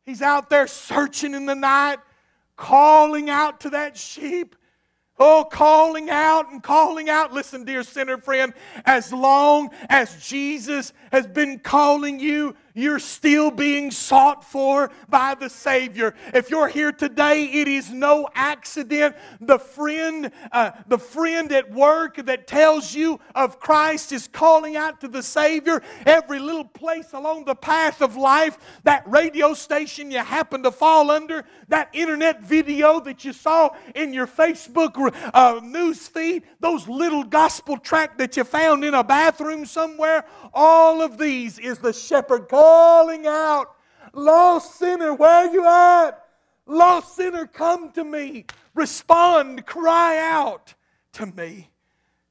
He's 0.05 0.23
out 0.23 0.49
there 0.49 0.69
searching 0.69 1.35
in 1.35 1.45
the 1.45 1.57
night, 1.57 1.99
calling 2.55 3.29
out 3.29 3.59
to 3.63 3.71
that 3.71 3.97
sheep. 3.97 4.55
Oh, 5.19 5.45
calling 5.51 6.09
out 6.09 6.53
and 6.53 6.63
calling 6.63 7.11
out. 7.11 7.33
Listen, 7.33 7.65
dear 7.65 7.83
sinner 7.83 8.17
friend, 8.17 8.55
as 8.85 9.13
long 9.13 9.71
as 9.89 10.25
Jesus 10.25 10.93
has 11.11 11.27
been 11.27 11.59
calling 11.59 12.21
you, 12.21 12.55
you're 12.77 12.99
still 12.99 13.51
being 13.51 13.91
sought 13.91 14.45
for 14.45 14.91
by 15.09 15.35
the 15.35 15.49
Savior. 15.49 16.15
If 16.35 16.51
you're 16.51 16.69
here 16.69 16.93
today, 16.93 17.45
it 17.45 17.69
is 17.69 17.91
no 17.91 18.29
accident. 18.35 19.17
The 19.41 19.59
friend, 19.59 20.31
uh, 20.53 20.73
the 20.87 20.99
friend 20.99 21.51
at 21.53 21.71
work 21.71 22.17
that 22.27 22.47
tells 22.47 22.95
you 22.95 23.19
of 23.35 23.59
Christ 23.59 24.13
is 24.13 24.29
calling 24.29 24.77
out 24.77 25.01
to 25.01 25.09
the 25.09 25.23
Savior. 25.23 25.83
Every 26.05 26.39
little 26.39 26.67
place 26.67 27.15
along 27.15 27.47
the 27.47 27.55
path 27.55 28.03
of 28.03 28.15
life, 28.15 28.59
that 28.85 29.09
radio 29.09 29.55
station 29.55 30.11
you 30.11 30.19
happen 30.19 30.63
to 30.65 30.71
fall 30.71 31.11
under, 31.11 31.47
that 31.69 31.89
internet 31.95 32.43
video 32.43 33.01
that 33.01 33.25
you 33.25 33.33
saw 33.33 33.71
in 33.95 34.13
your 34.13 34.27
Facebook 34.27 35.15
uh, 35.33 35.61
news 35.65 36.07
feed, 36.07 36.43
those 36.61 36.87
little 36.87 37.25
gospel 37.25 37.79
tract 37.79 38.19
that 38.19 38.37
you 38.37 38.45
found 38.45 38.85
in 38.85 38.93
a 38.93 39.03
bathroom 39.03 39.65
somewhere, 39.65 40.27
all 40.53 41.01
of 41.01 41.17
these 41.17 41.59
is 41.59 41.79
the 41.79 41.95
shepherd 41.95 42.49
calling 42.51 42.66
out, 43.27 43.73
Lost 44.13 44.79
sinner, 44.79 45.13
where 45.13 45.47
are 45.47 45.53
you 45.53 45.67
at? 45.67 46.25
Lost 46.67 47.17
sinner, 47.17 47.47
come 47.47 47.93
to 47.93 48.05
me. 48.05 48.47
Respond, 48.75 49.67
cry 49.67 50.19
out 50.19 50.75
to 51.15 51.27
me. 51.27 51.71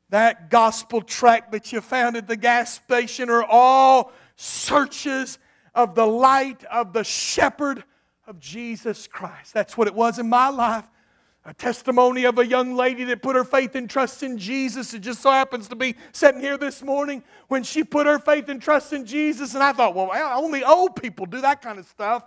That 0.10 0.50
gospel 0.50 1.02
tract 1.02 1.52
that 1.52 1.72
you 1.72 1.82
found 1.82 2.16
at 2.16 2.28
the 2.28 2.38
gas 2.38 2.74
station 2.76 3.30
are 3.30 3.44
all 3.44 4.12
searches 4.36 5.38
of 5.74 5.96
the 5.96 6.06
light 6.06 6.64
of 6.66 6.94
the 6.94 7.04
shepherd 7.04 7.84
of 8.28 8.40
Jesus 8.40 9.08
Christ. 9.08 9.54
That's 9.54 9.78
what 9.78 9.88
it 9.88 9.96
was 9.96 10.20
in 10.20 10.30
my 10.30 10.50
life 10.50 10.86
a 11.48 11.54
testimony 11.54 12.26
of 12.26 12.39
a 12.39 12.46
young 12.46 12.76
lady 12.76 13.04
that 13.04 13.22
put 13.22 13.36
her 13.36 13.43
faith 13.43 13.76
and 13.76 13.88
trust 13.88 14.24
in 14.24 14.38
Jesus. 14.38 14.96
It 14.96 15.00
just 15.00 15.22
so 15.22 15.30
happens 15.30 15.68
to 15.68 15.76
be 15.76 15.96
sitting 16.12 16.41
here 16.41 16.58
this 16.58 16.82
morning 16.82 17.24
when 17.50 17.64
she 17.64 17.84
put 17.84 18.08
her 18.08 18.18
faith 18.18 18.50
and 18.50 18.60
trust 18.60 18.93
in 18.93 19.06
Jesus. 19.06 19.54
And 19.54 19.64
I 19.64 19.72
thought, 19.72 19.93
well, 19.93 20.10
only 20.36 20.64
old 20.64 20.96
people 20.96 21.28
do 21.28 21.41
that 21.41 21.62
kind 21.62 21.78
of 21.78 21.86
stuff. 21.86 22.24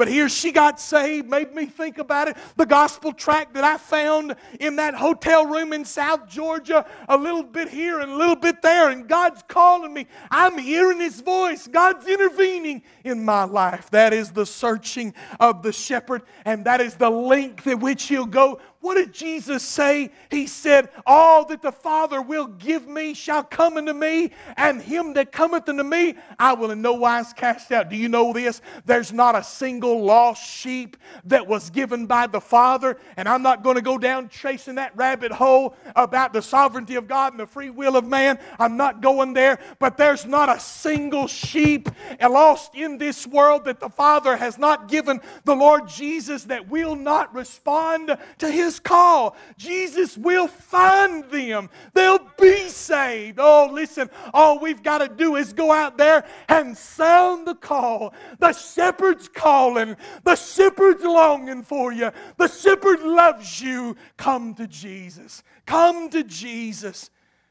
But 0.00 0.08
here 0.08 0.30
she 0.30 0.50
got 0.50 0.80
saved, 0.80 1.28
made 1.28 1.54
me 1.54 1.66
think 1.66 1.98
about 1.98 2.28
it. 2.28 2.38
The 2.56 2.64
gospel 2.64 3.12
tract 3.12 3.52
that 3.52 3.64
I 3.64 3.76
found 3.76 4.34
in 4.58 4.76
that 4.76 4.94
hotel 4.94 5.44
room 5.44 5.74
in 5.74 5.84
South 5.84 6.26
Georgia, 6.26 6.86
a 7.06 7.18
little 7.18 7.42
bit 7.42 7.68
here 7.68 8.00
and 8.00 8.10
a 8.10 8.16
little 8.16 8.34
bit 8.34 8.62
there, 8.62 8.88
and 8.88 9.06
God's 9.06 9.42
calling 9.46 9.92
me. 9.92 10.06
I'm 10.30 10.56
hearing 10.56 11.00
His 11.00 11.20
voice. 11.20 11.66
God's 11.66 12.06
intervening 12.06 12.82
in 13.04 13.22
my 13.22 13.44
life. 13.44 13.90
That 13.90 14.14
is 14.14 14.32
the 14.32 14.46
searching 14.46 15.12
of 15.38 15.62
the 15.62 15.70
shepherd, 15.70 16.22
and 16.46 16.64
that 16.64 16.80
is 16.80 16.94
the 16.94 17.10
length 17.10 17.66
at 17.66 17.80
which 17.80 18.04
He'll 18.04 18.24
go 18.24 18.58
what 18.80 18.94
did 18.94 19.12
Jesus 19.12 19.62
say? 19.62 20.10
He 20.30 20.46
said, 20.46 20.88
All 21.04 21.44
that 21.46 21.60
the 21.60 21.70
Father 21.70 22.22
will 22.22 22.46
give 22.46 22.88
me 22.88 23.12
shall 23.12 23.42
come 23.42 23.76
unto 23.76 23.92
me, 23.92 24.30
and 24.56 24.80
him 24.80 25.12
that 25.14 25.32
cometh 25.32 25.68
unto 25.68 25.82
me 25.82 26.14
I 26.38 26.54
will 26.54 26.70
in 26.70 26.80
no 26.80 26.94
wise 26.94 27.34
cast 27.34 27.70
out. 27.72 27.90
Do 27.90 27.96
you 27.96 28.08
know 28.08 28.32
this? 28.32 28.62
There's 28.86 29.12
not 29.12 29.36
a 29.36 29.44
single 29.44 30.02
lost 30.02 30.42
sheep 30.48 30.96
that 31.24 31.46
was 31.46 31.68
given 31.68 32.06
by 32.06 32.26
the 32.26 32.40
Father, 32.40 32.96
and 33.18 33.28
I'm 33.28 33.42
not 33.42 33.62
going 33.62 33.76
to 33.76 33.82
go 33.82 33.98
down 33.98 34.30
chasing 34.30 34.76
that 34.76 34.96
rabbit 34.96 35.30
hole 35.30 35.76
about 35.94 36.32
the 36.32 36.40
sovereignty 36.40 36.94
of 36.94 37.06
God 37.06 37.34
and 37.34 37.40
the 37.40 37.46
free 37.46 37.70
will 37.70 37.96
of 37.96 38.06
man. 38.06 38.38
I'm 38.58 38.78
not 38.78 39.02
going 39.02 39.34
there, 39.34 39.58
but 39.78 39.98
there's 39.98 40.24
not 40.24 40.48
a 40.48 40.58
single 40.58 41.26
sheep 41.26 41.90
lost 42.20 42.74
in 42.74 42.96
this 42.96 43.26
world 43.26 43.66
that 43.66 43.80
the 43.80 43.88
Father 43.90 44.36
has 44.36 44.56
not 44.56 44.88
given 44.88 45.20
the 45.44 45.54
Lord 45.54 45.86
Jesus 45.88 46.44
that 46.44 46.68
will 46.68 46.96
not 46.96 47.34
respond 47.34 48.16
to 48.38 48.50
his 48.50 48.69
Jesus 48.70 48.78
call, 48.78 49.36
Jesus 49.56 50.16
will 50.16 50.46
find 50.46 51.24
them. 51.24 51.68
They'll 51.92 52.24
be 52.40 52.68
saved. 52.68 53.38
Oh, 53.40 53.68
listen, 53.72 54.08
all 54.32 54.60
we've 54.60 54.82
got 54.82 54.98
to 54.98 55.08
do 55.08 55.34
is 55.34 55.52
go 55.52 55.72
out 55.72 55.98
there 55.98 56.24
and 56.48 56.76
sound 56.76 57.48
the 57.48 57.56
call. 57.56 58.14
The 58.38 58.52
shepherd's 58.52 59.28
calling, 59.28 59.96
the 60.22 60.36
shepherd's 60.36 61.02
longing 61.02 61.64
for 61.64 61.92
you, 61.92 62.12
the 62.36 62.46
shepherd 62.46 63.00
loves 63.00 63.60
you. 63.60 63.96
Come 64.16 64.54
to 64.54 64.68
Jesus. 64.68 65.42
Come 65.66 66.08
to 66.10 66.22
Jesus. 66.22 67.10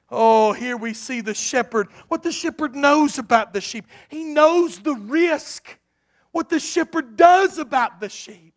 Oh, 0.10 0.54
here 0.54 0.78
we 0.78 0.94
see 0.94 1.20
the 1.20 1.34
shepherd. 1.34 1.90
What 2.08 2.24
the 2.24 2.32
shepherd 2.32 2.78
knows 2.78 3.20
about 3.20 3.52
the 3.52 3.60
sheep. 3.60 3.86
He 4.08 4.24
knows 4.24 4.80
the 4.80 4.96
risk. 4.96 5.78
What 6.32 6.48
the 6.48 6.62
shepherd 6.62 7.18
does 7.18 7.58
about 7.58 8.00
the 8.00 8.08
sheep. 8.08 8.49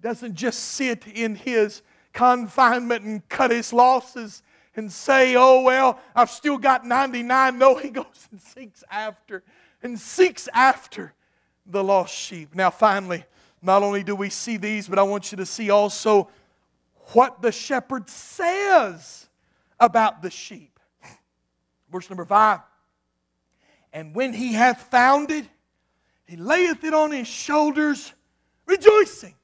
Doesn't 0.00 0.34
just 0.34 0.60
sit 0.60 1.06
in 1.06 1.34
his 1.34 1.82
confinement 2.12 3.04
and 3.04 3.28
cut 3.28 3.50
his 3.50 3.72
losses 3.72 4.42
and 4.76 4.92
say, 4.92 5.34
oh, 5.36 5.62
well, 5.62 5.98
I've 6.14 6.30
still 6.30 6.58
got 6.58 6.86
99. 6.86 7.58
No, 7.58 7.76
he 7.76 7.90
goes 7.90 8.28
and 8.30 8.40
seeks 8.40 8.84
after 8.90 9.42
and 9.82 9.98
seeks 9.98 10.48
after 10.52 11.12
the 11.66 11.82
lost 11.82 12.14
sheep. 12.14 12.54
Now, 12.54 12.70
finally, 12.70 13.24
not 13.62 13.82
only 13.82 14.02
do 14.02 14.14
we 14.14 14.30
see 14.30 14.56
these, 14.56 14.88
but 14.88 14.98
I 14.98 15.02
want 15.02 15.32
you 15.32 15.36
to 15.38 15.46
see 15.46 15.70
also 15.70 16.28
what 17.12 17.42
the 17.42 17.52
shepherd 17.52 18.08
says 18.08 19.28
about 19.80 20.22
the 20.22 20.30
sheep. 20.30 20.78
Verse 21.90 22.08
number 22.10 22.24
five. 22.24 22.60
And 23.92 24.14
when 24.14 24.32
he 24.32 24.52
hath 24.52 24.82
found 24.90 25.30
it, 25.30 25.46
he 26.26 26.36
layeth 26.36 26.84
it 26.84 26.92
on 26.92 27.10
his 27.10 27.26
shoulders, 27.26 28.12
rejoicing. 28.66 29.34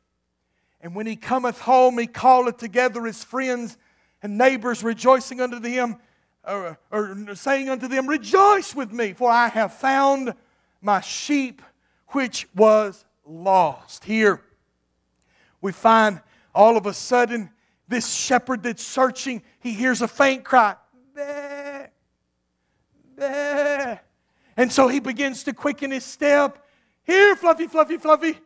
And 0.84 0.94
when 0.94 1.06
he 1.06 1.16
cometh 1.16 1.60
home, 1.60 1.96
he 1.96 2.06
calleth 2.06 2.58
together 2.58 3.06
his 3.06 3.24
friends 3.24 3.78
and 4.22 4.36
neighbors, 4.36 4.84
rejoicing 4.84 5.40
unto 5.40 5.58
them, 5.58 5.96
or, 6.46 6.78
or 6.90 7.34
saying 7.34 7.70
unto 7.70 7.88
them, 7.88 8.06
Rejoice 8.06 8.74
with 8.74 8.92
me, 8.92 9.14
for 9.14 9.30
I 9.30 9.48
have 9.48 9.72
found 9.72 10.34
my 10.82 11.00
sheep 11.00 11.62
which 12.08 12.46
was 12.54 13.02
lost. 13.24 14.04
Here 14.04 14.42
we 15.62 15.72
find 15.72 16.20
all 16.54 16.76
of 16.76 16.84
a 16.84 16.92
sudden 16.92 17.48
this 17.88 18.12
shepherd 18.12 18.62
that's 18.62 18.84
searching, 18.84 19.42
he 19.60 19.72
hears 19.72 20.02
a 20.02 20.08
faint 20.08 20.44
cry. 20.44 20.76
Bah, 21.16 21.86
bah. 23.16 23.96
And 24.58 24.70
so 24.70 24.88
he 24.88 25.00
begins 25.00 25.44
to 25.44 25.54
quicken 25.54 25.92
his 25.92 26.04
step. 26.04 26.62
Here, 27.04 27.36
Fluffy, 27.36 27.68
Fluffy, 27.68 27.96
Fluffy. 27.96 28.38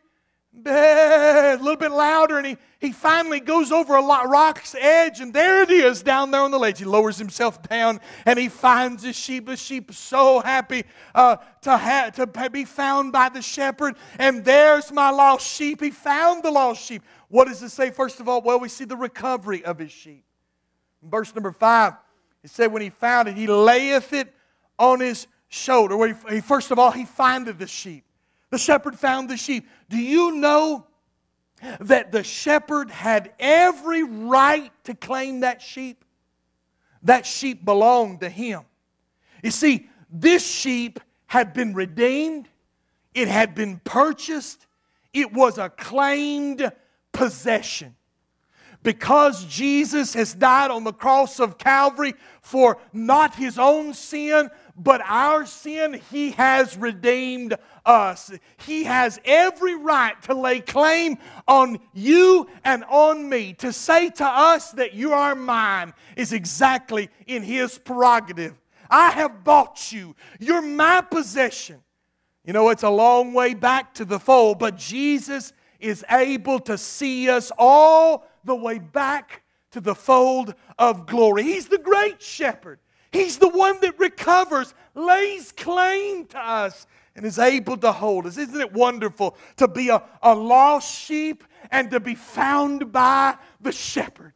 A 0.66 1.56
little 1.60 1.76
bit 1.76 1.90
louder, 1.90 2.38
and 2.38 2.46
he, 2.46 2.56
he 2.78 2.92
finally 2.92 3.40
goes 3.40 3.70
over 3.70 3.96
a 3.96 4.02
rock's 4.02 4.74
edge, 4.74 5.20
and 5.20 5.32
there 5.32 5.62
it 5.62 5.70
is 5.70 6.02
down 6.02 6.30
there 6.30 6.40
on 6.40 6.50
the 6.50 6.58
ledge. 6.58 6.78
He 6.78 6.84
lowers 6.84 7.18
himself 7.18 7.62
down, 7.62 8.00
and 8.24 8.38
he 8.38 8.48
finds 8.48 9.02
the 9.02 9.12
sheep. 9.12 9.46
The 9.46 9.56
sheep 9.56 9.92
so 9.92 10.40
happy 10.40 10.84
uh, 11.14 11.36
to, 11.62 11.76
ha- 11.76 12.10
to 12.14 12.50
be 12.50 12.64
found 12.64 13.12
by 13.12 13.28
the 13.28 13.42
shepherd, 13.42 13.96
and 14.18 14.44
there's 14.44 14.90
my 14.90 15.10
lost 15.10 15.46
sheep. 15.46 15.80
He 15.80 15.90
found 15.90 16.42
the 16.42 16.50
lost 16.50 16.84
sheep. 16.84 17.02
What 17.28 17.48
does 17.48 17.62
it 17.62 17.70
say, 17.70 17.90
first 17.90 18.20
of 18.20 18.28
all? 18.28 18.40
Well, 18.40 18.58
we 18.58 18.68
see 18.68 18.84
the 18.84 18.96
recovery 18.96 19.64
of 19.64 19.78
his 19.78 19.92
sheep. 19.92 20.24
In 21.02 21.10
verse 21.10 21.34
number 21.34 21.52
five, 21.52 21.94
it 22.42 22.50
said, 22.50 22.72
When 22.72 22.82
he 22.82 22.90
found 22.90 23.28
it, 23.28 23.36
he 23.36 23.46
layeth 23.46 24.12
it 24.12 24.34
on 24.78 25.00
his 25.00 25.26
shoulder. 25.48 25.96
Where 25.96 26.14
he, 26.14 26.34
he, 26.36 26.40
first 26.40 26.70
of 26.70 26.78
all, 26.78 26.90
he 26.90 27.04
findeth 27.04 27.58
the 27.58 27.66
sheep. 27.66 28.04
The 28.50 28.58
shepherd 28.58 28.98
found 28.98 29.28
the 29.28 29.36
sheep. 29.36 29.68
Do 29.88 29.98
you 29.98 30.36
know 30.36 30.86
that 31.80 32.12
the 32.12 32.22
shepherd 32.22 32.90
had 32.90 33.32
every 33.38 34.02
right 34.02 34.72
to 34.84 34.94
claim 34.94 35.40
that 35.40 35.60
sheep? 35.60 36.04
That 37.02 37.26
sheep 37.26 37.64
belonged 37.64 38.20
to 38.20 38.28
him. 38.28 38.62
You 39.42 39.50
see, 39.50 39.88
this 40.10 40.46
sheep 40.46 41.00
had 41.26 41.52
been 41.52 41.74
redeemed, 41.74 42.48
it 43.14 43.28
had 43.28 43.54
been 43.54 43.80
purchased, 43.84 44.66
it 45.12 45.32
was 45.32 45.58
a 45.58 45.68
claimed 45.68 46.72
possession. 47.12 47.94
Because 48.82 49.44
Jesus 49.44 50.14
has 50.14 50.34
died 50.34 50.70
on 50.70 50.84
the 50.84 50.92
cross 50.92 51.40
of 51.40 51.58
Calvary 51.58 52.14
for 52.40 52.78
not 52.92 53.34
his 53.34 53.58
own 53.58 53.92
sin, 53.92 54.48
but 54.78 55.00
our 55.04 55.44
sin, 55.44 56.00
he 56.10 56.30
has 56.32 56.76
redeemed 56.76 57.54
us. 57.84 58.30
He 58.58 58.84
has 58.84 59.20
every 59.24 59.74
right 59.74 60.20
to 60.22 60.34
lay 60.34 60.60
claim 60.60 61.18
on 61.46 61.80
you 61.92 62.48
and 62.64 62.84
on 62.84 63.28
me. 63.28 63.54
To 63.54 63.72
say 63.72 64.10
to 64.10 64.24
us 64.24 64.70
that 64.72 64.94
you 64.94 65.12
are 65.12 65.34
mine 65.34 65.92
is 66.16 66.32
exactly 66.32 67.10
in 67.26 67.42
his 67.42 67.76
prerogative. 67.78 68.54
I 68.88 69.10
have 69.10 69.44
bought 69.44 69.92
you, 69.92 70.14
you're 70.38 70.62
my 70.62 71.00
possession. 71.02 71.82
You 72.44 72.54
know, 72.54 72.70
it's 72.70 72.84
a 72.84 72.88
long 72.88 73.34
way 73.34 73.52
back 73.52 73.92
to 73.94 74.06
the 74.06 74.18
fold, 74.18 74.58
but 74.58 74.76
Jesus 74.78 75.52
is 75.80 76.04
able 76.10 76.60
to 76.60 76.78
see 76.78 77.28
us 77.28 77.52
all 77.58 78.26
the 78.44 78.54
way 78.54 78.78
back 78.78 79.42
to 79.72 79.80
the 79.80 79.94
fold 79.94 80.54
of 80.78 81.06
glory. 81.06 81.42
He's 81.42 81.68
the 81.68 81.78
great 81.78 82.22
shepherd. 82.22 82.78
He's 83.12 83.38
the 83.38 83.48
one 83.48 83.80
that 83.80 83.98
recovers, 83.98 84.74
lays 84.94 85.52
claim 85.52 86.26
to 86.26 86.38
us, 86.38 86.86
and 87.16 87.24
is 87.24 87.38
able 87.38 87.76
to 87.78 87.90
hold 87.90 88.26
us. 88.26 88.36
Isn't 88.36 88.60
it 88.60 88.72
wonderful 88.72 89.36
to 89.56 89.66
be 89.66 89.88
a, 89.88 90.02
a 90.22 90.34
lost 90.34 90.96
sheep 90.96 91.42
and 91.70 91.90
to 91.90 92.00
be 92.00 92.14
found 92.14 92.92
by 92.92 93.36
the 93.60 93.72
shepherd? 93.72 94.34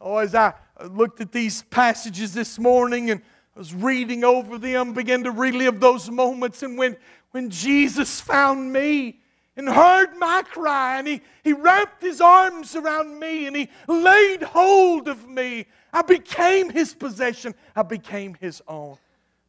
Oh, 0.00 0.18
as 0.18 0.34
I 0.34 0.54
looked 0.90 1.20
at 1.20 1.32
these 1.32 1.62
passages 1.62 2.32
this 2.32 2.58
morning 2.58 3.10
and 3.10 3.22
was 3.54 3.74
reading 3.74 4.24
over 4.24 4.58
them, 4.58 4.92
began 4.92 5.24
to 5.24 5.30
relive 5.30 5.80
those 5.80 6.10
moments, 6.10 6.62
and 6.62 6.78
when, 6.78 6.96
when 7.32 7.50
Jesus 7.50 8.20
found 8.20 8.72
me, 8.72 9.20
and 9.56 9.68
heard 9.68 10.14
my 10.18 10.42
cry, 10.42 10.98
and 10.98 11.08
he, 11.08 11.22
he 11.42 11.52
wrapped 11.54 12.02
his 12.02 12.20
arms 12.20 12.76
around 12.76 13.18
me 13.18 13.46
and 13.46 13.56
he 13.56 13.70
laid 13.88 14.42
hold 14.42 15.08
of 15.08 15.26
me. 15.26 15.66
I 15.96 16.02
became 16.02 16.68
his 16.68 16.92
possession, 16.92 17.54
I 17.74 17.82
became 17.82 18.36
his 18.38 18.60
own. 18.68 18.98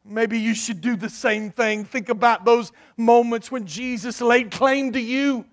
Maybe 0.05 0.39
you 0.39 0.55
should 0.55 0.79
do 0.79 0.95
the 0.95 1.09
same 1.09 1.51
thing. 1.51 1.83
Think 1.83 2.07
about 2.07 2.45
those 2.45 2.71
moments 2.95 3.51
when 3.51 3.65
Jesus 3.65 4.21
laid 4.21 4.49
claim 4.49 4.93
to 4.93 5.01
you. 5.01 5.45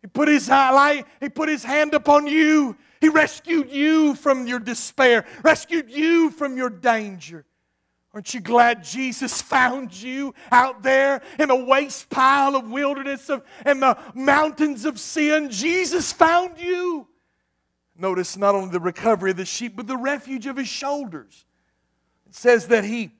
He 0.00 0.06
put 0.06 0.28
his, 0.28 0.48
he 1.18 1.28
put 1.28 1.48
his 1.48 1.64
hand 1.64 1.92
upon 1.94 2.28
you. 2.28 2.76
He 3.00 3.08
rescued 3.08 3.68
you 3.72 4.14
from 4.14 4.46
your 4.46 4.60
despair, 4.60 5.26
rescued 5.42 5.90
you 5.90 6.30
from 6.30 6.56
your 6.56 6.70
danger. 6.70 7.44
Aren't 8.14 8.32
you 8.32 8.40
glad 8.40 8.84
Jesus 8.84 9.42
found 9.42 9.92
you 9.92 10.36
out 10.52 10.84
there 10.84 11.20
in 11.40 11.50
a 11.50 11.64
waste 11.64 12.10
pile 12.10 12.54
of 12.54 12.70
wilderness 12.70 13.28
of, 13.28 13.42
and 13.64 13.82
the 13.82 13.98
mountains 14.14 14.84
of 14.84 15.00
sin? 15.00 15.50
Jesus 15.50 16.12
found 16.12 16.60
you. 16.60 17.08
Notice 17.96 18.36
not 18.36 18.54
only 18.54 18.70
the 18.70 18.80
recovery 18.80 19.32
of 19.32 19.36
the 19.36 19.44
sheep, 19.44 19.76
but 19.76 19.86
the 19.86 19.96
refuge 19.96 20.46
of 20.46 20.56
his 20.56 20.68
shoulders. 20.68 21.44
It 22.26 22.34
says 22.34 22.68
that 22.68 22.84
he, 22.84 23.10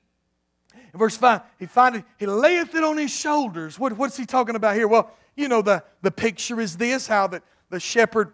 in 0.73 0.99
verse 0.99 1.15
5, 1.15 1.41
he 1.59 1.65
findeth, 1.67 2.03
he 2.17 2.25
layeth 2.25 2.73
it 2.73 2.83
on 2.83 2.97
his 2.97 3.11
shoulders. 3.11 3.77
What, 3.77 3.93
what's 3.93 4.17
he 4.17 4.25
talking 4.25 4.55
about 4.55 4.75
here? 4.75 4.87
Well, 4.87 5.11
you 5.35 5.47
know, 5.47 5.61
the, 5.61 5.83
the 6.01 6.11
picture 6.11 6.59
is 6.59 6.77
this 6.77 7.07
how 7.07 7.27
that 7.27 7.43
the 7.69 7.79
shepherd, 7.79 8.33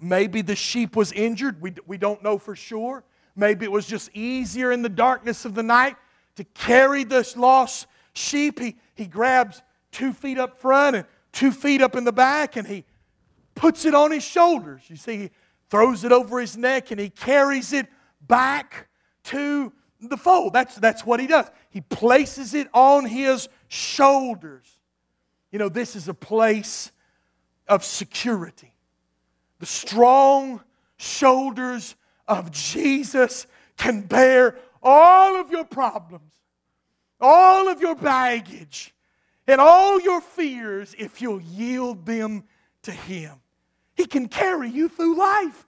maybe 0.00 0.42
the 0.42 0.56
sheep 0.56 0.96
was 0.96 1.12
injured. 1.12 1.60
We, 1.60 1.74
we 1.86 1.98
don't 1.98 2.22
know 2.22 2.38
for 2.38 2.54
sure. 2.54 3.04
Maybe 3.34 3.64
it 3.64 3.72
was 3.72 3.86
just 3.86 4.10
easier 4.14 4.72
in 4.72 4.82
the 4.82 4.88
darkness 4.88 5.44
of 5.44 5.54
the 5.54 5.62
night 5.62 5.96
to 6.36 6.44
carry 6.44 7.04
this 7.04 7.36
lost 7.36 7.86
sheep. 8.14 8.58
He, 8.58 8.76
he 8.94 9.06
grabs 9.06 9.62
two 9.92 10.12
feet 10.12 10.38
up 10.38 10.58
front 10.58 10.96
and 10.96 11.06
two 11.32 11.50
feet 11.50 11.80
up 11.80 11.94
in 11.94 12.04
the 12.04 12.12
back 12.12 12.56
and 12.56 12.66
he 12.66 12.84
puts 13.54 13.84
it 13.84 13.94
on 13.94 14.10
his 14.10 14.24
shoulders. 14.24 14.82
You 14.88 14.96
see, 14.96 15.30
throws 15.70 16.04
it 16.04 16.12
over 16.12 16.40
his 16.40 16.56
neck 16.56 16.90
and 16.90 17.00
he 17.00 17.10
carries 17.10 17.72
it 17.72 17.86
back 18.26 18.88
to 19.24 19.72
the 20.00 20.16
fold. 20.16 20.52
That's, 20.52 20.76
that's 20.76 21.04
what 21.04 21.20
he 21.20 21.26
does. 21.26 21.46
He 21.70 21.80
places 21.80 22.54
it 22.54 22.68
on 22.72 23.04
his 23.04 23.48
shoulders. 23.68 24.78
You 25.50 25.58
know, 25.58 25.68
this 25.68 25.96
is 25.96 26.08
a 26.08 26.14
place 26.14 26.92
of 27.66 27.84
security. 27.84 28.72
The 29.58 29.66
strong 29.66 30.62
shoulders 30.96 31.96
of 32.26 32.50
Jesus 32.50 33.46
can 33.76 34.02
bear 34.02 34.56
all 34.82 35.40
of 35.40 35.50
your 35.50 35.64
problems, 35.64 36.32
all 37.20 37.68
of 37.68 37.80
your 37.80 37.94
baggage, 37.94 38.94
and 39.46 39.60
all 39.60 40.00
your 40.00 40.20
fears 40.20 40.94
if 40.98 41.20
you'll 41.20 41.40
yield 41.40 42.06
them 42.06 42.44
to 42.82 42.92
Him. 42.92 43.32
He 43.98 44.06
can 44.06 44.28
carry 44.28 44.70
you 44.70 44.88
through 44.88 45.16
life. 45.16 45.66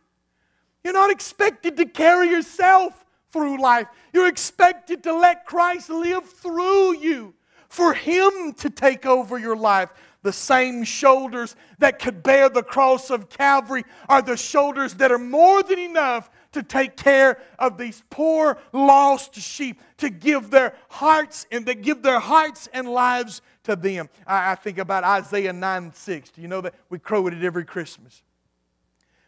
You're 0.84 0.94
not 0.94 1.10
expected 1.10 1.76
to 1.78 1.84
carry 1.84 2.30
yourself 2.30 3.04
through 3.32 3.60
life. 3.60 3.88
You're 4.12 4.28
expected 4.28 5.02
to 5.02 5.12
let 5.12 5.44
Christ 5.44 5.90
live 5.90 6.24
through 6.30 6.98
you, 6.98 7.34
for 7.68 7.92
Him 7.92 8.52
to 8.58 8.70
take 8.70 9.04
over 9.04 9.36
your 9.36 9.56
life, 9.56 9.90
the 10.22 10.32
same 10.32 10.84
shoulders 10.84 11.56
that 11.78 11.98
could 11.98 12.22
bear 12.22 12.48
the 12.48 12.62
cross 12.62 13.10
of 13.10 13.28
Calvary 13.28 13.84
are 14.08 14.22
the 14.22 14.36
shoulders 14.36 14.94
that 14.94 15.10
are 15.10 15.18
more 15.18 15.64
than 15.64 15.80
enough 15.80 16.30
to 16.52 16.62
take 16.62 16.96
care 16.96 17.38
of 17.58 17.78
these 17.78 18.04
poor 18.10 18.58
lost 18.72 19.34
sheep, 19.34 19.80
to 19.96 20.08
give 20.08 20.50
their 20.50 20.74
hearts 20.88 21.46
and 21.50 21.66
to 21.66 21.74
give 21.74 22.02
their 22.02 22.20
hearts 22.20 22.68
and 22.72 22.88
lives 22.88 23.42
to 23.64 23.76
them. 23.76 24.08
I, 24.26 24.52
I 24.52 24.54
think 24.54 24.78
about 24.78 25.04
Isaiah 25.04 25.52
9 25.52 25.92
6. 25.92 26.30
Do 26.30 26.42
you 26.42 26.48
know 26.48 26.60
that? 26.60 26.74
We 26.88 26.98
quote 26.98 27.32
it 27.32 27.44
every 27.44 27.64
Christmas. 27.64 28.22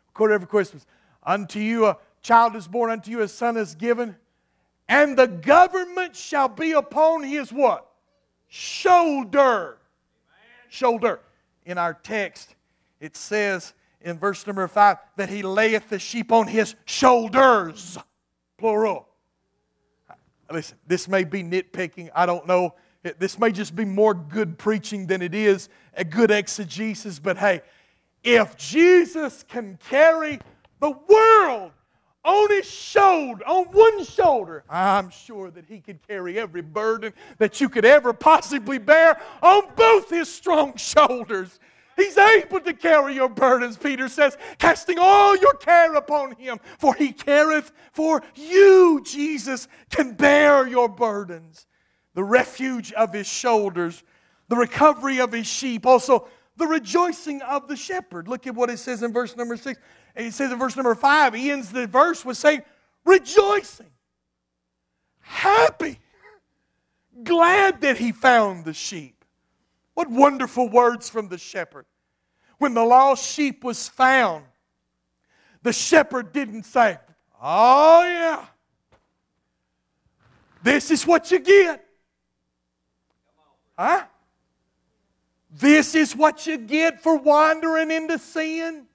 We 0.08 0.12
quote 0.14 0.30
it 0.30 0.34
every 0.34 0.48
Christmas. 0.48 0.86
Unto 1.22 1.60
you 1.60 1.86
a 1.86 1.98
child 2.22 2.56
is 2.56 2.66
born, 2.66 2.90
unto 2.90 3.10
you 3.10 3.20
a 3.20 3.28
son 3.28 3.56
is 3.56 3.74
given, 3.74 4.16
and 4.88 5.16
the 5.16 5.26
government 5.26 6.16
shall 6.16 6.48
be 6.48 6.72
upon 6.72 7.22
his 7.22 7.52
what? 7.52 7.86
Shoulder. 8.48 9.78
Shoulder. 10.68 11.20
In 11.64 11.78
our 11.78 11.94
text, 11.94 12.54
it 13.00 13.16
says 13.16 13.72
in 14.00 14.18
verse 14.18 14.46
number 14.46 14.66
five 14.66 14.98
that 15.16 15.28
he 15.28 15.42
layeth 15.42 15.88
the 15.88 15.98
sheep 15.98 16.32
on 16.32 16.46
his 16.48 16.74
shoulders, 16.84 17.96
plural. 18.58 19.08
Listen, 20.50 20.76
this 20.86 21.08
may 21.08 21.24
be 21.24 21.42
nitpicking. 21.42 22.10
I 22.14 22.26
don't 22.26 22.46
know. 22.46 22.74
This 23.02 23.38
may 23.38 23.50
just 23.50 23.74
be 23.74 23.84
more 23.84 24.14
good 24.14 24.58
preaching 24.58 25.06
than 25.06 25.22
it 25.22 25.34
is 25.34 25.68
a 25.94 26.04
good 26.04 26.30
exegesis, 26.30 27.18
but 27.18 27.36
hey, 27.36 27.62
if 28.22 28.56
Jesus 28.56 29.44
can 29.48 29.78
carry 29.88 30.38
the 30.80 30.90
world 30.90 31.72
on 32.24 32.50
his 32.50 32.70
shoulder, 32.70 33.44
on 33.46 33.64
one 33.66 34.04
shoulder, 34.04 34.62
I'm 34.70 35.10
sure 35.10 35.50
that 35.50 35.64
he 35.66 35.80
could 35.80 36.06
carry 36.06 36.38
every 36.38 36.62
burden 36.62 37.12
that 37.38 37.60
you 37.60 37.68
could 37.68 37.84
ever 37.84 38.12
possibly 38.12 38.78
bear 38.78 39.20
on 39.42 39.64
both 39.74 40.08
his 40.08 40.32
strong 40.32 40.76
shoulders. 40.76 41.58
He's 41.96 42.16
able 42.16 42.60
to 42.60 42.72
carry 42.72 43.14
your 43.14 43.28
burdens, 43.28 43.76
Peter 43.76 44.08
says, 44.08 44.38
casting 44.58 44.98
all 44.98 45.36
your 45.36 45.54
care 45.54 45.94
upon 45.94 46.36
him, 46.36 46.60
for 46.78 46.94
he 46.94 47.12
careth 47.12 47.72
for 47.92 48.22
you. 48.36 49.02
Jesus 49.04 49.66
can 49.90 50.14
bear 50.14 50.66
your 50.66 50.88
burdens. 50.88 51.66
The 52.14 52.24
refuge 52.24 52.92
of 52.92 53.12
his 53.12 53.26
shoulders, 53.26 54.02
the 54.48 54.56
recovery 54.56 55.20
of 55.20 55.32
his 55.32 55.46
sheep, 55.46 55.86
also 55.86 56.28
the 56.56 56.66
rejoicing 56.66 57.40
of 57.42 57.68
the 57.68 57.76
shepherd. 57.76 58.28
Look 58.28 58.46
at 58.46 58.54
what 58.54 58.70
it 58.70 58.78
says 58.78 59.02
in 59.02 59.12
verse 59.12 59.36
number 59.36 59.56
six. 59.56 59.80
And 60.14 60.26
it 60.26 60.34
says 60.34 60.52
in 60.52 60.58
verse 60.58 60.76
number 60.76 60.94
five, 60.94 61.34
he 61.34 61.50
ends 61.50 61.72
the 61.72 61.86
verse 61.86 62.24
with 62.24 62.36
saying, 62.36 62.62
rejoicing, 63.04 63.90
happy, 65.20 65.98
glad 67.22 67.80
that 67.80 67.96
he 67.96 68.12
found 68.12 68.64
the 68.64 68.74
sheep. 68.74 69.24
What 69.94 70.10
wonderful 70.10 70.68
words 70.68 71.08
from 71.08 71.28
the 71.28 71.38
shepherd. 71.38 71.86
When 72.58 72.74
the 72.74 72.84
lost 72.84 73.30
sheep 73.30 73.64
was 73.64 73.88
found, 73.88 74.44
the 75.62 75.72
shepherd 75.72 76.32
didn't 76.32 76.64
say, 76.64 76.98
Oh, 77.44 78.04
yeah, 78.04 78.46
this 80.62 80.90
is 80.90 81.06
what 81.06 81.30
you 81.30 81.40
get. 81.40 81.84
Huh? 83.82 84.04
This 85.50 85.96
is 85.96 86.14
what 86.14 86.46
you 86.46 86.56
get 86.56 87.02
for 87.02 87.16
wandering 87.16 87.90
into 87.90 88.16
sin. 88.16 88.86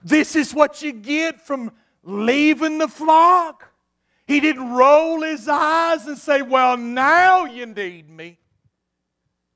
This 0.00 0.36
is 0.36 0.54
what 0.54 0.80
you 0.80 0.92
get 0.92 1.40
from 1.40 1.72
leaving 2.04 2.78
the 2.78 2.86
flock. 2.86 3.68
He 4.28 4.38
didn't 4.38 4.70
roll 4.70 5.22
his 5.22 5.48
eyes 5.48 6.06
and 6.06 6.16
say, 6.16 6.40
Well, 6.40 6.76
now 6.76 7.46
you 7.46 7.66
need 7.66 8.08
me. 8.08 8.38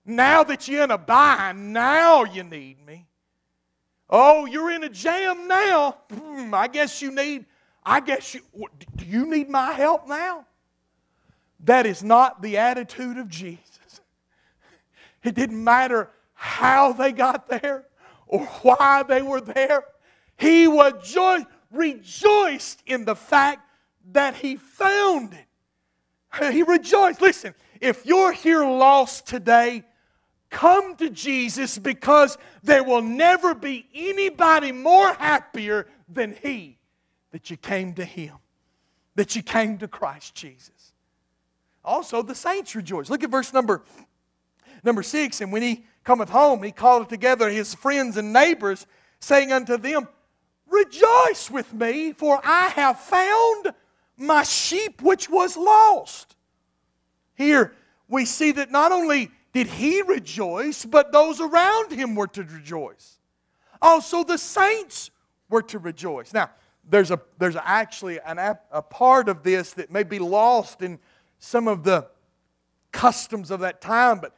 Now 0.05 0.43
that 0.43 0.67
you're 0.67 0.83
in 0.83 0.91
a 0.91 0.99
bind, 0.99 1.73
now 1.73 2.25
you 2.25 2.43
need 2.43 2.85
me. 2.85 3.07
Oh, 4.11 4.47
you're 4.47 4.73
in 4.73 4.83
a 4.83 4.89
jam 4.89 5.47
now. 5.47 5.99
Hmm, 6.13 6.53
I 6.53 6.67
guess 6.67 7.01
you 7.01 7.15
need, 7.15 7.47
I 7.87 8.01
guess 8.01 8.35
you, 8.35 8.41
do 8.97 9.07
you 9.07 9.27
need 9.27 9.49
my 9.49 9.71
help 9.75 10.09
now? 10.09 10.45
That 11.61 11.87
is 11.87 12.03
not 12.03 12.43
the 12.43 12.59
attitude 12.59 13.17
of 13.17 13.29
Jesus. 13.29 13.74
It 15.25 15.35
didn't 15.35 15.63
matter 15.63 16.11
how 16.35 16.93
they 16.93 17.13
got 17.13 17.49
there 17.49 17.87
or 18.27 18.45
why 18.63 19.03
they 19.03 19.23
were 19.23 19.41
there. 19.41 19.85
He 20.37 20.67
joy, 21.03 21.45
rejoiced 21.71 22.83
in 22.87 23.05
the 23.05 23.17
fact 23.17 23.67
that 24.13 24.37
he 24.37 24.57
found 24.57 25.33
it. 25.33 26.53
He 26.53 26.63
rejoiced. 26.63 27.21
Listen, 27.21 27.55
if 27.81 28.05
you're 28.05 28.33
here 28.33 28.65
lost 28.65 29.27
today, 29.27 29.85
come 30.51 30.97
to 30.97 31.09
Jesus 31.11 31.79
because 31.79 32.37
there 32.63 32.85
will 32.85 33.03
never 33.03 33.55
be 33.55 33.87
anybody 33.95 34.73
more 34.73 35.13
happier 35.15 35.87
than 36.09 36.37
he 36.43 36.79
that 37.31 37.51
you 37.51 37.57
came 37.57 37.95
to 37.95 38.05
him, 38.05 38.35
that 39.15 39.35
you 39.35 39.43
came 39.43 39.79
to 39.79 39.89
Christ 39.89 40.35
Jesus. 40.35 40.93
Also, 41.85 42.23
the 42.23 42.35
saints 42.35 42.75
rejoice. 42.75 43.11
Look 43.11 43.23
at 43.23 43.31
verse 43.31 43.53
number, 43.53 43.83
number 44.85 45.03
six. 45.03 45.41
And 45.41 45.53
when 45.53 45.63
he 45.63 45.85
cometh 46.05 46.29
home, 46.29 46.63
he 46.63 46.73
calleth 46.73 47.09
together 47.09 47.49
his 47.49 47.75
friends 47.75 48.17
and 48.17 48.33
neighbors, 48.33 48.87
saying 49.21 49.53
unto 49.53 49.77
them, 49.77 50.09
Rejoice 50.69 51.51
with 51.51 51.73
me, 51.73 52.13
for 52.13 52.41
I 52.45 52.69
have 52.69 53.01
found 53.01 53.73
my 54.17 54.43
sheep 54.43 55.03
which 55.03 55.29
was 55.29 55.57
lost. 55.57 56.37
Here 57.35 57.75
we 58.09 58.25
see 58.25 58.53
that 58.53 58.71
not 58.71 58.93
only 58.93 59.31
did 59.53 59.67
he 59.67 60.03
rejoice, 60.03 60.85
but 60.85 61.13
those 61.13 61.41
around 61.41 61.93
him 61.93 62.15
were 62.15 62.27
to 62.29 62.43
rejoice. 62.43 63.19
Also, 63.81 64.25
the 64.25 64.39
saints 64.39 65.11
were 65.49 65.63
to 65.63 65.79
rejoice. 65.79 66.33
Now, 66.33 66.51
there's, 66.89 67.11
a, 67.11 67.21
there's 67.39 67.57
actually 67.57 68.19
an, 68.21 68.39
a 68.39 68.83
part 68.83 69.29
of 69.29 69.43
this 69.43 69.73
that 69.75 69.91
may 69.91 70.03
be 70.03 70.19
lost 70.19 70.83
in 70.83 70.99
some 71.39 71.69
of 71.69 71.85
the 71.85 72.09
customs 72.93 73.51
of 73.51 73.61
that 73.61 73.81
time, 73.81 74.19
but 74.19 74.35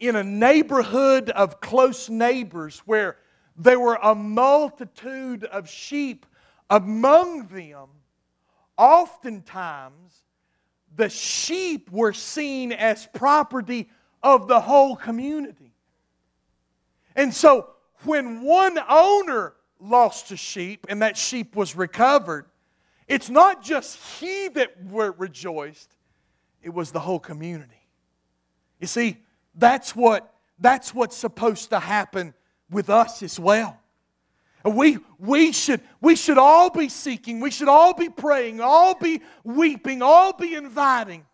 in 0.00 0.16
a 0.16 0.24
neighborhood 0.24 1.30
of 1.30 1.60
close 1.60 2.08
neighbors 2.08 2.80
where 2.80 3.16
there 3.56 3.78
were 3.78 3.98
a 4.02 4.14
multitude 4.14 5.44
of 5.44 5.68
sheep 5.68 6.26
among 6.70 7.46
them, 7.46 7.88
oftentimes 8.76 10.24
the 10.96 11.08
sheep 11.08 11.90
were 11.90 12.12
seen 12.12 12.72
as 12.72 13.06
property 13.14 13.88
of 14.22 14.48
the 14.48 14.60
whole 14.60 14.96
community. 14.96 15.72
And 17.16 17.32
so 17.32 17.70
when 18.04 18.42
one 18.42 18.78
owner 18.88 19.54
lost 19.80 20.30
a 20.32 20.36
sheep 20.36 20.86
and 20.88 21.02
that 21.02 21.16
sheep 21.16 21.54
was 21.54 21.76
recovered, 21.76 22.46
it's 23.06 23.28
not 23.28 23.62
just 23.62 23.98
he 24.18 24.48
that 24.48 24.74
rejoiced, 25.18 25.94
it 26.62 26.72
was 26.72 26.90
the 26.90 27.00
whole 27.00 27.20
community. 27.20 27.70
You 28.80 28.86
see, 28.86 29.18
that's 29.56 29.94
what 29.94 30.34
that's 30.58 30.94
what's 30.94 31.16
supposed 31.16 31.70
to 31.70 31.78
happen 31.78 32.34
with 32.70 32.90
us 32.90 33.22
as 33.22 33.38
well. 33.38 33.78
We, 34.64 34.98
we, 35.18 35.52
should, 35.52 35.82
we 36.00 36.16
should 36.16 36.38
all 36.38 36.70
be 36.70 36.88
seeking, 36.88 37.40
we 37.40 37.50
should 37.50 37.68
all 37.68 37.92
be 37.92 38.08
praying, 38.08 38.60
all 38.62 38.94
be 38.94 39.20
weeping, 39.42 40.00
all 40.00 40.32
be 40.32 40.54
inviting. 40.54 41.26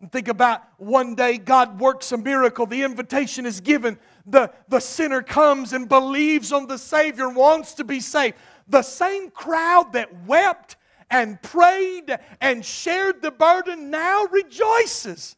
And 0.00 0.10
think 0.10 0.26
about 0.26 0.62
one 0.78 1.14
day 1.14 1.38
God 1.38 1.80
works 1.80 2.10
a 2.10 2.18
miracle, 2.18 2.66
the 2.66 2.82
invitation 2.82 3.46
is 3.46 3.60
given, 3.60 3.98
the, 4.26 4.50
the 4.68 4.80
sinner 4.80 5.22
comes 5.22 5.72
and 5.72 5.88
believes 5.88 6.52
on 6.52 6.66
the 6.66 6.76
Savior, 6.76 7.28
wants 7.28 7.74
to 7.74 7.84
be 7.84 8.00
saved. 8.00 8.36
The 8.66 8.82
same 8.82 9.30
crowd 9.30 9.92
that 9.92 10.26
wept 10.26 10.76
and 11.08 11.40
prayed 11.40 12.18
and 12.40 12.64
shared 12.64 13.22
the 13.22 13.30
burden 13.30 13.90
now 13.90 14.24
rejoices. 14.24 15.35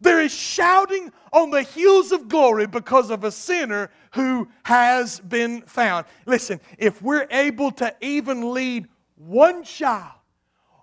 There 0.00 0.20
is 0.20 0.32
shouting 0.32 1.12
on 1.32 1.50
the 1.50 1.62
hills 1.62 2.12
of 2.12 2.28
glory 2.28 2.66
because 2.66 3.10
of 3.10 3.24
a 3.24 3.32
sinner 3.32 3.90
who 4.12 4.48
has 4.64 5.20
been 5.20 5.62
found. 5.62 6.06
Listen, 6.24 6.60
if 6.78 7.02
we're 7.02 7.26
able 7.30 7.70
to 7.72 7.94
even 8.00 8.52
lead 8.52 8.88
one 9.16 9.64
child 9.64 10.12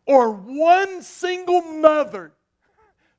or 0.05 0.31
one 0.31 1.01
single 1.01 1.61
mother 1.61 2.33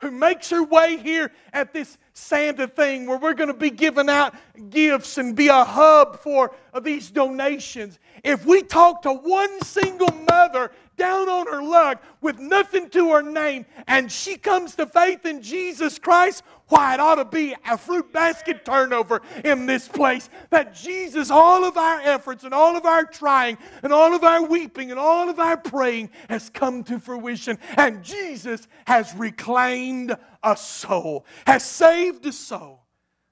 who 0.01 0.11
makes 0.11 0.51
her 0.51 0.63
way 0.63 0.99
here 0.99 1.33
at 1.53 1.73
this 1.73 1.97
Santa 2.19 2.67
thing 2.67 3.07
where 3.07 3.19
we're 3.19 3.35
going 3.35 3.49
to 3.49 3.55
be 3.55 3.69
giving 3.69 4.09
out 4.09 4.35
gifts 4.71 5.19
and 5.19 5.37
be 5.37 5.49
a 5.49 5.65
hub 5.65 6.19
for 6.19 6.51
these 6.81 7.11
donations. 7.11 7.99
If 8.25 8.47
we 8.47 8.63
talk 8.63 9.03
to 9.03 9.13
one 9.13 9.61
single 9.61 10.11
mother 10.27 10.73
down 10.97 11.29
on 11.29 11.47
her 11.47 11.63
luck 11.63 12.03
with 12.23 12.39
nothing 12.39 12.89
to 12.91 13.11
her 13.11 13.23
name, 13.23 13.67
and 13.87 14.11
she 14.11 14.39
comes 14.39 14.75
to 14.77 14.87
faith 14.87 15.27
in 15.27 15.43
Jesus 15.43 15.99
Christ, 15.99 16.43
why 16.69 16.95
it 16.95 17.01
ought 17.01 17.17
to 17.17 17.25
be 17.25 17.55
a 17.69 17.79
fruit 17.79 18.13
basket 18.13 18.65
turnover 18.65 19.23
in 19.45 19.67
this 19.67 19.87
place. 19.87 20.29
That 20.51 20.75
Jesus, 20.75 21.31
all 21.31 21.65
of 21.65 21.77
our 21.77 22.01
efforts 22.01 22.45
and 22.45 22.53
all 22.53 22.77
of 22.77 22.85
our 22.85 23.05
trying 23.05 23.59
and 23.83 23.93
all 23.93 24.15
of 24.15 24.25
our 24.25 24.45
weeping 24.45 24.91
and 24.91 24.99
all 24.99 25.29
of 25.29 25.39
our 25.39 25.57
praying 25.57 26.11
has 26.29 26.51
come 26.51 26.83
to 26.85 26.99
fruition, 26.99 27.59
and 27.77 28.03
Jesus 28.03 28.67
has 28.87 29.15
reclaimed 29.15 30.17
a 30.43 30.57
soul, 30.57 31.25
has 31.47 31.65
saved 31.65 32.27
a 32.27 32.33
soul. 32.33 32.83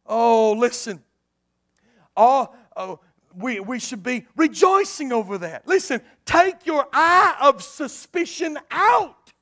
Oh, 0.06 0.52
listen. 0.52 1.02
All, 2.16 2.56
oh, 2.76 3.00
we, 3.36 3.58
we 3.58 3.80
should 3.80 4.02
be 4.02 4.26
rejoicing 4.36 5.12
over 5.12 5.38
that. 5.38 5.66
Listen, 5.66 6.00
take 6.24 6.66
your 6.66 6.86
eye 6.92 7.34
of 7.40 7.62
suspicion 7.62 8.58
out, 8.70 9.32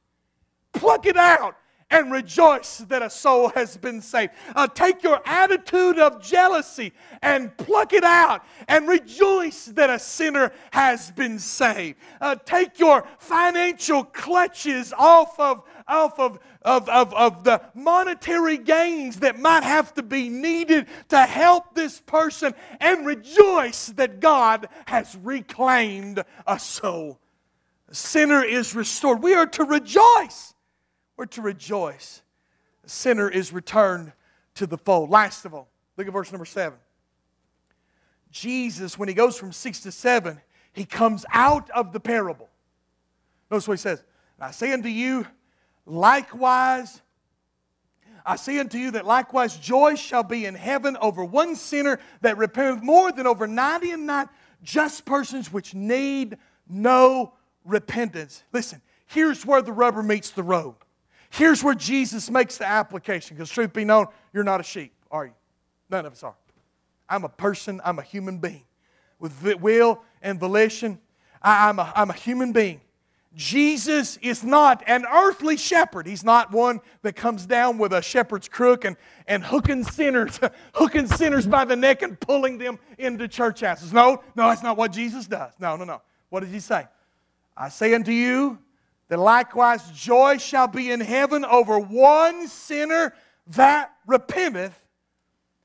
pluck 0.73 1.05
it 1.07 1.17
out, 1.17 1.57
and 1.93 2.11
rejoice 2.11 2.79
that 2.79 3.03
a 3.03 3.11
soul 3.11 3.51
has 3.51 3.77
been 3.77 4.01
saved. 4.01 4.33
Uh, 4.57 4.67
take 4.67 5.03
your 5.03 5.21
attitude 5.27 5.99
of 5.99 6.23
jealousy 6.23 6.93
and 7.21 7.55
pluck 7.59 7.93
it 7.93 8.03
out 8.03 8.45
and 8.67 8.89
rejoice 8.89 9.67
that 9.67 9.91
a 9.91 9.99
sinner 9.99 10.51
has 10.73 11.11
been 11.13 11.39
saved. 11.39 11.99
Uh, 12.21 12.35
take 12.35 12.79
your 12.79 13.07
financial 13.19 14.05
clutches 14.05 14.95
off 14.99 15.39
of, 15.39 15.63
off 15.87 16.19
of, 16.19 16.39
of, 16.63 16.89
of, 16.89 17.13
of 17.13 17.45
the 17.45 17.61
monetary 17.75 18.57
gains 18.57 19.19
that 19.19 19.39
might 19.39 19.63
have 19.63 19.93
to 19.93 20.03
be 20.03 20.31
needed 20.31 20.87
to 21.11 21.19
help 21.21 21.75
this 21.75 22.01
person 22.01 22.55
and 22.81 23.05
rejoice 23.05 23.89
that 23.89 24.19
God 24.19 24.67
has 24.87 25.15
reclaimed 25.23 26.25
a 26.47 26.59
soul. 26.59 27.19
A 27.91 27.95
sinner 27.95 28.43
is 28.43 28.75
restored. 28.75 29.23
We 29.23 29.35
are 29.35 29.47
to 29.49 29.65
rejoice 29.65 30.52
we're 31.17 31.27
to 31.27 31.43
rejoice. 31.43 32.23
The 32.83 32.91
sinner 32.91 33.29
is 33.29 33.53
returned 33.53 34.13
to 34.55 34.67
the 34.67 34.79
fold. 34.79 35.11
Last 35.11 35.45
of 35.45 35.55
all, 35.55 35.69
look 35.97 36.07
at 36.07 36.13
verse 36.13 36.33
number 36.33 36.45
seven. 36.45 36.79
Jesus, 38.31 38.99
when 38.99 39.09
he 39.09 39.15
goes 39.15 39.39
from 39.39 39.53
six 39.53 39.81
to 39.81 39.93
seven, 39.93 40.41
he 40.73 40.85
comes 40.85 41.25
out 41.33 41.71
of 41.71 41.93
the 41.93 42.01
parable. 42.01 42.49
Notice 43.51 43.69
what 43.69 43.75
he 43.75 43.83
says. 43.83 44.03
I 44.41 44.51
say 44.51 44.73
unto 44.73 44.89
you, 44.89 45.27
likewise, 45.87 47.01
I 48.27 48.37
say 48.37 48.59
unto 48.59 48.79
you 48.79 48.93
that 48.93 49.05
likewise 49.05 49.57
joy 49.57 49.95
shall 49.95 50.23
be 50.23 50.47
in 50.47 50.55
heaven 50.55 50.97
over 51.01 51.25
one 51.25 51.55
sinner 51.55 52.01
that 52.23 52.39
repenteth 52.39 52.83
more 52.83 53.13
than 53.13 53.27
over 53.27 53.47
ninety 53.47 53.91
and 53.91 54.07
nine 54.07 54.29
just 54.63 55.05
persons 55.05 55.53
which 55.53 55.75
need 55.75 56.39
no 56.69 57.35
repentance. 57.65 58.43
Listen, 58.53 58.81
here's 59.07 59.45
where 59.45 59.63
the 59.63 59.73
rubber 59.73 60.03
meets 60.03 60.31
the 60.31 60.43
road. 60.43 60.75
Here's 61.33 61.65
where 61.65 61.75
Jesus 61.75 62.31
makes 62.31 62.59
the 62.59 62.67
application 62.67 63.37
because, 63.37 63.49
truth 63.49 63.73
be 63.73 63.85
known, 63.85 64.07
you're 64.35 64.45
not 64.45 64.61
a 64.61 64.63
sheep, 64.63 64.93
are 65.11 65.25
you? 65.25 65.33
None 65.89 66.05
of 66.05 66.13
us 66.13 66.23
are. 66.23 66.35
I'm 67.09 67.25
a 67.25 67.29
person, 67.29 67.81
I'm 67.85 67.99
a 67.99 68.03
human 68.03 68.39
being 68.39 68.65
with 69.19 69.43
will 69.61 70.03
and 70.21 70.39
volition. 70.39 70.99
I'm 71.41 71.79
a, 71.79 71.91
I'm 71.97 72.11
a 72.11 72.15
human 72.15 72.53
being. 72.53 72.83
Jesus 73.35 74.19
is 74.19 74.45
not 74.45 74.83
an 74.87 75.07
earthly 75.11 75.57
shepherd. 75.57 76.07
He's 76.07 76.23
not 76.23 76.53
one 76.53 76.81
that 77.01 77.17
comes 77.17 77.47
down 77.47 77.79
with 77.79 77.95
a 77.95 78.03
shepherd's 78.03 78.47
crook 78.47 78.85
and, 78.85 78.97
and 79.27 79.43
hooking 79.43 79.85
sinners, 79.85 80.39
hooking 80.75 81.07
sinners 81.07 81.47
by 81.47 81.65
the 81.65 81.77
neck 81.77 82.03
and 82.03 82.21
pulling 82.21 82.59
them 82.59 82.79
into 82.99 83.27
church 83.27 83.61
houses. 83.61 83.91
No, 83.91 84.23
no, 84.37 84.49
that's 84.49 84.63
not 84.63 84.77
what 84.77 84.93
Jesus 84.93 85.27
does. 85.27 85.55
No, 85.59 85.77
no, 85.77 85.85
no. 85.85 86.03
What 86.29 86.41
does 86.41 86.53
he 86.53 86.61
say? 86.61 86.87
I 87.57 87.71
say 87.71 87.95
unto 87.95 88.13
you 88.13 88.59
that 89.13 89.19
likewise 89.19 89.91
joy 89.91 90.39
shall 90.39 90.67
be 90.67 90.91
in 90.91 90.99
heaven 90.99 91.45
over 91.45 91.79
one 91.79 92.49
sinner 92.49 93.13
that 93.49 93.93
repenteth 94.07 94.73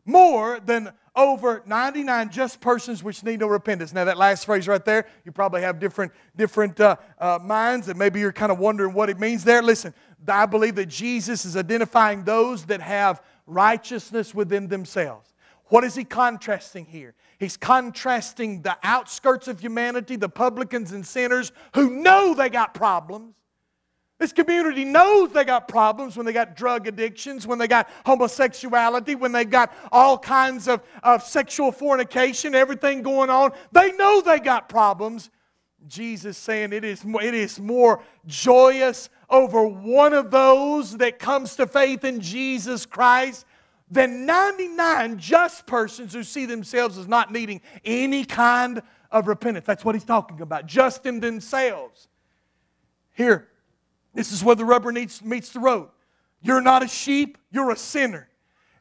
more 0.03 0.59
than 0.59 0.91
over 1.15 1.63
99 1.65 2.29
just 2.29 2.59
persons 2.59 3.01
which 3.01 3.23
need 3.23 3.39
no 3.39 3.47
repentance. 3.47 3.93
Now, 3.93 4.03
that 4.03 4.17
last 4.17 4.45
phrase 4.45 4.67
right 4.67 4.83
there, 4.83 5.07
you 5.23 5.31
probably 5.31 5.61
have 5.61 5.79
different, 5.79 6.11
different 6.35 6.77
uh, 6.81 6.97
uh, 7.19 7.39
minds, 7.41 7.87
and 7.87 7.97
maybe 7.97 8.19
you're 8.19 8.33
kind 8.33 8.51
of 8.51 8.59
wondering 8.59 8.93
what 8.93 9.09
it 9.09 9.17
means 9.17 9.45
there. 9.45 9.61
Listen, 9.61 9.93
I 10.27 10.45
believe 10.45 10.75
that 10.75 10.87
Jesus 10.87 11.45
is 11.45 11.55
identifying 11.55 12.25
those 12.25 12.65
that 12.65 12.81
have 12.81 13.23
righteousness 13.45 14.35
within 14.35 14.67
themselves. 14.67 15.33
What 15.67 15.85
is 15.85 15.95
he 15.95 16.03
contrasting 16.03 16.83
here? 16.83 17.15
He's 17.39 17.57
contrasting 17.57 18.63
the 18.63 18.77
outskirts 18.81 19.47
of 19.47 19.59
humanity, 19.59 20.15
the 20.15 20.29
publicans 20.29 20.91
and 20.91 21.05
sinners 21.05 21.51
who 21.75 21.89
know 21.89 22.33
they 22.33 22.49
got 22.49 22.73
problems. 22.73 23.35
This 24.19 24.33
community 24.33 24.83
knows 24.83 25.31
they 25.31 25.43
got 25.43 25.67
problems 25.67 26.17
when 26.17 26.25
they 26.25 26.33
got 26.33 26.55
drug 26.55 26.87
addictions, 26.87 27.45
when 27.45 27.59
they 27.59 27.67
got 27.67 27.87
homosexuality, 28.03 29.13
when 29.13 29.31
they 29.31 29.45
got 29.45 29.71
all 29.91 30.17
kinds 30.17 30.67
of, 30.67 30.81
of 31.03 31.21
sexual 31.21 31.71
fornication, 31.71 32.55
everything 32.55 33.03
going 33.03 33.29
on. 33.29 33.51
They 33.71 33.91
know 33.91 34.21
they 34.21 34.39
got 34.39 34.69
problems. 34.69 35.29
Jesus 35.85 36.35
saying 36.35 36.73
it 36.73 36.83
is, 36.83 37.05
it 37.05 37.33
is 37.35 37.59
more 37.59 38.01
joyous 38.25 39.09
over 39.29 39.67
one 39.67 40.13
of 40.13 40.31
those 40.31 40.97
that 40.97 41.19
comes 41.19 41.55
to 41.57 41.67
faith 41.67 42.03
in 42.03 42.19
Jesus 42.19 42.87
Christ 42.87 43.45
than 43.89 44.25
99 44.25 45.17
just 45.17 45.65
persons 45.65 46.13
who 46.13 46.23
see 46.23 46.45
themselves 46.45 46.97
as 46.97 47.07
not 47.07 47.31
needing 47.31 47.61
any 47.85 48.25
kind 48.25 48.81
of 49.11 49.27
repentance. 49.27 49.65
That's 49.65 49.85
what 49.85 49.95
he's 49.95 50.03
talking 50.03 50.41
about, 50.41 50.65
just 50.65 51.05
in 51.05 51.19
themselves. 51.19 52.07
Here, 53.13 53.47
this 54.13 54.31
is 54.31 54.43
where 54.43 54.55
the 54.55 54.65
rubber 54.65 54.91
meets 54.91 55.49
the 55.49 55.59
road. 55.59 55.89
You're 56.41 56.61
not 56.61 56.83
a 56.83 56.87
sheep, 56.87 57.37
you're 57.51 57.71
a 57.71 57.77
sinner. 57.77 58.27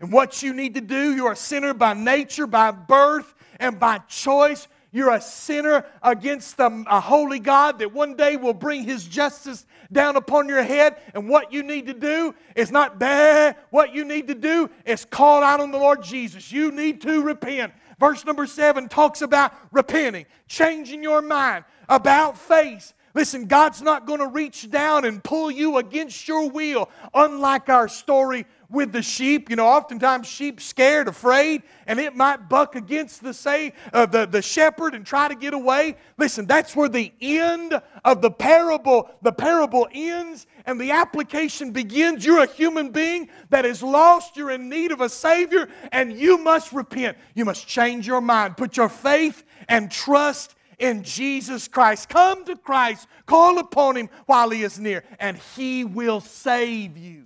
And 0.01 0.13
what 0.13 0.43
you 0.43 0.53
need 0.53 0.75
to 0.75 0.81
do, 0.81 1.15
you're 1.15 1.33
a 1.33 1.37
sinner 1.37 1.73
by 1.73 1.95
nature, 1.95 2.47
by 2.47 2.71
birth, 2.71 3.35
and 3.59 3.79
by 3.79 3.99
choice. 4.09 4.69
You're 4.93 5.15
a 5.15 5.21
sinner 5.21 5.85
against 6.03 6.57
a 6.59 7.01
holy 7.01 7.39
God 7.39 7.79
that 7.79 7.93
one 7.93 8.17
day 8.17 8.37
will 8.37 8.55
bring 8.55 8.85
his 8.85 9.07
justice 9.07 9.65
down 9.93 10.17
upon 10.17 10.49
your 10.49 10.63
head. 10.63 10.97
And 11.15 11.29
what 11.29 11.53
you 11.53 11.63
need 11.63 11.87
to 11.87 11.95
do 11.95 12.35
is 12.55 12.71
not 12.71 12.99
bad. 12.99 13.57
What 13.71 13.95
you 13.95 14.05
need 14.05 14.29
to 14.29 14.35
do 14.35 14.71
is 14.85 15.05
call 15.05 15.43
out 15.43 15.61
on 15.61 15.71
the 15.71 15.79
Lord 15.79 16.03
Jesus. 16.03 16.51
You 16.53 16.71
need 16.73 17.01
to 17.03 17.23
repent. 17.23 17.73
Verse 17.99 18.25
number 18.25 18.47
seven 18.47 18.89
talks 18.89 19.23
about 19.23 19.53
repenting, 19.73 20.27
changing 20.49 21.03
your 21.03 21.23
mind, 21.23 21.65
about 21.89 22.37
face, 22.37 22.93
Listen, 23.17 23.47
God's 23.47 23.81
not 23.81 24.07
going 24.07 24.19
to 24.19 24.27
reach 24.27 24.71
down 24.71 25.07
and 25.07 25.25
pull 25.25 25.51
you 25.51 25.79
against 25.79 26.29
your 26.29 26.51
will, 26.51 26.91
unlike 27.15 27.71
our 27.71 27.89
story 27.89 28.45
with 28.69 28.93
the 28.93 29.03
sheep. 29.03 29.51
You 29.51 29.57
know, 29.57 29.67
oftentimes 29.67 30.27
sheep 30.27 30.61
scared, 30.61 31.09
afraid, 31.09 31.63
and 31.87 31.99
it 31.99 32.17
might 32.17 32.49
buck 32.49 32.77
against 32.77 33.23
the 33.23 33.35
say 33.35 33.73
uh, 33.93 34.07
the, 34.07 34.27
the 34.27 34.43
shepherd 34.43 34.95
and 34.95 35.05
try 35.05 35.29
to 35.29 35.35
get 35.35 35.55
away. 35.55 35.97
Listen, 36.19 36.47
that's 36.47 36.75
where 36.75 36.89
the 36.89 37.13
end 37.21 37.81
of 38.05 38.23
the 38.23 38.31
parable, 38.31 39.11
the 39.23 39.33
parable 39.33 39.89
ends 39.93 40.47
and 40.67 40.81
the 40.81 40.91
application 40.91 41.71
begins. 41.71 42.25
You're 42.25 42.43
a 42.43 42.47
human 42.47 42.91
being 42.91 43.29
that 43.51 43.65
is 43.65 43.83
lost, 43.83 44.37
you're 44.37 44.51
in 44.51 44.69
need 44.69 44.93
of 44.93 45.01
a 45.01 45.09
Savior, 45.09 45.69
and 45.93 46.13
you 46.13 46.39
must 46.39 46.73
repent. 46.73 47.17
You 47.35 47.45
must 47.45 47.67
change 47.67 48.07
your 48.07 48.21
mind. 48.21 48.57
Put 48.57 48.77
your 48.77 48.89
faith 48.89 49.45
and 49.69 49.91
trust 49.91 50.55
in 50.79 51.03
Jesus 51.03 51.69
Christ. 51.69 52.09
Come 52.09 52.45
to 52.45 52.57
Christ, 52.57 53.09
call 53.27 53.59
upon 53.59 53.97
Him 53.97 54.11
while 54.27 54.51
He 54.51 54.63
is 54.63 54.79
near, 54.79 55.05
and 55.19 55.37
He 55.57 55.85
will 55.85 56.21
save 56.21 56.97
you. 56.97 57.26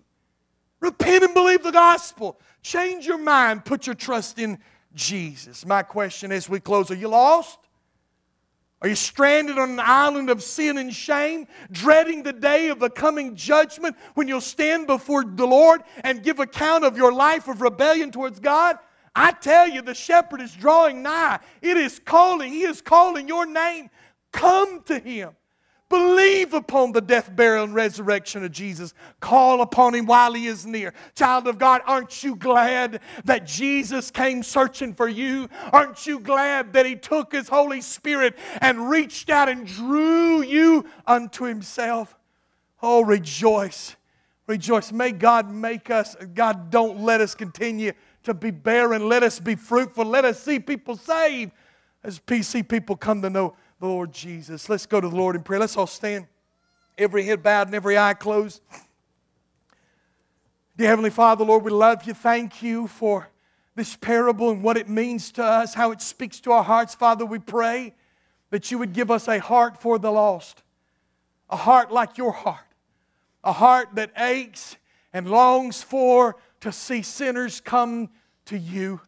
Repent 0.81 1.25
and 1.25 1.35
believe 1.35 1.63
the 1.63 1.71
gospel. 1.71 2.41
Change 2.63 3.07
your 3.07 3.19
mind, 3.19 3.65
put 3.65 3.87
your 3.87 3.95
trust 3.95 4.39
in 4.39 4.59
Jesus. 4.95 5.65
My 5.65 5.83
question 5.83 6.33
as 6.33 6.49
we 6.49 6.61
close 6.61 6.91
are 6.91 6.95
you 6.95 7.09
lost? 7.09 7.59
Are 8.83 8.89
you 8.89 8.95
stranded 8.95 9.59
on 9.59 9.73
an 9.73 9.81
island 9.81 10.31
of 10.31 10.43
sin 10.43 10.79
and 10.79 10.95
shame, 10.95 11.47
dreading 11.71 12.23
the 12.23 12.33
day 12.33 12.69
of 12.71 12.79
the 12.79 12.89
coming 12.89 13.37
judgment 13.37 13.95
when 14.15 14.27
you'll 14.27 14.41
stand 14.41 14.87
before 14.87 15.23
the 15.23 15.47
Lord 15.47 15.83
and 16.03 16.23
give 16.23 16.39
account 16.39 16.85
of 16.85 16.97
your 16.97 17.13
life 17.13 17.47
of 17.47 17.61
rebellion 17.61 18.11
towards 18.11 18.41
God? 18.41 18.79
I 19.15 19.33
tell 19.33 19.69
you, 19.69 19.83
the 19.83 19.95
shepherd 19.95 20.41
is 20.41 20.55
drawing 20.55 21.03
nigh. 21.03 21.41
It 21.61 21.77
is 21.77 21.99
calling. 21.99 22.53
He 22.53 22.63
is 22.63 22.81
calling 22.81 23.29
your 23.29 23.45
name. 23.45 23.91
Come 24.33 24.83
to 24.85 24.99
him. 24.99 25.33
Believe 25.91 26.55
upon 26.55 26.93
the 26.93 27.01
death, 27.01 27.35
burial, 27.35 27.65
and 27.65 27.75
resurrection 27.75 28.45
of 28.45 28.53
Jesus. 28.53 28.95
Call 29.19 29.61
upon 29.61 29.93
him 29.97 30.07
while 30.07 30.33
he 30.33 30.47
is 30.47 30.65
near. 30.65 30.95
Child 31.17 31.49
of 31.49 31.59
God, 31.59 31.83
aren't 31.85 32.23
you 32.23 32.37
glad 32.37 33.01
that 33.25 33.45
Jesus 33.45 34.09
came 34.09 34.45
searching 34.45 34.95
for 34.95 35.09
you? 35.09 35.49
Aren't 35.73 36.07
you 36.07 36.21
glad 36.21 36.73
that 36.75 36.87
he 36.87 36.95
took 36.95 37.33
his 37.33 37.49
Holy 37.49 37.81
Spirit 37.81 38.39
and 38.61 38.89
reached 38.89 39.31
out 39.31 39.49
and 39.49 39.67
drew 39.67 40.43
you 40.43 40.87
unto 41.09 41.45
himself? 41.45 42.17
Oh, 42.81 43.03
rejoice. 43.03 43.97
Rejoice. 44.47 44.93
May 44.93 45.11
God 45.11 45.53
make 45.53 45.91
us, 45.91 46.15
God, 46.35 46.71
don't 46.71 47.01
let 47.01 47.21
us 47.21 47.35
continue 47.35 47.95
to 48.23 48.33
be 48.33 48.53
barren. 48.53 49.09
Let 49.09 49.25
us 49.25 49.41
be 49.41 49.57
fruitful. 49.57 50.05
Let 50.05 50.25
us 50.25 50.41
see 50.41 50.61
people 50.61 50.97
saved 50.97 51.51
as 52.05 52.21
PC 52.21 52.69
people 52.69 52.97
come 52.97 53.23
to 53.23 53.31
know 53.31 53.57
Lord 53.81 54.13
Jesus. 54.13 54.69
Let's 54.69 54.85
go 54.85 55.01
to 55.01 55.09
the 55.09 55.17
Lord 55.17 55.37
in 55.37 55.43
prayer. 55.43 55.59
Let's 55.59 55.77
all 55.77 55.87
stand. 55.87 56.27
Every 56.99 57.25
head 57.25 57.43
bowed 57.43 57.69
and 57.69 57.75
every 57.75 57.97
eye 57.97 58.13
closed. 58.13 58.61
Dear 60.77 60.89
Heavenly 60.89 61.11
Father, 61.11 61.45
Lord, 61.45 61.65
we 61.65 61.71
love 61.71 62.05
you. 62.05 62.13
Thank 62.13 62.63
you 62.63 62.87
for 62.87 63.29
this 63.75 63.97
parable 63.97 64.51
and 64.51 64.63
what 64.63 64.77
it 64.77 64.89
means 64.89 65.33
to 65.33 65.45
us, 65.45 65.73
how 65.73 65.93
it 65.93 66.03
speaks 66.03 66.41
to 66.41 66.53
our 66.53 66.63
hearts. 66.63 66.95
Father, 66.95 67.25
we 67.25 67.39
pray 67.39 67.95
that 68.51 68.71
you 68.71 68.79
would 68.79 68.93
give 68.93 69.11
us 69.11 69.29
a 69.29 69.39
heart 69.39 69.81
for 69.81 69.99
the 69.99 70.11
lost, 70.11 70.63
a 71.49 71.57
heart 71.57 71.91
like 71.91 72.19
your 72.19 72.33
heart, 72.33 72.67
a 73.43 73.53
heart 73.53 73.89
that 73.95 74.11
aches 74.19 74.77
and 75.13 75.31
longs 75.31 75.83
for 75.83 76.37
to 76.61 76.71
see 76.71 77.01
sinners 77.01 77.61
come 77.61 78.11
to 78.45 78.59
you. 78.59 79.01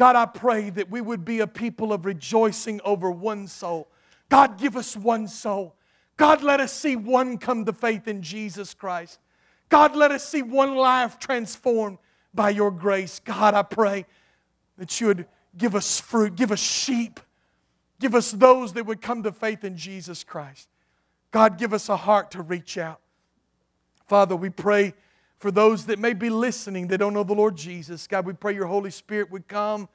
God, 0.00 0.16
I 0.16 0.24
pray 0.24 0.70
that 0.70 0.90
we 0.90 1.02
would 1.02 1.26
be 1.26 1.40
a 1.40 1.46
people 1.46 1.92
of 1.92 2.06
rejoicing 2.06 2.80
over 2.86 3.10
one 3.10 3.46
soul. 3.46 3.86
God, 4.30 4.58
give 4.58 4.74
us 4.78 4.96
one 4.96 5.28
soul. 5.28 5.74
God, 6.16 6.42
let 6.42 6.58
us 6.58 6.72
see 6.72 6.96
one 6.96 7.36
come 7.36 7.66
to 7.66 7.74
faith 7.74 8.08
in 8.08 8.22
Jesus 8.22 8.72
Christ. 8.72 9.20
God, 9.68 9.94
let 9.94 10.10
us 10.10 10.26
see 10.26 10.40
one 10.40 10.74
life 10.74 11.18
transformed 11.18 11.98
by 12.32 12.48
your 12.48 12.70
grace. 12.70 13.20
God, 13.22 13.52
I 13.52 13.60
pray 13.62 14.06
that 14.78 14.98
you 15.02 15.08
would 15.08 15.26
give 15.58 15.74
us 15.74 16.00
fruit, 16.00 16.34
give 16.34 16.50
us 16.50 16.60
sheep, 16.60 17.20
give 17.98 18.14
us 18.14 18.30
those 18.30 18.72
that 18.72 18.86
would 18.86 19.02
come 19.02 19.22
to 19.24 19.32
faith 19.32 19.64
in 19.64 19.76
Jesus 19.76 20.24
Christ. 20.24 20.70
God, 21.30 21.58
give 21.58 21.74
us 21.74 21.90
a 21.90 21.96
heart 21.98 22.30
to 22.30 22.40
reach 22.40 22.78
out. 22.78 23.00
Father, 24.08 24.34
we 24.34 24.48
pray 24.48 24.94
for 25.40 25.50
those 25.50 25.86
that 25.86 25.98
may 25.98 26.12
be 26.12 26.28
listening 26.28 26.86
that 26.88 26.98
don't 26.98 27.14
know 27.14 27.24
the 27.24 27.34
Lord 27.34 27.56
Jesus. 27.56 28.06
God, 28.06 28.26
we 28.26 28.34
pray 28.34 28.54
your 28.54 28.66
Holy 28.66 28.90
Spirit 28.90 29.30
would 29.30 29.48
come, 29.48 29.88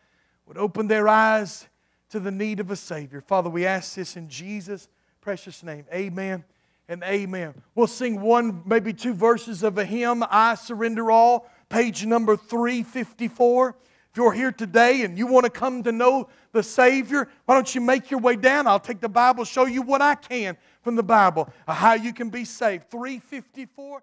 would 0.48 0.58
open 0.58 0.88
their 0.88 1.08
eyes 1.08 1.68
to 2.10 2.20
the 2.20 2.32
need 2.32 2.60
of 2.60 2.72
a 2.72 2.76
Savior. 2.76 3.22
Father, 3.22 3.50
we 3.50 3.64
ask 3.64 3.94
this 3.94 4.18
in 4.18 4.28
Jesus' 4.28 4.90
precious 5.22 5.62
name. 5.62 5.86
Amen 5.94 6.44
and 6.90 7.04
amen. 7.04 7.54
We'll 7.76 7.86
sing 7.86 8.22
one, 8.22 8.64
maybe 8.66 8.92
two 8.92 9.14
verses 9.14 9.62
of 9.62 9.78
a 9.78 9.86
hymn, 9.86 10.24
I 10.30 10.56
Surrender 10.56 11.12
All, 11.12 11.48
page 11.70 12.04
number 12.08 12.36
354. 12.36 13.70
If 13.70 14.18
you're 14.18 14.34
here 14.34 14.52
today 14.52 15.04
and 15.04 15.16
you 15.16 15.28
want 15.28 15.44
to 15.44 15.52
come 15.52 15.84
to 15.84 15.92
know 15.92 16.28
the 16.54 16.64
Savior, 16.64 17.30
why 17.46 17.54
don't 17.54 17.76
you 17.76 17.82
make 17.82 18.10
your 18.10 18.20
way 18.20 18.36
down? 18.36 18.66
I'll 18.66 18.80
take 18.80 19.00
the 19.00 19.10
Bible, 19.10 19.46
show 19.46 19.66
you 19.66 19.84
what 19.84 20.02
I 20.02 20.16
can 20.16 20.58
from 20.82 20.96
the 20.96 21.04
Bible, 21.04 21.50
how 21.68 21.94
you 21.94 22.14
can 22.14 22.32
be 22.32 22.46
saved. 22.46 22.90
354. 22.90 24.02